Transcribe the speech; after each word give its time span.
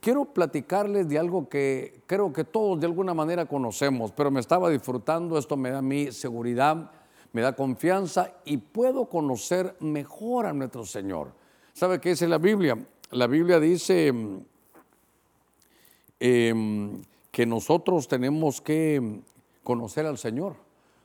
quiero 0.00 0.26
platicarles 0.26 1.08
de 1.08 1.18
algo 1.18 1.48
que 1.48 2.02
creo 2.06 2.32
que 2.32 2.44
todos 2.44 2.80
de 2.80 2.86
alguna 2.86 3.14
manera 3.14 3.46
conocemos, 3.46 4.12
pero 4.12 4.30
me 4.30 4.40
estaba 4.40 4.70
disfrutando, 4.70 5.38
esto 5.38 5.56
me 5.56 5.70
da 5.70 5.82
mi 5.82 6.12
seguridad, 6.12 6.90
me 7.32 7.42
da 7.42 7.54
confianza 7.54 8.34
y 8.44 8.56
puedo 8.56 9.06
conocer 9.06 9.76
mejor 9.80 10.46
a 10.46 10.52
nuestro 10.52 10.84
Señor. 10.84 11.32
¿Sabe 11.72 12.00
qué 12.00 12.10
dice 12.10 12.28
la 12.28 12.38
Biblia? 12.38 12.78
La 13.10 13.26
Biblia 13.26 13.60
dice 13.60 14.12
em, 16.20 17.02
que 17.30 17.46
nosotros 17.46 18.08
tenemos 18.08 18.60
que 18.60 19.20
conocer 19.62 20.06
al 20.06 20.18
Señor 20.18 20.63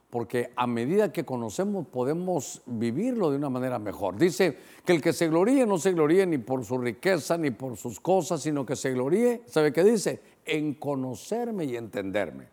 porque 0.10 0.52
a 0.56 0.66
medida 0.66 1.12
que 1.12 1.24
conocemos 1.24 1.88
podemos 1.88 2.62
vivirlo 2.66 3.30
de 3.30 3.38
una 3.38 3.50
manera 3.50 3.78
mejor. 3.78 4.18
Dice 4.18 4.58
que 4.84 4.94
el 4.94 5.02
que 5.02 5.14
se 5.14 5.28
gloríe 5.28 5.66
no 5.66 5.78
se 5.78 5.92
gloríe 5.92 6.26
ni 6.26 6.40
por 6.40 6.66
su 6.66 6.80
riqueza 6.80 7.38
ni 7.38 7.52
por 7.52 7.78
sus 7.78 8.00
cosas, 8.00 8.42
sino 8.42 8.66
que 8.66 8.76
se 8.76 8.92
gloríe, 8.92 9.44
¿sabe 9.46 9.72
qué 9.72 9.84
dice? 9.84 10.22
En 10.46 10.74
conocerme 10.74 11.66
y 11.66 11.76
entenderme. 11.76 12.48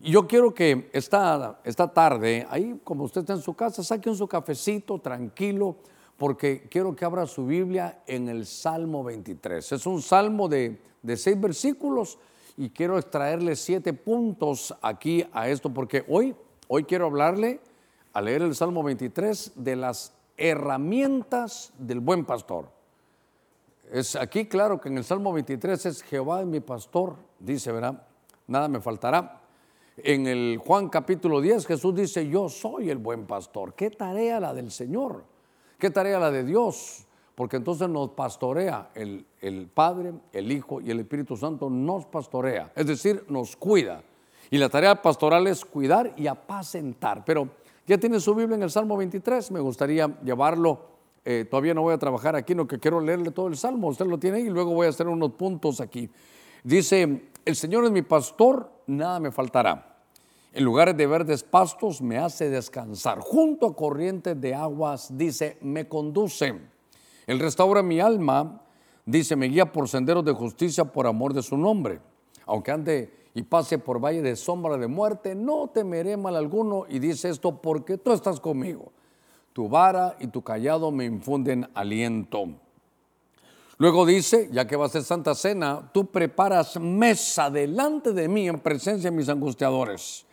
Y 0.00 0.12
yo 0.12 0.26
quiero 0.26 0.52
que 0.52 0.90
esta, 0.92 1.60
esta 1.62 1.92
tarde, 1.92 2.46
ahí 2.50 2.80
como 2.82 3.04
usted 3.04 3.20
está 3.20 3.34
en 3.34 3.42
su 3.42 3.54
casa, 3.54 3.84
saquen 3.84 4.16
su 4.16 4.26
cafecito 4.26 4.98
tranquilo, 4.98 5.76
porque 6.16 6.66
quiero 6.68 6.96
que 6.96 7.04
abra 7.04 7.26
su 7.26 7.46
Biblia 7.46 8.02
en 8.06 8.28
el 8.28 8.46
Salmo 8.46 9.04
23. 9.04 9.72
Es 9.72 9.86
un 9.86 10.02
salmo 10.02 10.48
de, 10.48 10.80
de 11.02 11.16
seis 11.16 11.40
versículos 11.40 12.18
y 12.56 12.70
quiero 12.70 12.98
extraerle 12.98 13.54
siete 13.56 13.92
puntos 13.92 14.74
aquí 14.82 15.24
a 15.32 15.48
esto, 15.48 15.72
porque 15.72 16.04
hoy 16.08 16.34
Hoy 16.72 16.84
quiero 16.84 17.06
hablarle, 17.06 17.58
a 18.12 18.20
leer 18.20 18.42
el 18.42 18.54
Salmo 18.54 18.84
23, 18.84 19.54
de 19.56 19.74
las 19.74 20.14
herramientas 20.36 21.72
del 21.76 21.98
buen 21.98 22.24
pastor. 22.24 22.70
Es 23.90 24.14
aquí 24.14 24.46
claro 24.46 24.80
que 24.80 24.88
en 24.88 24.98
el 24.98 25.02
Salmo 25.02 25.32
23 25.32 25.86
es 25.86 26.02
Jehová 26.04 26.42
es 26.42 26.46
mi 26.46 26.60
pastor, 26.60 27.16
dice, 27.40 27.72
¿verdad? 27.72 28.06
Nada 28.46 28.68
me 28.68 28.80
faltará. 28.80 29.40
En 29.96 30.28
el 30.28 30.58
Juan 30.64 30.88
capítulo 30.88 31.40
10 31.40 31.66
Jesús 31.66 31.92
dice, 31.92 32.28
yo 32.28 32.48
soy 32.48 32.88
el 32.88 32.98
buen 32.98 33.26
pastor. 33.26 33.74
¿Qué 33.74 33.90
tarea 33.90 34.38
la 34.38 34.54
del 34.54 34.70
Señor? 34.70 35.24
¿Qué 35.76 35.90
tarea 35.90 36.20
la 36.20 36.30
de 36.30 36.44
Dios? 36.44 37.04
Porque 37.34 37.56
entonces 37.56 37.88
nos 37.88 38.10
pastorea 38.10 38.92
el, 38.94 39.26
el 39.40 39.66
Padre, 39.66 40.12
el 40.32 40.52
Hijo 40.52 40.80
y 40.80 40.92
el 40.92 41.00
Espíritu 41.00 41.36
Santo 41.36 41.68
nos 41.68 42.06
pastorea, 42.06 42.70
es 42.76 42.86
decir, 42.86 43.24
nos 43.28 43.56
cuida. 43.56 44.04
Y 44.50 44.58
la 44.58 44.68
tarea 44.68 45.00
pastoral 45.00 45.46
es 45.46 45.64
cuidar 45.64 46.12
y 46.16 46.26
apacentar. 46.26 47.24
Pero 47.24 47.48
ya 47.86 47.98
tiene 47.98 48.18
su 48.20 48.34
Biblia 48.34 48.56
en 48.56 48.62
el 48.62 48.70
Salmo 48.70 48.96
23, 48.96 49.50
me 49.52 49.60
gustaría 49.60 50.08
llevarlo. 50.22 50.90
Eh, 51.24 51.46
todavía 51.48 51.74
no 51.74 51.82
voy 51.82 51.94
a 51.94 51.98
trabajar 51.98 52.34
aquí, 52.34 52.54
no 52.54 52.66
que 52.66 52.78
quiero 52.78 53.00
leerle 53.00 53.30
todo 53.30 53.48
el 53.48 53.56
Salmo, 53.56 53.88
usted 53.88 54.06
lo 54.06 54.18
tiene 54.18 54.38
ahí 54.38 54.44
y 54.44 54.50
luego 54.50 54.72
voy 54.72 54.86
a 54.86 54.90
hacer 54.90 55.06
unos 55.06 55.32
puntos 55.32 55.80
aquí. 55.80 56.10
Dice, 56.64 57.30
el 57.44 57.56
Señor 57.56 57.84
es 57.84 57.90
mi 57.90 58.02
pastor, 58.02 58.70
nada 58.86 59.20
me 59.20 59.30
faltará. 59.30 59.98
En 60.52 60.64
lugares 60.64 60.96
de 60.96 61.06
verdes 61.06 61.44
pastos 61.44 62.02
me 62.02 62.18
hace 62.18 62.50
descansar. 62.50 63.20
Junto 63.20 63.66
a 63.66 63.76
corrientes 63.76 64.40
de 64.40 64.54
aguas, 64.54 65.16
dice, 65.16 65.58
me 65.60 65.86
conduce. 65.86 66.58
Él 67.26 67.38
restaura 67.38 67.82
mi 67.82 68.00
alma, 68.00 68.62
dice, 69.06 69.36
me 69.36 69.46
guía 69.46 69.70
por 69.70 69.88
senderos 69.88 70.24
de 70.24 70.32
justicia 70.32 70.84
por 70.84 71.06
amor 71.06 71.34
de 71.34 71.42
su 71.42 71.56
nombre. 71.56 72.00
Aunque 72.46 72.72
ande 72.72 73.19
y 73.34 73.42
pase 73.42 73.78
por 73.78 74.04
valle 74.04 74.22
de 74.22 74.36
sombra 74.36 74.76
de 74.76 74.88
muerte, 74.88 75.34
no 75.34 75.68
temeré 75.68 76.16
mal 76.16 76.36
alguno. 76.36 76.84
Y 76.88 76.98
dice 76.98 77.28
esto 77.28 77.60
porque 77.60 77.96
tú 77.98 78.12
estás 78.12 78.40
conmigo. 78.40 78.92
Tu 79.52 79.68
vara 79.68 80.16
y 80.20 80.28
tu 80.28 80.42
callado 80.42 80.90
me 80.90 81.04
infunden 81.04 81.68
aliento. 81.74 82.48
Luego 83.78 84.04
dice, 84.04 84.48
ya 84.52 84.66
que 84.66 84.76
va 84.76 84.86
a 84.86 84.90
ser 84.90 85.02
Santa 85.02 85.34
Cena, 85.34 85.90
tú 85.94 86.06
preparas 86.06 86.78
mesa 86.78 87.48
delante 87.50 88.12
de 88.12 88.28
mí 88.28 88.46
en 88.46 88.60
presencia 88.60 89.10
de 89.10 89.16
mis 89.16 89.28
angustiadores. 89.28 90.26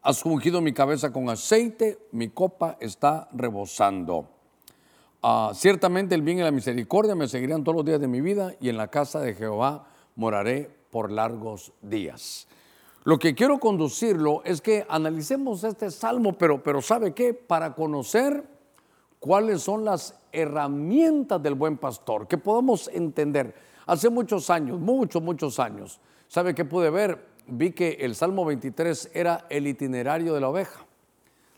Has 0.00 0.24
ungido 0.24 0.60
mi 0.60 0.72
cabeza 0.72 1.12
con 1.12 1.28
aceite, 1.28 1.98
mi 2.12 2.28
copa 2.28 2.76
está 2.78 3.28
rebosando. 3.32 4.28
Ah, 5.22 5.50
ciertamente 5.54 6.14
el 6.14 6.22
bien 6.22 6.38
y 6.38 6.42
la 6.42 6.50
misericordia 6.50 7.14
me 7.14 7.26
seguirán 7.26 7.64
todos 7.64 7.76
los 7.76 7.84
días 7.84 8.00
de 8.00 8.06
mi 8.06 8.20
vida 8.20 8.54
y 8.60 8.68
en 8.68 8.76
la 8.76 8.88
casa 8.88 9.20
de 9.20 9.34
Jehová 9.34 9.88
moraré 10.14 10.70
por 10.94 11.10
largos 11.10 11.72
días. 11.82 12.46
Lo 13.02 13.18
que 13.18 13.34
quiero 13.34 13.58
conducirlo 13.58 14.42
es 14.44 14.60
que 14.60 14.86
analicemos 14.88 15.64
este 15.64 15.90
salmo, 15.90 16.34
pero, 16.34 16.62
pero 16.62 16.80
¿sabe 16.80 17.12
qué? 17.12 17.34
Para 17.34 17.74
conocer 17.74 18.44
cuáles 19.18 19.60
son 19.60 19.84
las 19.84 20.16
herramientas 20.30 21.42
del 21.42 21.54
buen 21.56 21.78
pastor, 21.78 22.28
que 22.28 22.38
podamos 22.38 22.86
entender. 22.94 23.56
Hace 23.86 24.08
muchos 24.08 24.50
años, 24.50 24.78
muchos, 24.78 25.20
muchos 25.20 25.58
años, 25.58 25.98
¿sabe 26.28 26.54
qué 26.54 26.64
pude 26.64 26.90
ver? 26.90 27.26
Vi 27.48 27.72
que 27.72 27.98
el 28.00 28.14
Salmo 28.14 28.44
23 28.44 29.10
era 29.14 29.46
el 29.50 29.66
itinerario 29.66 30.32
de 30.32 30.40
la 30.40 30.48
oveja 30.48 30.86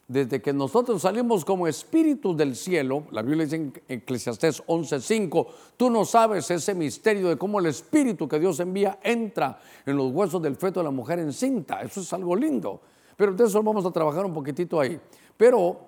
desde 0.08 0.40
que 0.40 0.52
nosotros 0.52 1.02
salimos 1.02 1.44
como 1.44 1.66
espíritus 1.66 2.36
del 2.36 2.54
cielo, 2.54 3.04
la 3.10 3.22
Biblia 3.22 3.44
dice 3.44 3.56
en 3.56 3.72
Eclesiastés 3.88 4.62
11:5, 4.66 5.46
tú 5.76 5.90
no 5.90 6.04
sabes 6.04 6.48
ese 6.50 6.74
misterio 6.74 7.28
de 7.28 7.36
cómo 7.36 7.58
el 7.58 7.66
espíritu 7.66 8.28
que 8.28 8.38
Dios 8.38 8.60
envía 8.60 9.00
entra 9.02 9.60
en 9.84 9.96
los 9.96 10.12
huesos 10.12 10.40
del 10.40 10.54
feto 10.54 10.80
de 10.80 10.84
la 10.84 10.92
mujer 10.92 11.18
encinta. 11.18 11.80
Eso 11.82 12.00
es 12.00 12.12
algo 12.12 12.36
lindo. 12.36 12.80
Pero 13.16 13.32
de 13.32 13.44
eso 13.44 13.62
vamos 13.62 13.84
a 13.84 13.90
trabajar 13.90 14.24
un 14.24 14.34
poquitito 14.34 14.78
ahí. 14.78 15.00
Pero 15.36 15.80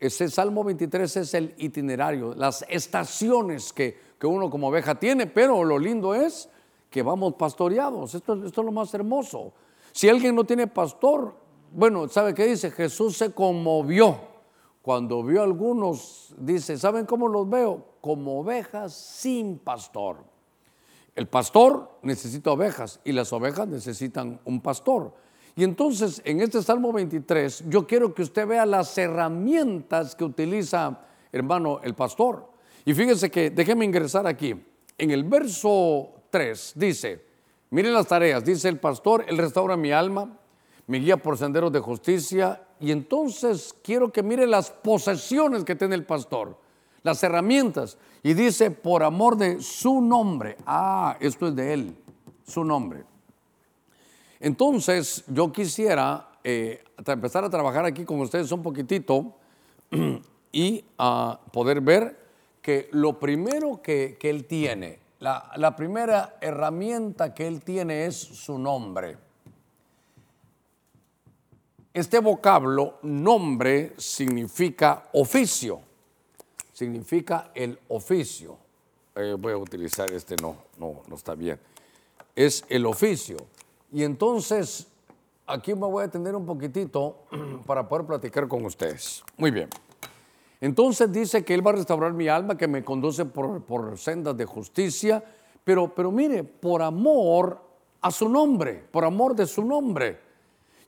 ese 0.00 0.30
Salmo 0.30 0.64
23 0.64 1.16
es 1.16 1.34
el 1.34 1.54
itinerario, 1.58 2.34
las 2.34 2.64
estaciones 2.68 3.72
que, 3.72 3.98
que 4.18 4.26
uno 4.26 4.48
como 4.48 4.68
oveja 4.68 4.94
tiene, 4.94 5.26
pero 5.26 5.64
lo 5.64 5.78
lindo 5.78 6.14
es 6.14 6.48
que 6.88 7.02
vamos 7.02 7.34
pastoreados. 7.34 8.14
Esto, 8.14 8.34
esto 8.44 8.60
es 8.60 8.64
lo 8.64 8.72
más 8.72 8.92
hermoso. 8.94 9.52
Si 9.92 10.08
alguien 10.08 10.34
no 10.34 10.44
tiene 10.44 10.66
pastor, 10.66 11.45
bueno, 11.76 12.08
¿sabe 12.08 12.32
qué 12.32 12.46
dice? 12.46 12.70
Jesús 12.70 13.18
se 13.18 13.32
conmovió 13.32 14.18
cuando 14.80 15.22
vio 15.22 15.42
a 15.42 15.44
algunos, 15.44 16.34
dice, 16.38 16.78
¿saben 16.78 17.04
cómo 17.04 17.28
los 17.28 17.50
veo? 17.50 17.84
Como 18.00 18.40
ovejas 18.40 18.94
sin 18.94 19.58
pastor. 19.58 20.24
El 21.14 21.28
pastor 21.28 21.98
necesita 22.00 22.50
ovejas 22.50 22.98
y 23.04 23.12
las 23.12 23.30
ovejas 23.30 23.68
necesitan 23.68 24.40
un 24.46 24.62
pastor. 24.62 25.12
Y 25.54 25.64
entonces 25.64 26.22
en 26.24 26.40
este 26.40 26.62
Salmo 26.62 26.94
23 26.94 27.64
yo 27.68 27.86
quiero 27.86 28.14
que 28.14 28.22
usted 28.22 28.46
vea 28.46 28.64
las 28.64 28.96
herramientas 28.96 30.14
que 30.14 30.24
utiliza, 30.24 31.00
hermano, 31.30 31.80
el 31.82 31.92
pastor. 31.94 32.48
Y 32.86 32.94
fíjese 32.94 33.30
que, 33.30 33.50
déjeme 33.50 33.84
ingresar 33.84 34.26
aquí, 34.26 34.54
en 34.96 35.10
el 35.10 35.24
verso 35.24 36.22
3 36.30 36.72
dice, 36.74 37.22
miren 37.68 37.92
las 37.92 38.06
tareas, 38.06 38.42
dice 38.42 38.70
el 38.70 38.80
pastor, 38.80 39.26
él 39.28 39.36
restaura 39.36 39.76
mi 39.76 39.92
alma, 39.92 40.38
me 40.86 40.98
guía 40.98 41.16
por 41.16 41.36
senderos 41.36 41.72
de 41.72 41.80
justicia. 41.80 42.62
Y 42.78 42.90
entonces 42.90 43.74
quiero 43.82 44.12
que 44.12 44.22
mire 44.22 44.46
las 44.46 44.70
posesiones 44.70 45.64
que 45.64 45.74
tiene 45.74 45.94
el 45.94 46.04
pastor, 46.04 46.58
las 47.02 47.22
herramientas. 47.22 47.98
Y 48.22 48.34
dice, 48.34 48.70
por 48.70 49.02
amor 49.02 49.36
de 49.36 49.60
su 49.60 50.00
nombre. 50.00 50.56
Ah, 50.66 51.16
esto 51.20 51.48
es 51.48 51.56
de 51.56 51.72
él, 51.72 51.96
su 52.46 52.64
nombre. 52.64 53.04
Entonces 54.40 55.24
yo 55.28 55.50
quisiera 55.50 56.28
eh, 56.44 56.84
empezar 57.06 57.44
a 57.44 57.50
trabajar 57.50 57.84
aquí 57.84 58.04
con 58.04 58.20
ustedes 58.20 58.52
un 58.52 58.62
poquitito 58.62 59.34
y 60.52 60.84
a 60.98 61.40
poder 61.52 61.80
ver 61.80 62.26
que 62.60 62.88
lo 62.92 63.18
primero 63.18 63.80
que, 63.80 64.18
él 64.20 64.44
tiene, 64.44 64.98
la 65.20 65.76
primera 65.76 66.36
herramienta 66.40 67.32
que 67.32 67.46
él 67.46 67.62
tiene 67.62 68.06
es 68.06 68.16
su 68.16 68.58
nombre. 68.58 69.25
Este 71.96 72.18
vocablo, 72.18 72.98
nombre, 73.04 73.94
significa 73.96 75.08
oficio, 75.14 75.80
significa 76.70 77.52
el 77.54 77.78
oficio. 77.88 78.58
Eh, 79.14 79.34
voy 79.38 79.54
a 79.54 79.56
utilizar 79.56 80.12
este, 80.12 80.36
no, 80.42 80.56
no, 80.76 81.00
no 81.08 81.16
está 81.16 81.34
bien. 81.34 81.58
Es 82.34 82.66
el 82.68 82.84
oficio. 82.84 83.38
Y 83.90 84.02
entonces, 84.02 84.88
aquí 85.46 85.72
me 85.72 85.86
voy 85.86 86.02
a 86.02 86.04
atender 86.08 86.36
un 86.36 86.44
poquitito 86.44 87.20
para 87.66 87.88
poder 87.88 88.04
platicar 88.04 88.46
con 88.46 88.66
ustedes. 88.66 89.24
Muy 89.38 89.50
bien. 89.50 89.70
Entonces 90.60 91.10
dice 91.10 91.46
que 91.46 91.54
Él 91.54 91.66
va 91.66 91.70
a 91.70 91.76
restaurar 91.76 92.12
mi 92.12 92.28
alma, 92.28 92.58
que 92.58 92.68
me 92.68 92.84
conduce 92.84 93.24
por, 93.24 93.62
por 93.62 93.96
sendas 93.96 94.36
de 94.36 94.44
justicia, 94.44 95.24
pero, 95.64 95.94
pero 95.94 96.12
mire, 96.12 96.44
por 96.44 96.82
amor 96.82 97.58
a 98.02 98.10
su 98.10 98.28
nombre, 98.28 98.84
por 98.90 99.02
amor 99.06 99.34
de 99.34 99.46
su 99.46 99.64
nombre. 99.64 100.25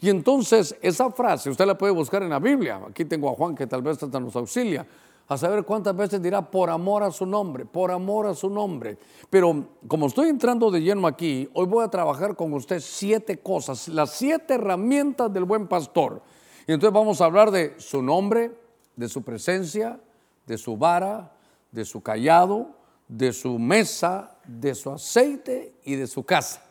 Y 0.00 0.11
entonces 0.11 0.77
esa 0.81 1.11
frase 1.11 1.50
usted 1.50 1.67
la 1.67 1.77
puede 1.77 1.93
buscar 1.93 2.23
en 2.23 2.31
la 2.31 2.39
Biblia. 2.39 2.81
Aquí 2.89 3.05
tengo 3.05 3.31
a 3.31 3.35
Juan 3.35 3.55
que 3.55 3.67
tal 3.67 3.83
vez 3.83 4.03
hasta 4.03 4.21
nos 4.21 4.37
auxilia. 4.37 4.87
A 5.27 5.37
saber 5.37 5.65
cuántas 5.65 5.95
veces 5.95 6.23
dirá 6.23 6.50
por 6.50 6.71
amor 6.71 7.03
a 7.03 7.11
su 7.11 7.27
nombre, 7.27 7.67
por 7.67 7.91
amor 7.91 8.27
a 8.27 8.35
su 8.35 8.49
nombre. 8.49 8.97
Pero 9.29 9.67
como 9.87 10.06
estoy 10.06 10.29
entrando 10.31 10.71
de 10.71 10.81
lleno 10.81 11.06
aquí, 11.06 11.50
hoy 11.53 11.67
voy 11.67 11.85
a 11.85 11.89
trabajar 11.89 12.35
con 12.35 12.55
usted 12.55 12.81
siete 12.81 13.39
cosas, 13.39 13.89
las 13.89 14.12
siete 14.12 14.55
herramientas 14.55 15.31
del 15.31 15.45
buen 15.45 15.67
pastor. 15.67 16.23
Y 16.67 16.73
entonces 16.73 16.94
vamos 16.94 17.21
a 17.21 17.27
hablar 17.27 17.51
de 17.51 17.75
su 17.79 18.01
nombre, 18.01 18.53
de 18.97 19.09
su 19.09 19.23
presencia, 19.23 20.01
de 20.47 20.56
su 20.56 20.79
vara, 20.79 21.33
de 21.73 21.85
su 21.85 22.01
callado, 22.01 22.71
de 23.06 23.35
su 23.35 23.59
mesa, 23.59 24.39
de 24.47 24.75
su 24.75 24.91
aceite 24.91 25.75
y 25.85 25.97
de 25.97 26.06
su 26.06 26.25
casa. 26.25 26.62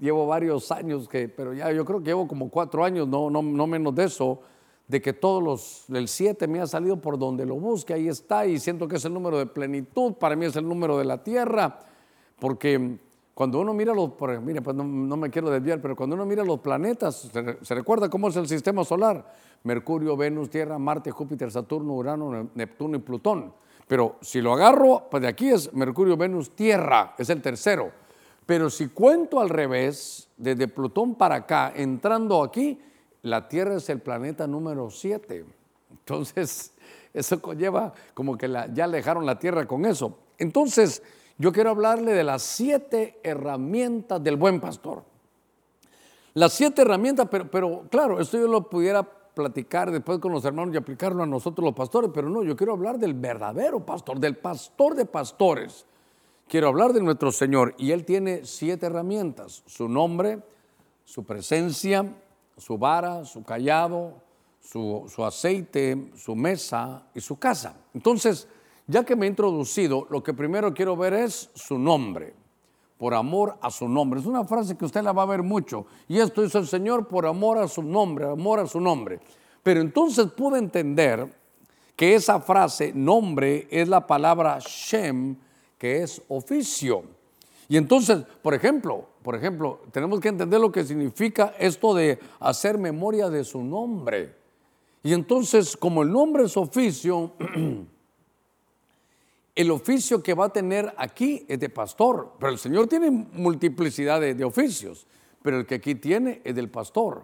Llevo 0.00 0.26
varios 0.26 0.72
años 0.72 1.08
que, 1.08 1.28
pero 1.28 1.52
ya 1.52 1.70
yo 1.72 1.84
creo 1.84 2.00
que 2.00 2.06
llevo 2.06 2.26
como 2.26 2.48
cuatro 2.48 2.84
años, 2.84 3.06
no, 3.06 3.30
no, 3.30 3.42
no 3.42 3.66
menos 3.66 3.94
de 3.94 4.04
eso, 4.04 4.40
de 4.88 5.00
que 5.00 5.12
todos 5.12 5.42
los, 5.42 5.84
el 5.90 6.08
7 6.08 6.48
me 6.48 6.60
ha 6.60 6.66
salido 6.66 7.00
por 7.00 7.18
donde 7.18 7.46
lo 7.46 7.54
busque, 7.56 7.94
ahí 7.94 8.08
está, 8.08 8.46
y 8.46 8.58
siento 8.58 8.88
que 8.88 8.96
es 8.96 9.04
el 9.04 9.14
número 9.14 9.38
de 9.38 9.46
plenitud, 9.46 10.14
para 10.14 10.34
mí 10.34 10.46
es 10.46 10.56
el 10.56 10.66
número 10.66 10.98
de 10.98 11.04
la 11.04 11.22
tierra, 11.22 11.78
porque 12.40 12.98
cuando 13.34 13.60
uno 13.60 13.72
mira 13.72 13.94
los, 13.94 14.10
mire, 14.42 14.60
pues 14.60 14.76
no, 14.76 14.84
me 14.84 15.30
quiero 15.30 15.48
desviar, 15.48 15.80
pero 15.80 15.94
cuando 15.94 16.16
uno 16.16 16.26
mira 16.26 16.44
los 16.44 16.58
planetas, 16.60 17.30
se, 17.62 17.74
recuerda 17.74 18.10
cómo 18.10 18.28
es 18.28 18.36
el 18.36 18.48
sistema 18.48 18.84
solar, 18.84 19.32
Mercurio, 19.62 20.16
Venus, 20.16 20.50
Tierra, 20.50 20.78
Marte, 20.78 21.10
Júpiter, 21.10 21.50
Saturno, 21.50 21.94
Urano, 21.94 22.50
Neptuno 22.54 22.96
y 22.96 23.00
Plutón. 23.00 23.52
Pero 23.86 24.16
si 24.20 24.40
lo 24.40 24.52
agarro, 24.52 25.06
pues 25.10 25.22
de 25.22 25.28
aquí 25.28 25.48
es 25.48 25.72
Mercurio, 25.72 26.16
Venus, 26.16 26.50
Tierra, 26.50 27.14
es 27.16 27.30
el 27.30 27.40
tercero. 27.40 27.90
Pero 28.46 28.70
si 28.70 28.88
cuento 28.88 29.40
al 29.40 29.48
revés, 29.48 30.28
desde 30.36 30.68
Plutón 30.68 31.14
para 31.14 31.36
acá, 31.36 31.72
entrando 31.74 32.42
aquí, 32.42 32.80
la 33.22 33.48
Tierra 33.48 33.76
es 33.76 33.88
el 33.88 34.00
planeta 34.00 34.46
número 34.46 34.90
7. 34.90 35.44
Entonces, 35.90 36.72
eso 37.14 37.40
conlleva 37.40 37.92
como 38.14 38.36
que 38.36 38.48
ya 38.48 38.84
alejaron 38.84 39.26
la 39.26 39.38
Tierra 39.38 39.66
con 39.66 39.84
eso. 39.84 40.18
Entonces, 40.38 41.02
yo 41.38 41.52
quiero 41.52 41.70
hablarle 41.70 42.12
de 42.12 42.24
las 42.24 42.42
siete 42.42 43.18
herramientas 43.22 44.22
del 44.22 44.36
buen 44.36 44.60
pastor. 44.60 45.04
Las 46.34 46.52
siete 46.52 46.82
herramientas, 46.82 47.28
pero, 47.30 47.50
pero 47.50 47.84
claro, 47.90 48.20
esto 48.20 48.38
yo 48.38 48.46
lo 48.46 48.68
pudiera 48.68 49.02
platicar 49.02 49.90
después 49.90 50.18
con 50.18 50.32
los 50.32 50.44
hermanos 50.44 50.74
y 50.74 50.78
aplicarlo 50.78 51.22
a 51.22 51.26
nosotros 51.26 51.64
los 51.64 51.74
pastores, 51.74 52.10
pero 52.12 52.28
no, 52.28 52.42
yo 52.42 52.56
quiero 52.56 52.72
hablar 52.72 52.98
del 52.98 53.14
verdadero 53.14 53.84
pastor, 53.84 54.18
del 54.18 54.36
pastor 54.36 54.94
de 54.94 55.06
pastores. 55.06 55.86
Quiero 56.50 56.66
hablar 56.66 56.92
de 56.92 57.00
nuestro 57.00 57.30
Señor 57.30 57.76
y 57.78 57.92
Él 57.92 58.04
tiene 58.04 58.44
siete 58.44 58.86
herramientas, 58.86 59.62
su 59.66 59.88
nombre, 59.88 60.40
su 61.04 61.22
presencia, 61.22 62.12
su 62.56 62.76
vara, 62.76 63.24
su 63.24 63.44
callado, 63.44 64.14
su, 64.58 65.06
aceite, 65.24 66.10
su 66.16 66.34
mesa 66.34 67.04
y 67.14 67.20
su 67.20 67.38
casa. 67.38 67.76
Entonces, 67.94 68.48
ya 68.88 69.04
que 69.04 69.14
me 69.14 69.26
he 69.26 69.28
introducido, 69.28 70.08
lo 70.10 70.24
que 70.24 70.34
primero 70.34 70.74
quiero 70.74 70.96
ver 70.96 71.14
es 71.14 71.50
su 71.54 71.78
nombre, 71.78 72.34
por 72.98 73.14
amor 73.14 73.56
a 73.62 73.70
su 73.70 73.88
nombre. 73.88 74.18
Es 74.18 74.26
una 74.26 74.42
frase 74.42 74.76
que 74.76 74.86
usted 74.86 75.04
la 75.04 75.12
va 75.12 75.22
a 75.22 75.26
ver 75.26 75.44
mucho. 75.44 75.86
Y 76.08 76.18
esto 76.18 76.42
es 76.42 76.52
el 76.56 76.66
Señor 76.66 77.06
por 77.06 77.26
amor 77.26 77.58
a 77.58 77.68
su 77.68 77.80
nombre, 77.80 78.28
amor 78.28 78.58
a 78.58 78.66
su 78.66 78.80
nombre. 78.80 79.20
Pero 79.62 79.80
entonces 79.80 80.26
pude 80.32 80.58
entender 80.58 81.32
que 81.94 82.16
esa 82.16 82.40
frase, 82.40 82.92
nombre, 82.92 83.68
es 83.70 83.86
la 83.86 84.04
palabra 84.04 84.58
Shem, 84.58 85.36
que 85.80 86.02
es 86.02 86.20
oficio. 86.28 87.02
Y 87.66 87.78
entonces, 87.78 88.18
por 88.42 88.52
ejemplo, 88.52 89.06
por 89.22 89.34
ejemplo, 89.34 89.80
tenemos 89.92 90.20
que 90.20 90.28
entender 90.28 90.60
lo 90.60 90.70
que 90.70 90.84
significa 90.84 91.54
esto 91.58 91.94
de 91.94 92.18
hacer 92.38 92.76
memoria 92.76 93.30
de 93.30 93.44
su 93.44 93.64
nombre. 93.64 94.34
Y 95.02 95.14
entonces, 95.14 95.76
como 95.76 96.02
el 96.02 96.12
nombre 96.12 96.44
es 96.44 96.56
oficio, 96.58 97.32
el 99.54 99.70
oficio 99.70 100.22
que 100.22 100.34
va 100.34 100.46
a 100.46 100.52
tener 100.52 100.92
aquí 100.98 101.46
es 101.48 101.58
de 101.58 101.70
pastor, 101.70 102.34
pero 102.38 102.52
el 102.52 102.58
Señor 102.58 102.86
tiene 102.86 103.10
multiplicidad 103.10 104.20
de, 104.20 104.44
oficios, 104.44 105.06
pero 105.42 105.60
el 105.60 105.66
que 105.66 105.76
aquí 105.76 105.94
tiene 105.94 106.42
es 106.44 106.54
del 106.54 106.68
pastor. 106.68 107.22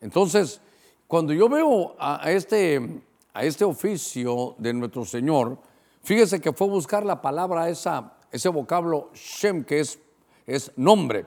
Entonces, 0.00 0.60
cuando 1.08 1.32
yo 1.32 1.48
veo 1.48 1.96
a, 1.98 2.30
este, 2.30 3.02
a 3.34 3.44
este 3.44 3.64
oficio 3.64 4.54
de 4.58 4.72
nuestro 4.72 5.04
Señor, 5.04 5.58
fíjese 6.02 6.40
que 6.40 6.52
fue 6.52 6.68
buscar 6.68 7.04
la 7.04 7.20
palabra 7.22 7.68
esa 7.68 8.16
ese 8.30 8.48
vocablo 8.48 9.10
Shem, 9.14 9.64
que 9.64 9.80
es, 9.80 9.98
es 10.46 10.72
nombre, 10.76 11.26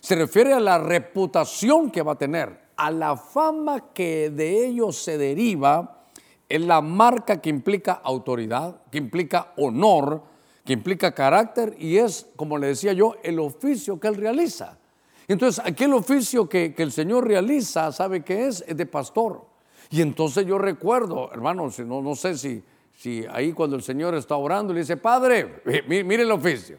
se 0.00 0.14
refiere 0.16 0.52
a 0.52 0.60
la 0.60 0.78
reputación 0.78 1.90
que 1.90 2.02
va 2.02 2.12
a 2.12 2.18
tener, 2.18 2.60
a 2.76 2.90
la 2.90 3.16
fama 3.16 3.92
que 3.92 4.30
de 4.30 4.66
ellos 4.66 4.96
se 4.96 5.16
deriva, 5.16 6.08
es 6.48 6.60
la 6.60 6.80
marca 6.80 7.40
que 7.40 7.48
implica 7.48 7.92
autoridad, 7.92 8.82
que 8.90 8.98
implica 8.98 9.52
honor, 9.56 10.22
que 10.64 10.74
implica 10.74 11.14
carácter 11.14 11.74
y 11.78 11.96
es, 11.96 12.26
como 12.36 12.58
le 12.58 12.68
decía 12.68 12.92
yo, 12.92 13.16
el 13.22 13.38
oficio 13.38 13.98
que 13.98 14.08
él 14.08 14.16
realiza. 14.16 14.78
Entonces, 15.28 15.64
aquel 15.64 15.94
oficio 15.94 16.48
que, 16.48 16.74
el 16.76 16.92
Señor 16.92 17.26
realiza, 17.26 17.90
¿sabe 17.92 18.22
qué 18.22 18.46
es? 18.48 18.62
Es 18.66 18.76
de 18.76 18.86
pastor. 18.86 19.46
Y 19.90 20.02
entonces 20.02 20.44
yo 20.46 20.58
recuerdo, 20.58 21.30
hermanos, 21.32 21.78
no, 21.78 22.02
no 22.02 22.14
sé 22.14 22.36
si, 22.36 22.62
si 23.02 23.26
ahí 23.32 23.52
cuando 23.52 23.74
el 23.74 23.82
Señor 23.82 24.14
está 24.14 24.36
orando 24.36 24.72
le 24.72 24.78
dice, 24.78 24.96
Padre, 24.96 25.60
mire 25.88 26.22
el 26.22 26.30
oficio, 26.30 26.78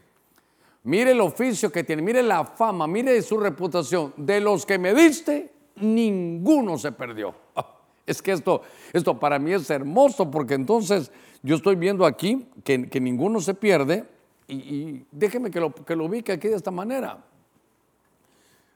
mire 0.84 1.12
el 1.12 1.20
oficio 1.20 1.70
que 1.70 1.84
tiene, 1.84 2.02
mire 2.02 2.24
la 2.24 2.46
fama, 2.46 2.88
mire 2.88 3.22
su 3.22 3.38
reputación, 3.38 4.14
de 4.16 4.40
los 4.40 4.66
que 4.66 4.80
me 4.80 4.94
diste, 4.94 5.52
ninguno 5.76 6.78
se 6.78 6.94
perdió. 6.94 7.36
Es 8.06 8.22
que 8.22 8.34
esto, 8.34 8.62
esto 8.92 9.18
para 9.18 9.40
mí 9.40 9.54
es 9.54 9.70
hermoso 9.70 10.30
porque 10.30 10.54
entonces 10.56 11.10
yo 11.42 11.56
estoy 11.56 11.76
viendo 11.76 12.06
aquí 12.06 12.48
que, 12.64 13.00
ninguno 13.00 13.40
se 13.40 13.54
pierde 13.54 14.06
y, 14.48 15.06
déjeme 15.10 15.50
que 15.52 15.62
lo, 15.62 15.74
que 15.74 15.96
lo 15.96 16.06
ubique 16.06 16.34
aquí 16.34 16.50
de 16.50 16.56
esta 16.56 16.72
manera. 16.72 17.24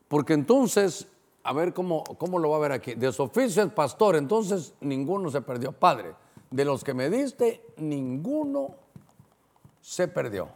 Porque 0.07 0.31
entonces, 0.31 1.07
a 1.43 1.51
ver 1.51 1.73
cómo, 1.73 2.03
cómo 2.17 2.39
lo 2.39 2.51
va 2.51 2.57
a 2.57 2.59
ver 2.59 2.71
aquí. 2.71 2.93
De 2.93 3.11
su 3.11 3.23
oficio 3.23 3.63
es 3.63 3.71
pastor, 3.71 4.15
entonces 4.15 4.73
ninguno 4.79 5.29
se 5.29 5.41
perdió. 5.41 5.73
Padre, 5.73 6.13
de 6.49 6.65
los 6.65 6.83
que 6.83 6.93
me 6.93 7.09
diste, 7.09 7.61
ninguno 7.77 8.75
se 9.81 10.07
perdió. 10.07 10.49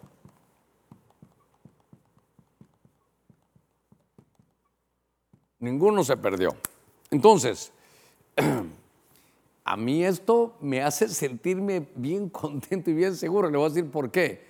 Ninguno 5.60 6.04
se 6.04 6.18
perdió. 6.18 6.56
Entonces, 7.12 7.72
a 9.64 9.78
mí 9.78 10.04
esto 10.04 10.56
me 10.60 10.82
hace 10.82 11.08
sentirme 11.08 11.88
bien 11.96 12.30
contento 12.32 12.90
y 12.90 12.94
bien 12.94 13.16
seguro. 13.16 13.50
Le 13.50 13.58
voy 13.58 13.68
a 13.68 13.70
decir 13.70 13.90
por 13.90 14.10
qué. 14.10 14.50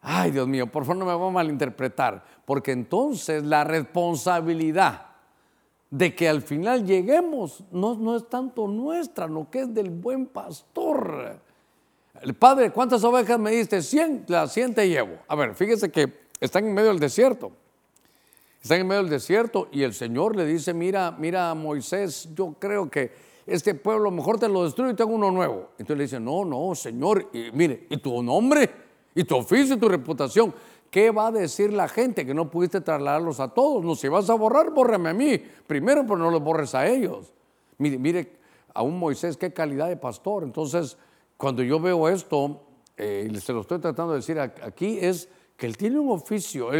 Ay, 0.00 0.30
Dios 0.30 0.46
mío, 0.46 0.70
por 0.70 0.84
favor 0.84 0.96
no 0.96 1.04
me 1.06 1.14
voy 1.14 1.28
a 1.28 1.32
malinterpretar, 1.32 2.24
porque 2.44 2.70
entonces 2.70 3.42
la 3.42 3.64
responsabilidad 3.64 5.07
de 5.90 6.14
que 6.14 6.28
al 6.28 6.42
final 6.42 6.84
lleguemos 6.84 7.64
no, 7.70 7.94
no 7.96 8.16
es 8.16 8.28
tanto 8.28 8.66
nuestra, 8.68 9.26
lo 9.26 9.50
que 9.50 9.60
es 9.60 9.74
del 9.74 9.90
buen 9.90 10.26
pastor. 10.26 11.40
El 12.20 12.34
padre, 12.34 12.70
¿cuántas 12.70 13.04
ovejas 13.04 13.38
me 13.38 13.50
diste? 13.52 13.80
100, 13.80 14.24
las 14.28 14.52
100 14.52 14.74
te 14.74 14.88
llevo. 14.88 15.18
A 15.28 15.36
ver, 15.36 15.54
fíjese 15.54 15.90
que 15.90 16.12
están 16.40 16.66
en 16.66 16.74
medio 16.74 16.88
del 16.88 16.98
desierto. 16.98 17.52
Están 18.62 18.80
en 18.80 18.88
medio 18.88 19.02
del 19.02 19.10
desierto 19.10 19.68
y 19.70 19.82
el 19.82 19.94
Señor 19.94 20.34
le 20.36 20.44
dice, 20.44 20.74
mira, 20.74 21.12
mira 21.12 21.54
Moisés, 21.54 22.28
yo 22.34 22.54
creo 22.58 22.90
que 22.90 23.12
este 23.46 23.74
pueblo 23.74 24.10
mejor 24.10 24.38
te 24.38 24.48
lo 24.48 24.64
destruyo 24.64 24.92
y 24.92 24.96
tengo 24.96 25.14
uno 25.14 25.30
nuevo. 25.30 25.70
Entonces 25.78 25.96
le 25.96 26.02
dice, 26.04 26.20
no, 26.20 26.44
no, 26.44 26.74
Señor, 26.74 27.30
mire, 27.52 27.86
y 27.88 27.96
tu 27.98 28.22
nombre, 28.22 28.68
y 29.14 29.24
tu 29.24 29.36
oficio, 29.36 29.76
y 29.76 29.78
tu 29.78 29.88
reputación. 29.88 30.52
¿Qué 30.90 31.10
va 31.10 31.26
a 31.26 31.32
decir 31.32 31.72
la 31.72 31.88
gente 31.88 32.24
que 32.24 32.32
no 32.32 32.50
pudiste 32.50 32.80
trasladarlos 32.80 33.40
a 33.40 33.48
todos? 33.48 33.84
No, 33.84 33.94
si 33.94 34.08
vas 34.08 34.30
a 34.30 34.34
borrar, 34.34 34.70
bórrame 34.70 35.10
a 35.10 35.14
mí. 35.14 35.38
Primero, 35.66 36.02
pero 36.02 36.16
no 36.16 36.30
los 36.30 36.42
borres 36.42 36.74
a 36.74 36.86
ellos. 36.86 37.32
Mire, 37.76 38.32
a 38.72 38.82
un 38.82 38.98
Moisés, 38.98 39.36
qué 39.36 39.52
calidad 39.52 39.88
de 39.88 39.96
pastor. 39.96 40.44
Entonces, 40.44 40.96
cuando 41.36 41.62
yo 41.62 41.78
veo 41.78 42.08
esto, 42.08 42.62
eh, 42.96 43.30
se 43.40 43.52
lo 43.52 43.60
estoy 43.60 43.78
tratando 43.78 44.12
de 44.12 44.18
decir 44.18 44.40
aquí, 44.40 44.98
es 45.00 45.28
que 45.56 45.66
él 45.66 45.76
tiene 45.76 45.98
un 45.98 46.10
oficio. 46.10 46.70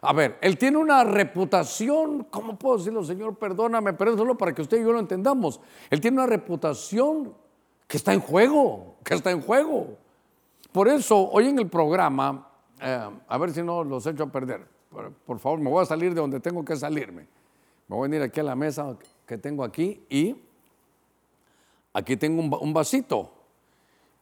A 0.00 0.12
ver, 0.12 0.38
él 0.40 0.56
tiene 0.56 0.78
una 0.78 1.04
reputación, 1.04 2.26
¿cómo 2.30 2.56
puedo 2.56 2.78
decirlo, 2.78 3.04
Señor? 3.04 3.36
Perdóname, 3.36 3.92
pero 3.92 4.16
solo 4.16 4.38
para 4.38 4.54
que 4.54 4.62
usted 4.62 4.78
y 4.78 4.84
yo 4.84 4.92
lo 4.92 5.00
entendamos. 5.00 5.60
Él 5.90 6.00
tiene 6.00 6.16
una 6.16 6.26
reputación 6.26 7.34
que 7.86 7.96
está 7.96 8.14
en 8.14 8.20
juego, 8.20 8.96
que 9.04 9.14
está 9.14 9.30
en 9.30 9.40
juego. 9.40 9.96
Por 10.72 10.88
eso, 10.88 11.30
hoy 11.30 11.48
en 11.48 11.58
el 11.58 11.68
programa 11.68 12.47
eh, 12.80 13.10
a 13.26 13.38
ver 13.38 13.52
si 13.52 13.62
no 13.62 13.84
los 13.84 14.06
echo 14.06 14.24
a 14.24 14.26
perder. 14.32 14.66
Por, 15.26 15.38
favor, 15.38 15.60
me 15.60 15.70
voy 15.70 15.82
a 15.82 15.86
salir 15.86 16.14
de 16.14 16.20
donde 16.20 16.40
tengo 16.40 16.64
que 16.64 16.76
salirme. 16.76 17.26
Me 17.86 17.96
voy 17.96 18.00
a 18.06 18.10
venir 18.10 18.22
aquí 18.22 18.40
a 18.40 18.42
la 18.42 18.56
mesa 18.56 18.96
que 19.26 19.36
tengo 19.36 19.62
aquí 19.62 20.02
y 20.08 20.36
aquí 21.92 22.16
tengo 22.16 22.58
un, 22.58 22.72
vasito. 22.72 23.30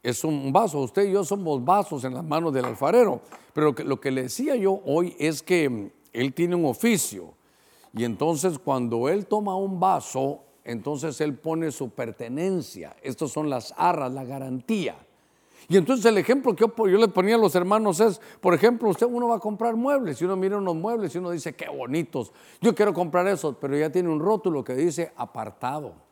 Es 0.03 0.25
un 0.25 0.53
vaso. 0.53 0.81
Usted 0.81 1.05
y 1.09 1.13
yo 1.13 1.25
somos 1.25 1.65
vasos 1.65 2.05
en 2.05 2.15
las 2.15 2.25
manos 2.25 2.53
del 2.53 2.65
alfarero. 2.65 3.21
Pero 3.53 3.75
lo 3.85 4.01
que 4.01 4.11
le 4.11 4.25
decía 4.25 4.57
yo 4.57 4.81
hoy 4.85 5.17
es 5.19 5.43
que 5.43 5.93
él 6.13 6.35
tiene 6.35 6.55
un 6.55 6.67
oficio. 6.67 7.35
Y 7.93 8.05
entonces 8.05 8.59
cuando 8.59 9.09
él 9.09 9.27
toma 9.27 9.57
un 9.57 9.81
vaso, 9.81 10.43
entonces 10.65 11.21
él 11.21 11.35
pone 11.35 11.71
su 11.71 11.91
pertenencia. 11.91 12.97
Estas 13.03 13.31
son 13.31 13.49
las 13.49 13.73
arras, 13.77 14.13
la 14.13 14.25
garantía. 14.25 15.06
Y 15.69 15.77
entonces 15.77 16.07
el 16.07 16.19
ejemplo 16.19 16.55
que 16.55 16.65
yo, 16.65 16.87
yo, 16.87 16.99
le 16.99 17.09
ponía 17.09 17.35
a 17.35 17.39
los 17.39 17.55
hermanos 17.55 18.01
es, 18.01 18.21
por 18.41 18.55
ejemplo, 18.55 18.89
usted 18.89 19.07
uno 19.07 19.29
va 19.29 19.37
a 19.37 19.41
comprar 19.41 19.75
muebles 19.75 20.21
y 20.21 20.25
uno 20.25 20.37
mira 20.37 20.59
unos 20.59 20.77
muebles 20.77 21.15
y 21.15 21.19
uno 21.19 21.31
dice, 21.31 21.55
qué 21.55 21.69
bonitos, 21.69 22.33
yo 22.61 22.75
quiero 22.75 22.95
comprar 22.95 23.27
esos, 23.27 23.57
pero 23.61 23.77
ya 23.77 23.91
tiene 23.91 24.09
un 24.09 24.21
rótulo 24.21 24.63
que 24.63 24.75
dice 24.75 25.13
apartado. 25.17 26.07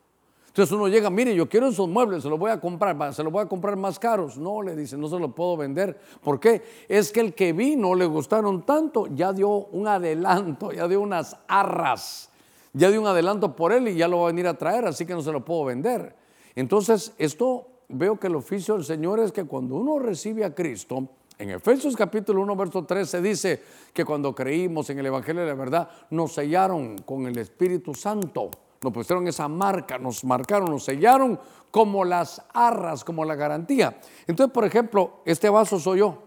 Entonces 0.55 0.73
uno 0.73 0.87
llega, 0.87 1.11
mire, 1.11 1.35
yo 1.35 1.49
quiero 1.49 1.67
esos 1.67 1.89
muebles, 1.89 2.23
se 2.23 2.29
los 2.29 2.39
voy 2.39 2.53
a 2.53 2.61
comprar, 2.61 3.13
se 3.13 3.25
los 3.25 3.33
voy 3.33 3.43
a 3.43 3.47
comprar 3.47 3.75
más 3.75 3.99
caros. 3.99 4.39
No, 4.39 4.63
le 4.63 4.77
dice, 4.77 4.97
no 4.97 5.09
se 5.09 5.19
los 5.19 5.35
puedo 5.35 5.57
vender. 5.57 5.99
¿Por 6.23 6.39
qué? 6.39 6.63
Es 6.89 7.11
que 7.11 7.19
el 7.19 7.35
que 7.35 7.53
vino 7.53 7.93
le 7.97 8.07
gustaron 8.07 8.63
tanto, 8.63 9.09
ya 9.09 9.33
dio 9.33 9.49
un 9.49 9.89
adelanto, 9.89 10.71
ya 10.71 10.87
dio 10.87 11.01
unas 11.01 11.37
arras, 11.49 12.31
ya 12.73 12.89
dio 12.89 13.01
un 13.01 13.09
adelanto 13.09 13.57
por 13.57 13.73
él 13.73 13.89
y 13.89 13.97
ya 13.97 14.07
lo 14.07 14.19
va 14.19 14.25
a 14.25 14.27
venir 14.29 14.47
a 14.47 14.55
traer, 14.55 14.87
así 14.87 15.05
que 15.05 15.15
no 15.15 15.23
se 15.23 15.33
lo 15.33 15.45
puedo 15.45 15.65
vender. 15.65 16.15
Entonces, 16.55 17.13
esto 17.19 17.67
veo 17.88 18.19
que 18.19 18.26
el 18.26 18.37
oficio 18.37 18.75
del 18.75 18.85
Señor 18.85 19.21
es 19.21 19.33
que 19.33 19.45
cuando 19.45 19.76
uno 19.76 19.99
recibe 19.99 20.45
a 20.45 20.55
Cristo, 20.55 21.09
en 21.38 21.50
Efesios 21.50 21.97
capítulo 21.97 22.43
1, 22.43 22.57
verso 22.57 22.85
13 22.85 23.21
dice 23.21 23.62
que 23.93 24.05
cuando 24.05 24.35
creímos 24.35 24.88
en 24.91 24.99
el 25.00 25.07
Evangelio 25.07 25.43
de 25.43 25.49
la 25.49 25.55
verdad, 25.55 25.88
nos 26.11 26.33
sellaron 26.33 26.99
con 26.99 27.26
el 27.26 27.38
Espíritu 27.38 27.95
Santo 27.95 28.50
nos 28.85 28.93
pusieron 28.93 29.26
esa 29.26 29.49
marca, 29.49 29.99
nos 29.99 30.23
marcaron, 30.25 30.71
nos 30.71 30.85
sellaron 30.85 31.41
como 31.71 32.05
las 32.05 32.41
arras, 32.53 33.03
como 33.03 33.25
la 33.25 33.35
garantía. 33.35 33.99
Entonces, 34.26 34.53
por 34.53 34.64
ejemplo, 34.64 35.23
este 35.25 35.49
vaso 35.49 35.81
soy 35.81 36.00
yo. 36.00 36.23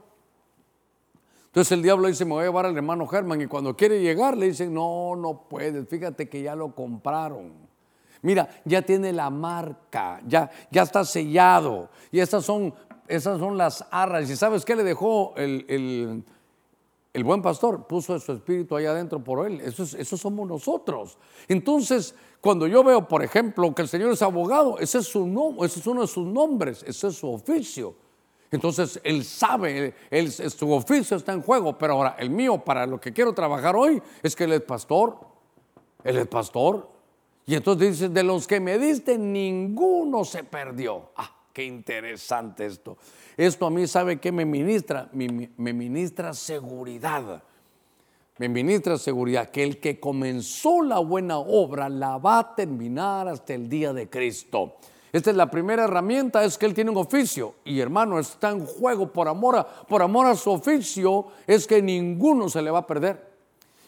Entonces 1.46 1.72
el 1.72 1.82
diablo 1.82 2.08
dice, 2.08 2.26
me 2.26 2.32
voy 2.32 2.42
a 2.42 2.48
llevar 2.48 2.66
al 2.66 2.76
hermano 2.76 3.08
Germán 3.08 3.42
y 3.42 3.48
cuando 3.48 3.76
quiere 3.76 4.02
llegar 4.02 4.36
le 4.36 4.48
dicen, 4.48 4.74
no, 4.74 5.16
no 5.16 5.48
puedes, 5.48 5.88
fíjate 5.88 6.28
que 6.28 6.42
ya 6.42 6.56
lo 6.56 6.76
compraron. 6.76 7.67
Mira, 8.28 8.50
ya 8.66 8.82
tiene 8.82 9.14
la 9.14 9.30
marca, 9.30 10.22
ya, 10.28 10.52
ya 10.70 10.82
está 10.82 11.06
sellado. 11.06 11.90
Y 12.12 12.20
estas 12.20 12.44
son, 12.44 12.74
esas 13.08 13.40
son 13.40 13.58
las 13.58 13.86
arras. 13.90 14.30
¿Y 14.30 14.36
sabes 14.36 14.66
qué 14.66 14.76
le 14.76 14.84
dejó 14.84 15.34
el 15.38 16.24
el 17.18 17.24
buen 17.24 17.42
pastor 17.42 17.88
puso 17.88 18.20
su 18.20 18.32
espíritu 18.32 18.76
ahí 18.76 18.86
adentro 18.86 19.24
por 19.24 19.48
él. 19.48 19.60
Eso, 19.62 19.82
eso 19.98 20.18
somos 20.18 20.48
nosotros. 20.48 21.18
Entonces, 21.48 22.14
cuando 22.40 22.68
yo 22.68 22.84
veo, 22.84 23.08
por 23.08 23.24
ejemplo, 23.24 23.74
que 23.74 23.82
el 23.82 23.88
Señor 23.88 24.12
es 24.12 24.22
abogado, 24.22 24.78
ese 24.78 25.00
es, 25.00 25.08
su 25.08 25.58
ese 25.64 25.80
es 25.80 25.88
uno 25.88 26.02
de 26.02 26.08
sus 26.08 26.28
nombres, 26.28 26.84
ese 26.86 27.08
es 27.08 27.16
su 27.16 27.28
oficio. 27.28 27.96
Entonces, 28.52 29.02
Él 29.04 29.26
sabe, 29.26 29.96
él, 30.12 30.32
su 30.32 30.72
oficio 30.72 31.18
está 31.18 31.34
en 31.34 31.42
juego, 31.42 31.76
pero 31.76 31.94
ahora 31.94 32.16
el 32.20 32.30
mío 32.30 32.60
para 32.60 32.86
lo 32.86 33.00
que 33.00 33.12
quiero 33.12 33.34
trabajar 33.34 33.76
hoy 33.76 34.00
es 34.22 34.36
que 34.36 34.44
Él 34.44 34.54
es 34.54 34.62
pastor. 34.62 35.18
Él 36.04 36.18
es 36.18 36.28
pastor. 36.28 36.88
Y 37.50 37.56
entonces 37.56 37.92
dice, 37.92 38.10
de 38.10 38.24
los 38.24 38.46
que 38.46 38.60
me 38.60 38.78
diste, 38.78 39.18
ninguno 39.18 40.26
se 40.26 40.44
perdió. 40.44 41.12
Ah, 41.16 41.34
qué 41.54 41.64
interesante 41.64 42.66
esto. 42.66 42.98
Esto 43.38 43.66
a 43.66 43.70
mí, 43.70 43.88
¿sabe 43.88 44.20
qué 44.20 44.34
me 44.34 44.44
ministra? 44.44 45.10
Me, 45.14 45.48
ministra 45.74 46.34
seguridad. 46.34 47.42
Me 48.38 48.50
ministra 48.50 48.98
seguridad 48.98 49.50
que 49.50 49.64
el 49.64 49.80
que 49.80 49.98
comenzó 49.98 50.82
la 50.82 51.00
buena 51.00 51.38
obra 51.38 51.88
la 51.88 52.18
va 52.18 52.40
a 52.40 52.54
terminar 52.56 53.30
hasta 53.30 53.54
el 53.54 53.70
día 53.70 53.94
de 53.94 54.10
Cristo. 54.10 54.76
Esta 55.14 55.30
es 55.30 55.38
la 55.38 55.50
primera 55.50 55.86
herramienta, 55.86 56.44
es 56.44 56.58
que 56.58 56.66
él 56.66 56.74
tiene 56.74 56.92
un 56.92 56.98
oficio. 56.98 57.56
Y 57.64 57.80
hermano, 57.80 58.20
está 58.20 58.50
en 58.50 58.66
juego 58.66 59.14
por 59.14 59.30
amor 59.30 59.56
a, 59.56 59.66
por 59.66 60.02
amor 60.02 60.26
a 60.26 60.36
su 60.36 60.52
oficio, 60.52 61.28
es 61.48 61.66
que 61.66 61.82
ninguno 61.82 62.50
se 62.50 62.62
le 62.62 62.72
va 62.72 62.80
a 62.80 62.88
perder. 62.88 63.37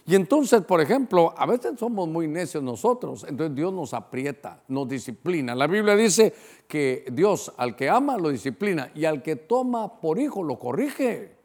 Y 0.09 0.15
entonces, 0.15 0.63
por 0.63 0.81
ejemplo, 0.81 1.35
a 1.37 1.45
veces 1.45 1.77
somos 1.77 2.07
muy 2.07 2.27
necios 2.27 2.63
nosotros, 2.63 3.23
entonces 3.29 3.55
Dios 3.55 3.71
nos 3.71 3.93
aprieta, 3.93 4.59
nos 4.67 4.89
disciplina. 4.89 5.53
La 5.53 5.67
Biblia 5.67 5.95
dice 5.95 6.33
que 6.67 7.05
Dios 7.11 7.53
al 7.57 7.75
que 7.75 7.91
ama 7.91 8.17
lo 8.17 8.29
disciplina 8.29 8.89
y 8.95 9.05
al 9.05 9.21
que 9.21 9.35
toma 9.35 10.01
por 10.01 10.17
hijo 10.17 10.41
lo 10.41 10.57
corrige, 10.57 11.35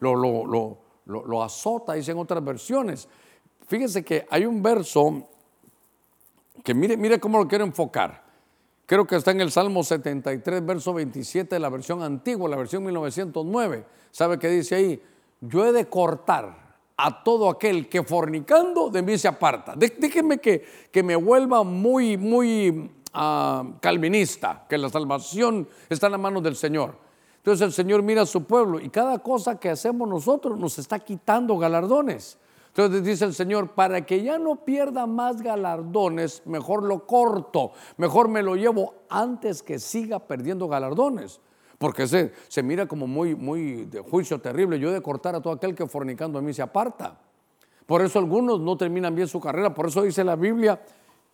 lo, 0.00 0.14
lo, 0.14 0.78
lo, 1.06 1.42
azota, 1.42 1.94
dicen 1.94 2.18
otras 2.18 2.44
versiones. 2.44 3.08
Fíjense 3.66 4.04
que 4.04 4.26
hay 4.28 4.44
un 4.44 4.62
verso 4.62 5.26
que 6.62 6.74
mire, 6.74 6.94
mire 6.94 7.18
cómo 7.18 7.38
lo 7.38 7.48
quiero 7.48 7.64
enfocar. 7.64 8.22
Creo 8.84 9.06
que 9.06 9.16
está 9.16 9.30
en 9.30 9.40
el 9.40 9.50
Salmo 9.50 9.82
73, 9.82 10.66
verso 10.66 10.92
27 10.92 11.54
de 11.54 11.58
la 11.58 11.70
versión 11.70 12.02
antigua, 12.02 12.50
la 12.50 12.56
versión 12.56 12.84
1909. 12.84 13.86
¿Sabe 14.10 14.38
qué 14.38 14.50
dice 14.50 14.74
ahí? 14.74 15.02
Yo 15.40 15.64
he 15.64 15.72
de 15.72 15.86
cortar 15.88 16.67
a 17.00 17.22
todo 17.22 17.48
aquel 17.48 17.88
que 17.88 18.02
fornicando 18.02 18.90
de 18.90 19.02
mí 19.02 19.16
se 19.16 19.28
aparta. 19.28 19.74
Déjenme 19.76 20.38
que, 20.38 20.64
que 20.90 21.02
me 21.04 21.14
vuelva 21.14 21.62
muy, 21.62 22.16
muy 22.16 22.90
ah, 23.14 23.64
calvinista, 23.80 24.66
que 24.68 24.76
la 24.76 24.88
salvación 24.88 25.68
está 25.88 26.06
en 26.06 26.12
las 26.12 26.20
manos 26.20 26.42
del 26.42 26.56
Señor. 26.56 26.96
Entonces 27.36 27.64
el 27.68 27.72
Señor 27.72 28.02
mira 28.02 28.22
a 28.22 28.26
su 28.26 28.42
pueblo 28.42 28.80
y 28.80 28.88
cada 28.88 29.20
cosa 29.20 29.60
que 29.60 29.70
hacemos 29.70 30.08
nosotros 30.08 30.58
nos 30.58 30.76
está 30.80 30.98
quitando 30.98 31.56
galardones. 31.56 32.36
Entonces 32.66 33.04
dice 33.04 33.24
el 33.24 33.34
Señor, 33.34 33.70
para 33.74 34.04
que 34.04 34.22
ya 34.22 34.36
no 34.38 34.64
pierda 34.64 35.06
más 35.06 35.40
galardones, 35.40 36.42
mejor 36.46 36.82
lo 36.82 37.06
corto, 37.06 37.72
mejor 37.96 38.26
me 38.26 38.42
lo 38.42 38.56
llevo 38.56 38.94
antes 39.08 39.62
que 39.62 39.78
siga 39.78 40.18
perdiendo 40.18 40.66
galardones 40.66 41.40
porque 41.78 42.06
se, 42.06 42.32
se 42.48 42.62
mira 42.62 42.86
como 42.86 43.06
muy, 43.06 43.34
muy 43.34 43.86
de 43.86 44.00
juicio 44.00 44.40
terrible. 44.40 44.78
Yo 44.78 44.90
he 44.90 44.92
de 44.92 45.00
cortar 45.00 45.34
a 45.34 45.40
todo 45.40 45.52
aquel 45.52 45.74
que 45.74 45.86
fornicando 45.86 46.38
a 46.38 46.42
mí 46.42 46.52
se 46.52 46.62
aparta. 46.62 47.18
Por 47.86 48.02
eso 48.02 48.18
algunos 48.18 48.60
no 48.60 48.76
terminan 48.76 49.14
bien 49.14 49.28
su 49.28 49.40
carrera. 49.40 49.72
Por 49.72 49.86
eso 49.86 50.02
dice 50.02 50.24
la 50.24 50.36
Biblia 50.36 50.80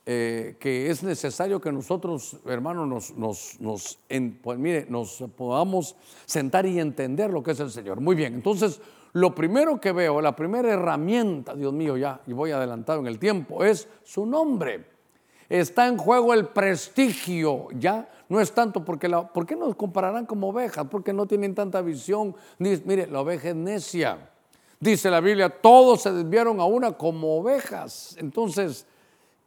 eh, 0.06 0.56
que 0.60 0.90
es 0.90 1.02
necesario 1.02 1.62
que 1.62 1.72
nosotros, 1.72 2.36
hermanos, 2.44 2.86
nos, 2.86 3.16
nos, 3.16 3.58
nos, 3.58 3.98
pues 4.42 4.58
mire, 4.58 4.86
nos 4.90 5.24
podamos 5.34 5.96
sentar 6.26 6.66
y 6.66 6.78
entender 6.78 7.30
lo 7.30 7.42
que 7.42 7.52
es 7.52 7.60
el 7.60 7.70
Señor. 7.70 8.02
Muy 8.02 8.14
bien, 8.14 8.34
entonces 8.34 8.82
lo 9.14 9.34
primero 9.34 9.80
que 9.80 9.92
veo, 9.92 10.20
la 10.20 10.36
primera 10.36 10.70
herramienta, 10.70 11.54
Dios 11.54 11.72
mío, 11.72 11.96
ya, 11.96 12.20
y 12.26 12.34
voy 12.34 12.50
adelantado 12.50 13.00
en 13.00 13.06
el 13.06 13.18
tiempo, 13.18 13.64
es 13.64 13.88
su 14.02 14.26
nombre. 14.26 14.93
Está 15.48 15.88
en 15.88 15.96
juego 15.98 16.32
el 16.32 16.46
prestigio, 16.48 17.68
ya 17.72 18.08
no 18.28 18.40
es 18.40 18.52
tanto 18.52 18.84
porque 18.84 19.08
la, 19.08 19.28
¿por 19.28 19.46
qué 19.46 19.56
nos 19.56 19.74
compararán 19.76 20.26
como 20.26 20.48
ovejas? 20.48 20.86
Porque 20.90 21.12
no 21.12 21.26
tienen 21.26 21.54
tanta 21.54 21.82
visión. 21.82 22.34
mire, 22.58 23.06
la 23.06 23.20
oveja 23.20 23.50
es 23.50 23.54
necia. 23.54 24.30
Dice 24.80 25.10
la 25.10 25.20
Biblia, 25.20 25.48
todos 25.48 26.02
se 26.02 26.12
desviaron 26.12 26.60
a 26.60 26.64
una 26.64 26.92
como 26.92 27.38
ovejas. 27.38 28.16
Entonces, 28.18 28.86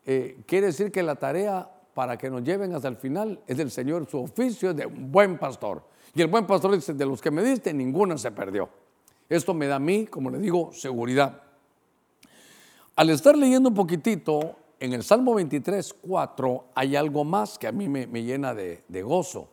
eh, 0.05 0.41
quiere 0.45 0.67
decir 0.67 0.91
que 0.91 1.03
la 1.03 1.15
tarea 1.15 1.69
para 1.93 2.17
que 2.17 2.29
nos 2.29 2.43
lleven 2.43 2.73
hasta 2.75 2.87
el 2.87 2.95
final 2.95 3.39
es 3.47 3.57
del 3.57 3.71
Señor, 3.71 4.07
su 4.09 4.19
oficio 4.19 4.69
es 4.69 4.75
de 4.75 4.85
un 4.85 5.11
buen 5.11 5.37
pastor. 5.37 5.83
Y 6.13 6.21
el 6.21 6.27
buen 6.27 6.45
pastor 6.45 6.75
dice, 6.75 6.93
de 6.93 7.05
los 7.05 7.21
que 7.21 7.31
me 7.31 7.43
diste, 7.43 7.73
ninguna 7.73 8.17
se 8.17 8.31
perdió. 8.31 8.69
Esto 9.27 9.53
me 9.53 9.67
da 9.67 9.75
a 9.75 9.79
mí, 9.79 10.05
como 10.05 10.29
le 10.29 10.37
digo, 10.37 10.71
seguridad. 10.73 11.41
Al 12.95 13.09
estar 13.09 13.37
leyendo 13.37 13.69
un 13.69 13.75
poquitito, 13.75 14.55
en 14.79 14.93
el 14.93 15.03
Salmo 15.03 15.33
23, 15.35 15.95
4 16.01 16.65
hay 16.75 16.95
algo 16.95 17.23
más 17.23 17.57
que 17.57 17.67
a 17.67 17.71
mí 17.71 17.89
me, 17.89 18.05
llena 18.23 18.53
de, 18.53 19.01
gozo, 19.03 19.49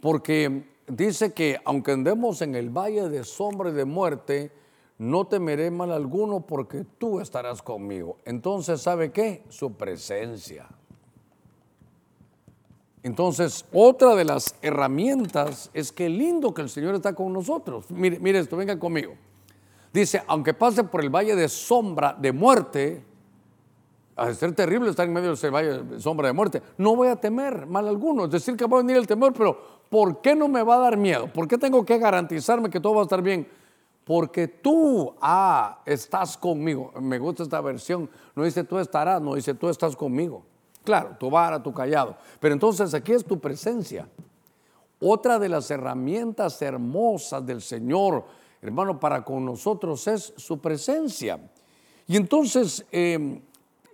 porque 0.00 0.64
dice 0.86 1.32
que 1.32 1.58
aunque 1.64 1.92
andemos 1.92 2.42
en 2.42 2.54
el 2.54 2.70
valle 2.70 3.08
de 3.08 3.24
sombra 3.24 3.70
y 3.70 3.72
de 3.72 3.84
muerte, 3.84 4.52
no 4.98 5.26
temeré 5.26 5.70
mal 5.70 5.92
alguno 5.92 6.40
porque 6.40 6.84
tú 6.98 7.20
estarás 7.20 7.62
conmigo. 7.62 8.18
Entonces, 8.24 8.80
¿sabe 8.80 9.10
qué? 9.12 9.44
Su 9.48 9.72
presencia. 9.72 10.68
Entonces, 13.02 13.66
otra 13.72 14.14
de 14.14 14.24
las 14.24 14.54
herramientas 14.62 15.70
es 15.74 15.92
que 15.92 16.08
lindo 16.08 16.54
que 16.54 16.62
el 16.62 16.70
Señor 16.70 16.94
está 16.94 17.14
con 17.14 17.32
nosotros. 17.32 17.90
Mire, 17.90 18.18
mire 18.18 18.38
esto, 18.38 18.56
venga 18.56 18.78
conmigo. 18.78 19.14
Dice, 19.92 20.22
aunque 20.26 20.54
pase 20.54 20.84
por 20.84 21.02
el 21.02 21.10
valle 21.10 21.36
de 21.36 21.48
sombra 21.48 22.16
de 22.18 22.32
muerte, 22.32 23.04
a 24.16 24.32
ser 24.32 24.54
terrible 24.54 24.90
estar 24.90 25.06
en 25.06 25.12
medio 25.12 25.28
de 25.28 25.34
ese 25.34 25.50
valle 25.50 26.00
sombra 26.00 26.28
de 26.28 26.32
muerte. 26.32 26.62
No 26.78 26.94
voy 26.94 27.08
a 27.08 27.16
temer 27.16 27.66
mal 27.66 27.88
alguno. 27.88 28.24
Es 28.26 28.30
decir, 28.30 28.56
que 28.56 28.66
va 28.66 28.78
a 28.78 28.82
venir 28.82 28.96
el 28.96 29.06
temor, 29.06 29.32
pero 29.32 29.58
¿por 29.90 30.20
qué 30.20 30.34
no 30.34 30.48
me 30.48 30.62
va 30.62 30.76
a 30.76 30.78
dar 30.78 30.96
miedo? 30.96 31.32
¿Por 31.32 31.48
qué 31.48 31.58
tengo 31.58 31.84
que 31.84 31.98
garantizarme 31.98 32.70
que 32.70 32.80
todo 32.80 32.94
va 32.94 33.00
a 33.00 33.04
estar 33.04 33.22
bien? 33.22 33.48
Porque 34.04 34.46
tú, 34.46 35.14
ah, 35.20 35.82
estás 35.86 36.36
conmigo. 36.36 36.92
Me 37.00 37.18
gusta 37.18 37.42
esta 37.42 37.60
versión. 37.60 38.08
No 38.36 38.44
dice 38.44 38.62
tú 38.64 38.78
estarás, 38.78 39.20
no 39.20 39.34
dice 39.34 39.54
tú 39.54 39.68
estás 39.68 39.96
conmigo. 39.96 40.44
Claro, 40.84 41.16
tu 41.18 41.30
vara, 41.30 41.62
tu 41.62 41.72
callado. 41.72 42.16
Pero 42.38 42.54
entonces 42.54 42.92
aquí 42.92 43.12
es 43.12 43.24
tu 43.24 43.40
presencia. 43.40 44.06
Otra 45.00 45.38
de 45.38 45.48
las 45.48 45.70
herramientas 45.70 46.60
hermosas 46.62 47.44
del 47.44 47.62
Señor, 47.62 48.24
hermano, 48.60 49.00
para 49.00 49.24
con 49.24 49.44
nosotros 49.44 50.06
es 50.06 50.34
su 50.36 50.60
presencia. 50.60 51.40
Y 52.06 52.16
entonces, 52.16 52.84
eh, 52.92 53.40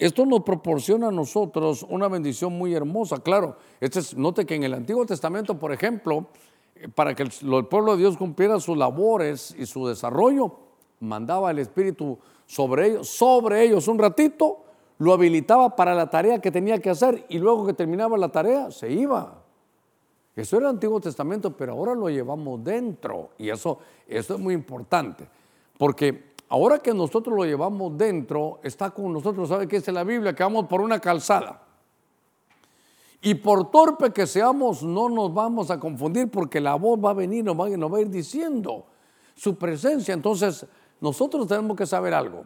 esto 0.00 0.24
nos 0.24 0.40
proporciona 0.40 1.08
a 1.08 1.12
nosotros 1.12 1.84
una 1.88 2.08
bendición 2.08 2.54
muy 2.54 2.74
hermosa. 2.74 3.18
Claro, 3.18 3.56
este 3.80 4.00
note 4.16 4.46
que 4.46 4.54
en 4.54 4.64
el 4.64 4.72
Antiguo 4.72 5.04
Testamento, 5.04 5.58
por 5.58 5.72
ejemplo, 5.72 6.28
eh, 6.74 6.88
para 6.88 7.14
que 7.14 7.24
el, 7.24 7.30
el, 7.42 7.66
pueblo 7.66 7.92
de 7.92 7.98
Dios 7.98 8.16
cumpliera 8.16 8.58
sus 8.60 8.78
labores 8.78 9.54
y 9.58 9.66
su 9.66 9.86
desarrollo, 9.86 10.56
mandaba 11.00 11.50
el 11.50 11.58
Espíritu 11.58 12.18
sobre 12.46 12.88
ellos, 12.88 13.08
sobre 13.10 13.62
ellos 13.62 13.88
un 13.88 13.98
ratito, 13.98 14.64
lo 14.96 15.12
habilitaba 15.12 15.76
para 15.76 15.94
la 15.94 16.08
tarea 16.08 16.40
que 16.40 16.50
tenía 16.50 16.78
que 16.78 16.88
hacer 16.88 17.26
y 17.28 17.38
luego 17.38 17.66
que 17.66 17.74
terminaba 17.74 18.16
la 18.16 18.30
tarea 18.30 18.70
se 18.70 18.90
iba. 18.90 19.42
Eso 20.34 20.56
era 20.56 20.68
el 20.68 20.74
Antiguo 20.76 20.98
Testamento, 20.98 21.54
pero 21.54 21.72
ahora 21.72 21.94
lo 21.94 22.08
llevamos 22.08 22.64
dentro 22.64 23.32
y 23.36 23.50
eso, 23.50 23.78
eso 24.08 24.34
es 24.34 24.40
muy 24.40 24.54
importante, 24.54 25.28
porque 25.76 26.29
Ahora 26.50 26.80
que 26.80 26.92
nosotros 26.92 27.36
lo 27.36 27.44
llevamos 27.44 27.96
dentro, 27.96 28.58
está 28.64 28.90
con 28.90 29.12
nosotros, 29.12 29.48
¿sabe 29.48 29.68
qué 29.68 29.76
dice 29.76 29.92
la 29.92 30.02
Biblia? 30.02 30.34
Que 30.34 30.42
vamos 30.42 30.66
por 30.66 30.80
una 30.80 30.98
calzada. 30.98 31.62
Y 33.22 33.34
por 33.36 33.70
torpe 33.70 34.12
que 34.12 34.26
seamos, 34.26 34.82
no 34.82 35.08
nos 35.08 35.32
vamos 35.32 35.70
a 35.70 35.78
confundir 35.78 36.28
porque 36.28 36.60
la 36.60 36.74
voz 36.74 36.98
va 36.98 37.10
a 37.10 37.14
venir, 37.14 37.44
nos 37.44 37.58
va, 37.58 37.68
nos 37.68 37.92
va 37.92 37.98
a 37.98 38.00
ir 38.00 38.10
diciendo 38.10 38.84
su 39.36 39.56
presencia. 39.56 40.12
Entonces, 40.12 40.66
nosotros 41.00 41.46
tenemos 41.46 41.76
que 41.76 41.86
saber 41.86 42.14
algo. 42.14 42.44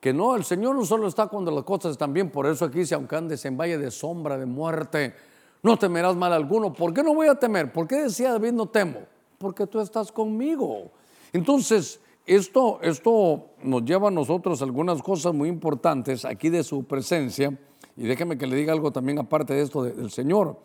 Que 0.00 0.12
no, 0.12 0.36
el 0.36 0.44
Señor 0.44 0.74
no 0.76 0.84
solo 0.84 1.08
está 1.08 1.26
cuando 1.28 1.50
las 1.50 1.64
cosas 1.64 1.92
están 1.92 2.12
bien, 2.12 2.30
por 2.30 2.46
eso 2.46 2.66
aquí 2.66 2.80
dice, 2.80 2.94
aunque 2.94 3.16
andes 3.16 3.42
en 3.46 3.56
valle 3.56 3.78
de 3.78 3.90
sombra, 3.90 4.36
de 4.36 4.44
muerte, 4.44 5.14
no 5.62 5.78
temerás 5.78 6.14
mal 6.14 6.34
alguno. 6.34 6.74
¿Por 6.74 6.92
qué 6.92 7.02
no 7.02 7.14
voy 7.14 7.28
a 7.28 7.36
temer? 7.36 7.72
¿Por 7.72 7.88
qué 7.88 8.02
decía 8.02 8.32
David 8.32 8.52
no 8.52 8.66
temo? 8.66 9.00
Porque 9.38 9.66
tú 9.66 9.80
estás 9.80 10.12
conmigo. 10.12 10.90
Entonces, 11.32 12.00
esto, 12.26 12.78
esto 12.82 13.50
nos 13.62 13.84
lleva 13.84 14.08
a 14.08 14.10
nosotros 14.10 14.62
algunas 14.62 15.02
cosas 15.02 15.34
muy 15.34 15.48
importantes 15.48 16.24
aquí 16.24 16.48
de 16.48 16.64
su 16.64 16.84
presencia 16.84 17.58
y 17.96 18.04
déjeme 18.04 18.38
que 18.38 18.46
le 18.46 18.56
diga 18.56 18.72
algo 18.72 18.90
también 18.90 19.18
aparte 19.18 19.54
de 19.54 19.62
esto 19.62 19.82
del 19.82 20.10
Señor. 20.10 20.58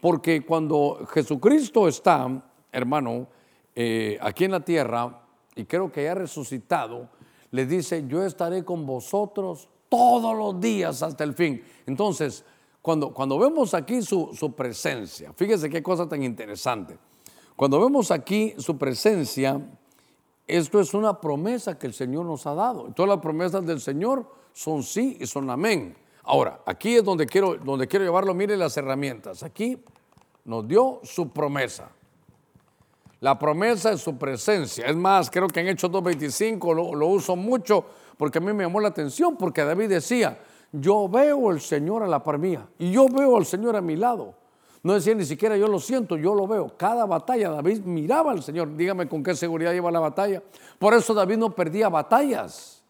Porque 0.00 0.44
cuando 0.44 1.06
Jesucristo 1.12 1.86
está, 1.86 2.44
hermano, 2.72 3.28
eh, 3.74 4.18
aquí 4.20 4.44
en 4.44 4.50
la 4.50 4.64
tierra, 4.64 5.22
y 5.54 5.64
creo 5.64 5.92
que 5.92 6.08
ha 6.08 6.14
resucitado, 6.14 7.08
le 7.50 7.66
dice, 7.66 8.04
yo 8.08 8.24
estaré 8.24 8.64
con 8.64 8.86
vosotros 8.86 9.68
todos 9.88 10.36
los 10.36 10.60
días 10.60 11.02
hasta 11.02 11.22
el 11.22 11.34
fin. 11.34 11.62
Entonces, 11.86 12.44
cuando, 12.80 13.12
cuando 13.12 13.38
vemos 13.38 13.74
aquí 13.74 14.02
su, 14.02 14.30
su 14.34 14.52
presencia, 14.54 15.32
fíjese 15.34 15.70
qué 15.70 15.82
cosa 15.82 16.08
tan 16.08 16.22
interesante. 16.22 16.98
Cuando 17.54 17.78
vemos 17.78 18.10
aquí 18.10 18.54
su 18.58 18.76
presencia, 18.76 19.60
esto 20.46 20.80
es 20.80 20.94
una 20.94 21.20
promesa 21.20 21.78
que 21.78 21.86
el 21.86 21.94
Señor 21.94 22.26
nos 22.26 22.46
ha 22.46 22.54
dado. 22.54 22.92
Todas 22.94 23.10
las 23.10 23.20
promesas 23.20 23.64
del 23.64 23.80
Señor 23.80 24.26
son 24.52 24.82
sí 24.82 25.16
y 25.20 25.26
son 25.26 25.48
amén. 25.50 25.96
Ahora, 26.24 26.60
aquí 26.66 26.96
es 26.96 27.04
donde 27.04 27.26
quiero, 27.26 27.56
donde 27.56 27.88
quiero 27.88 28.04
llevarlo. 28.04 28.34
Mire 28.34 28.56
las 28.56 28.76
herramientas. 28.76 29.42
Aquí 29.42 29.82
nos 30.44 30.66
dio 30.66 31.00
su 31.04 31.30
promesa. 31.30 31.90
La 33.20 33.38
promesa 33.38 33.92
es 33.92 34.00
su 34.00 34.18
presencia. 34.18 34.86
Es 34.86 34.96
más, 34.96 35.30
creo 35.30 35.48
que 35.48 35.60
en 35.60 35.68
Hechos 35.68 35.90
2.25 35.90 36.74
lo, 36.74 36.94
lo 36.94 37.06
uso 37.06 37.36
mucho 37.36 37.84
porque 38.16 38.38
a 38.38 38.40
mí 38.40 38.52
me 38.52 38.64
llamó 38.64 38.80
la 38.80 38.88
atención, 38.88 39.36
porque 39.36 39.64
David 39.64 39.88
decía, 39.88 40.38
yo 40.70 41.08
veo 41.08 41.50
al 41.50 41.60
Señor 41.60 42.02
a 42.02 42.06
la 42.06 42.22
par 42.22 42.38
mía 42.38 42.68
y 42.78 42.92
yo 42.92 43.08
veo 43.08 43.36
al 43.36 43.46
Señor 43.46 43.76
a 43.76 43.80
mi 43.80 43.96
lado. 43.96 44.34
No 44.82 44.94
decía 44.94 45.14
ni 45.14 45.24
siquiera 45.24 45.56
yo 45.56 45.68
lo 45.68 45.78
siento, 45.78 46.16
yo 46.16 46.34
lo 46.34 46.46
veo. 46.46 46.76
Cada 46.76 47.06
batalla 47.06 47.50
David 47.50 47.82
miraba 47.84 48.32
al 48.32 48.42
Señor. 48.42 48.76
Dígame 48.76 49.08
con 49.08 49.22
qué 49.22 49.34
seguridad 49.34 49.72
lleva 49.72 49.90
la 49.90 50.00
batalla. 50.00 50.42
Por 50.78 50.94
eso 50.94 51.14
David 51.14 51.36
no 51.36 51.54
perdía 51.54 51.88
batallas. 51.88 52.82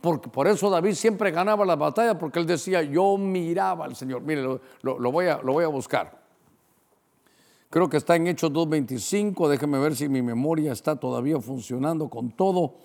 Por, 0.00 0.48
eso 0.48 0.70
David 0.70 0.94
siempre 0.94 1.30
ganaba 1.30 1.66
las 1.66 1.78
batallas, 1.78 2.16
porque 2.18 2.38
él 2.38 2.46
decía, 2.46 2.82
yo 2.82 3.18
miraba 3.18 3.84
al 3.84 3.94
Señor. 3.94 4.22
Mire, 4.22 4.42
lo, 4.42 5.12
voy, 5.12 5.26
a, 5.26 5.66
buscar. 5.66 6.18
Creo 7.68 7.90
que 7.90 7.98
está 7.98 8.16
en 8.16 8.26
Hechos 8.28 8.50
2.25, 8.50 9.46
déjeme 9.48 9.78
ver 9.78 9.94
si 9.94 10.08
mi 10.08 10.22
memoria 10.22 10.72
está 10.72 10.96
todavía 10.96 11.38
funcionando 11.40 12.08
con 12.08 12.30
todo. 12.30 12.76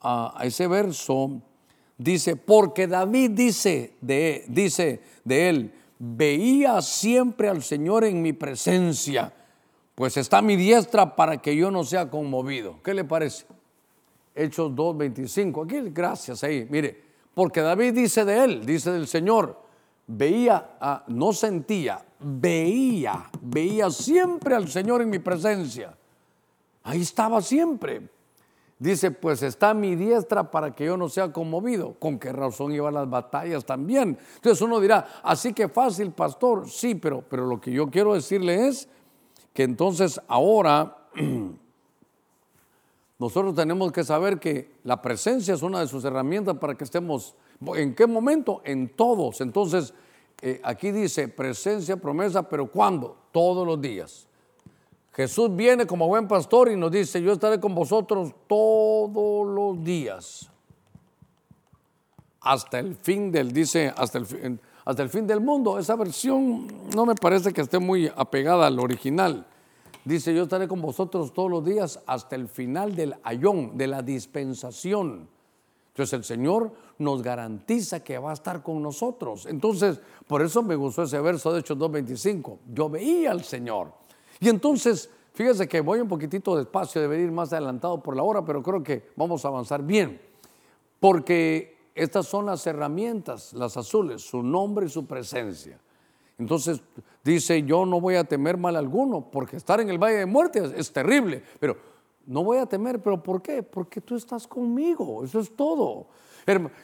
a 0.00 0.40
ese 0.44 0.68
verso 0.68 1.40
dice, 1.98 2.36
porque 2.36 2.86
David 2.86 3.30
dice 3.30 3.94
de 4.00 5.48
él, 5.48 5.72
veía 6.04 6.82
siempre 6.82 7.48
al 7.48 7.62
Señor 7.62 8.04
en 8.04 8.20
mi 8.22 8.32
presencia, 8.32 9.32
pues 9.94 10.16
está 10.16 10.42
mi 10.42 10.56
diestra 10.56 11.14
para 11.14 11.40
que 11.40 11.54
yo 11.54 11.70
no 11.70 11.84
sea 11.84 12.10
conmovido. 12.10 12.82
¿Qué 12.82 12.92
le 12.92 13.04
parece? 13.04 13.46
Hechos 14.34 14.72
2.25. 14.72 15.64
Aquí, 15.64 15.90
gracias 15.90 16.42
ahí. 16.42 16.66
Mire, 16.68 17.00
porque 17.34 17.60
David 17.60 17.94
dice 17.94 18.24
de 18.24 18.42
él, 18.42 18.66
dice 18.66 18.90
del 18.90 19.06
Señor, 19.06 19.62
veía, 20.08 20.76
ah, 20.80 21.04
no 21.06 21.32
sentía, 21.32 22.04
veía, 22.18 23.30
veía 23.40 23.88
siempre 23.88 24.56
al 24.56 24.68
Señor 24.68 25.02
en 25.02 25.10
mi 25.10 25.20
presencia. 25.20 25.96
Ahí 26.82 27.02
estaba 27.02 27.40
siempre. 27.40 28.08
Dice, 28.82 29.12
pues 29.12 29.44
está 29.44 29.74
mi 29.74 29.94
diestra 29.94 30.50
para 30.50 30.74
que 30.74 30.86
yo 30.86 30.96
no 30.96 31.08
sea 31.08 31.32
conmovido. 31.32 31.94
¿Con 32.00 32.18
qué 32.18 32.32
razón 32.32 32.72
iba 32.72 32.90
las 32.90 33.08
batallas 33.08 33.64
también? 33.64 34.18
Entonces 34.34 34.60
uno 34.60 34.80
dirá, 34.80 35.20
así 35.22 35.52
que 35.52 35.68
fácil, 35.68 36.10
pastor. 36.10 36.68
Sí, 36.68 36.96
pero, 36.96 37.22
pero 37.22 37.46
lo 37.46 37.60
que 37.60 37.70
yo 37.70 37.88
quiero 37.88 38.12
decirle 38.12 38.66
es 38.66 38.88
que 39.52 39.62
entonces 39.62 40.20
ahora 40.26 41.06
nosotros 43.20 43.54
tenemos 43.54 43.92
que 43.92 44.02
saber 44.02 44.40
que 44.40 44.72
la 44.82 45.00
presencia 45.00 45.54
es 45.54 45.62
una 45.62 45.78
de 45.78 45.86
sus 45.86 46.04
herramientas 46.04 46.58
para 46.58 46.74
que 46.74 46.82
estemos. 46.82 47.36
¿En 47.76 47.94
qué 47.94 48.08
momento? 48.08 48.62
En 48.64 48.88
todos. 48.88 49.42
Entonces, 49.42 49.94
eh, 50.40 50.60
aquí 50.64 50.90
dice 50.90 51.28
presencia, 51.28 51.98
promesa, 51.98 52.48
pero 52.48 52.68
¿cuándo? 52.68 53.16
Todos 53.30 53.64
los 53.64 53.80
días. 53.80 54.26
Jesús 55.12 55.54
viene 55.54 55.86
como 55.86 56.08
buen 56.08 56.26
pastor 56.26 56.70
y 56.70 56.76
nos 56.76 56.90
dice, 56.90 57.20
yo 57.20 57.32
estaré 57.32 57.60
con 57.60 57.74
vosotros 57.74 58.32
todos 58.46 59.46
los 59.46 59.84
días. 59.84 60.50
Hasta 62.40 62.78
el 62.78 62.96
fin 62.96 63.30
del, 63.30 63.52
dice, 63.52 63.92
hasta 63.94 64.18
el, 64.18 64.58
hasta 64.84 65.02
el 65.02 65.10
fin 65.10 65.26
del 65.26 65.40
mundo. 65.40 65.78
Esa 65.78 65.96
versión 65.96 66.66
no 66.94 67.04
me 67.04 67.14
parece 67.14 67.52
que 67.52 67.60
esté 67.60 67.78
muy 67.78 68.10
apegada 68.16 68.66
al 68.66 68.78
original. 68.78 69.46
Dice, 70.04 70.34
yo 70.34 70.44
estaré 70.44 70.66
con 70.66 70.80
vosotros 70.80 71.32
todos 71.32 71.50
los 71.50 71.64
días 71.64 72.00
hasta 72.06 72.34
el 72.34 72.48
final 72.48 72.96
del 72.96 73.14
ayón, 73.22 73.76
de 73.76 73.86
la 73.86 74.02
dispensación. 74.02 75.28
Entonces 75.88 76.14
el 76.14 76.24
Señor 76.24 76.72
nos 76.98 77.22
garantiza 77.22 78.02
que 78.02 78.18
va 78.18 78.30
a 78.30 78.34
estar 78.34 78.62
con 78.62 78.82
nosotros. 78.82 79.44
Entonces, 79.44 80.00
por 80.26 80.40
eso 80.40 80.62
me 80.62 80.74
gustó 80.74 81.02
ese 81.02 81.20
verso 81.20 81.52
de 81.52 81.60
Hechos 81.60 81.76
2.25. 81.76 82.58
Yo 82.72 82.88
veía 82.88 83.30
al 83.30 83.44
Señor. 83.44 83.92
Y 84.42 84.48
entonces, 84.48 85.08
fíjese 85.34 85.68
que 85.68 85.80
voy 85.80 86.00
un 86.00 86.08
poquitito 86.08 86.56
despacio, 86.56 87.00
debería 87.00 87.26
ir 87.26 87.30
más 87.30 87.52
adelantado 87.52 88.02
por 88.02 88.16
la 88.16 88.24
hora, 88.24 88.44
pero 88.44 88.60
creo 88.60 88.82
que 88.82 89.10
vamos 89.14 89.44
a 89.44 89.48
avanzar 89.48 89.84
bien. 89.84 90.20
Porque 90.98 91.76
estas 91.94 92.26
son 92.26 92.46
las 92.46 92.66
herramientas, 92.66 93.52
las 93.52 93.76
azules, 93.76 94.20
su 94.20 94.42
nombre 94.42 94.86
y 94.86 94.88
su 94.88 95.06
presencia. 95.06 95.78
Entonces 96.38 96.82
dice, 97.22 97.62
yo 97.62 97.86
no 97.86 98.00
voy 98.00 98.16
a 98.16 98.24
temer 98.24 98.56
mal 98.56 98.74
alguno, 98.74 99.30
porque 99.30 99.56
estar 99.56 99.80
en 99.80 99.90
el 99.90 99.98
valle 99.98 100.16
de 100.16 100.26
muerte 100.26 100.72
es, 100.74 100.92
terrible, 100.92 101.44
pero 101.60 101.76
no 102.26 102.42
voy 102.42 102.58
a 102.58 102.66
temer, 102.66 103.00
pero 103.00 103.22
¿por 103.22 103.42
qué? 103.42 103.62
Porque 103.62 104.00
tú 104.00 104.16
estás 104.16 104.48
conmigo, 104.48 105.22
eso 105.22 105.38
es 105.38 105.54
todo. 105.54 106.08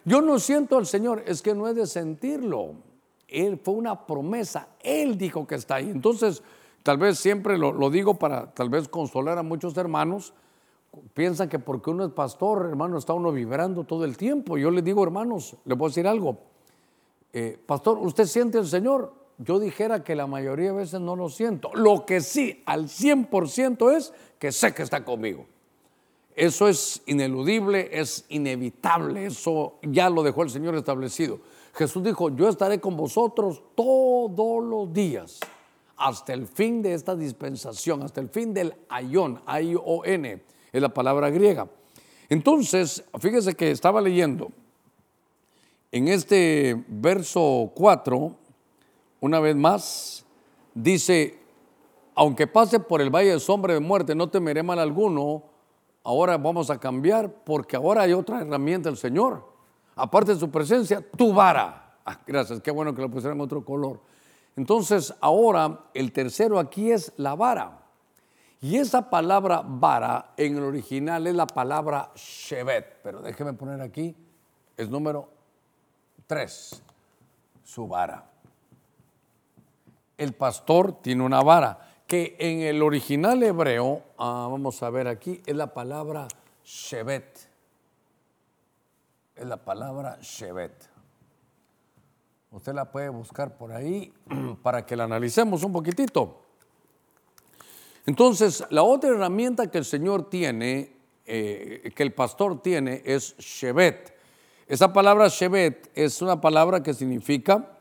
Yo 0.05 0.21
no 0.21 0.39
siento 0.39 0.79
al 0.79 0.87
Señor, 0.87 1.25
es 1.27 1.43
que 1.43 1.57
no 1.57 1.67
he 1.67 1.75
de 1.75 1.89
sentirlo. 1.89 2.75
Él 3.27 3.59
fue 3.59 3.75
una 3.75 4.07
promesa, 4.07 4.69
Él 4.79 5.19
dijo 5.19 5.45
que 5.45 5.57
está 5.57 5.75
ahí. 5.75 5.91
Entonces, 5.91 6.41
tal 6.83 6.99
vez 6.99 7.19
siempre 7.19 7.59
lo, 7.59 7.91
digo 7.91 8.19
para 8.19 8.53
tal 8.53 8.71
vez 8.71 8.89
consolar 8.89 9.39
a 9.39 9.43
muchos 9.43 9.77
hermanos, 9.77 10.35
piensan 11.15 11.49
que 11.49 11.59
porque 11.59 11.91
uno 11.91 12.05
es 12.05 12.13
pastor, 12.13 12.67
hermano, 12.69 12.99
está 12.99 13.13
uno 13.13 13.33
vibrando 13.33 13.85
todo 13.85 14.05
el 14.05 14.17
tiempo. 14.17 14.59
Yo 14.59 14.71
les 14.71 14.85
digo, 14.85 15.03
hermanos, 15.03 15.57
le 15.65 15.77
puedo 15.77 15.91
decir 15.91 16.07
algo. 16.07 16.39
Eh, 17.33 17.59
pastor, 17.67 17.99
¿usted 17.99 18.25
siente 18.25 18.59
al 18.59 18.67
Señor? 18.67 19.19
yo 19.39 19.61
dijera 19.61 20.03
que 20.03 20.17
la 20.17 20.27
mayoría 20.27 20.73
de 20.73 20.79
veces 20.79 21.01
no 21.01 21.15
lo 21.17 21.29
siento. 21.29 21.71
Lo 21.75 22.05
que 22.05 22.21
sí, 22.21 22.63
al 22.67 22.89
100% 22.89 23.97
es 23.97 24.13
que 24.39 24.53
sé 24.53 24.75
que 24.75 24.83
está 24.83 25.05
conmigo. 25.05 25.47
Eso 26.35 26.69
es 26.69 27.03
ineludible, 27.07 27.89
es 27.93 28.25
inevitable, 28.29 29.27
eso 29.27 29.75
ya 29.83 30.11
lo 30.11 30.23
dejó 30.23 30.43
el 30.43 30.51
Señor 30.51 30.75
establecido. 30.77 31.41
Jesús 31.75 32.03
dijo, 32.03 32.31
yo 32.31 32.49
estaré 32.49 32.81
con 32.81 32.97
vosotros 32.97 33.63
todos 33.75 34.65
los 34.65 34.93
días, 34.93 35.41
hasta 35.99 36.33
el 36.33 36.47
fin 36.47 36.81
de 36.81 36.95
esta 36.95 37.17
dispensación, 37.17 38.03
hasta 38.03 38.21
el 38.21 38.29
fin 38.29 38.55
del 38.55 38.75
ayón, 38.89 39.43
I-O-N, 39.47 40.43
es 40.73 40.83
la 40.83 40.89
palabra 40.89 41.29
griega. 41.31 41.69
Entonces, 42.29 43.05
fíjese 43.21 43.55
que 43.55 43.71
estaba 43.71 44.01
leyendo 44.01 44.51
en 45.91 46.09
este 46.09 46.85
verso 46.87 47.73
4, 47.75 48.37
una 49.21 49.41
vez 49.41 49.57
más, 49.57 50.27
dice, 50.75 51.39
aunque 52.15 52.47
pase 52.47 52.79
por 52.79 53.01
el 53.01 53.11
valle 53.11 53.33
de 53.33 53.41
sombra 53.41 53.75
de 53.75 53.81
muerte, 53.81 54.15
no 54.15 54.29
temeré 54.29 54.63
mal 54.63 54.79
alguno. 54.79 55.45
Ahora 56.05 56.37
vamos 56.37 56.71
a 56.71 56.79
cambiar 56.79 57.33
porque 57.45 57.77
ahora 57.77 58.03
hay 58.03 58.13
otra 58.13 58.41
herramienta 58.41 58.89
del 58.89 58.99
Señor. 58.99 59.49
Aparte 59.97 60.35
de 60.35 60.41
su 60.41 60.51
presencia, 60.51 61.01
tu 61.17 61.33
vara. 61.33 61.99
Ah, 62.05 62.21
gracias, 62.27 62.61
qué 62.61 62.71
bueno 62.71 62.95
que 62.95 63.03
lo 63.03 63.11
pusieran 63.11 63.41
otro 63.41 63.65
color. 63.65 64.01
Entonces, 64.59 65.15
ahora 65.21 65.87
el 65.95 66.13
tercero 66.13 66.59
aquí 66.59 66.91
es 66.91 67.13
la 67.17 67.35
vara. 67.35 67.87
Y 68.61 68.77
esa 68.77 69.09
palabra 69.09 69.63
vara 69.65 70.35
en 70.37 70.57
el 70.57 70.65
original 70.65 71.27
es 71.27 71.35
la 71.35 71.47
palabra 71.47 72.11
shevet. 72.15 73.01
Pero 73.03 73.23
déjeme 73.23 73.55
poner 73.55 73.81
aquí, 73.81 74.15
es 74.77 74.91
número 74.91 75.31
tres, 76.27 76.83
su 77.65 77.89
vara 77.89 78.29
el 80.19 80.33
pastor 80.35 81.01
tiene 81.01 81.23
una 81.23 81.43
vara, 81.43 81.79
que 82.07 82.37
en 82.39 82.61
el 82.61 82.83
original 82.83 83.43
hebreo, 83.43 84.03
ah, 84.19 84.49
vamos 84.51 84.83
a 84.83 84.91
ver 84.91 85.07
aquí, 85.07 85.41
es 85.47 85.55
la 85.55 85.73
palabra 85.73 86.27
shevet. 86.65 87.49
Es 89.37 89.47
la 89.47 89.57
palabra 89.57 90.19
shevet. 90.21 90.88
Usted 92.51 92.73
la 92.73 92.91
puede 92.91 93.11
buscar 93.11 93.57
por 93.57 93.73
ahí 93.73 94.13
para 94.63 94.87
que 94.87 94.97
la 94.97 95.05
analicemos 95.05 95.63
un 95.65 95.73
poquitito. 95.73 96.43
Entonces, 98.07 98.65
la 98.71 98.83
otra 98.83 99.11
herramienta 99.11 99.71
que 99.71 99.79
el 99.79 99.85
Señor 99.85 100.31
tiene, 100.31 100.97
eh, 101.27 101.93
que 101.95 102.03
el 102.03 102.15
pastor 102.15 102.63
tiene, 102.63 103.03
es 103.05 103.37
Shevet. 103.37 104.17
Esa 104.67 104.93
palabra 104.93 105.29
Shevet 105.29 105.91
es 105.95 106.23
una 106.23 106.41
palabra 106.41 106.83
que 106.83 106.95
significa 106.95 107.79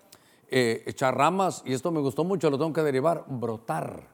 eh, 0.49 0.83
echar 0.85 1.15
ramas, 1.15 1.61
y 1.65 1.73
esto 1.73 1.91
me 1.91 2.01
gustó 2.01 2.25
mucho, 2.25 2.49
lo 2.49 2.57
tengo 2.57 2.73
que 2.73 2.83
derivar, 2.83 3.23
brotar. 3.27 4.07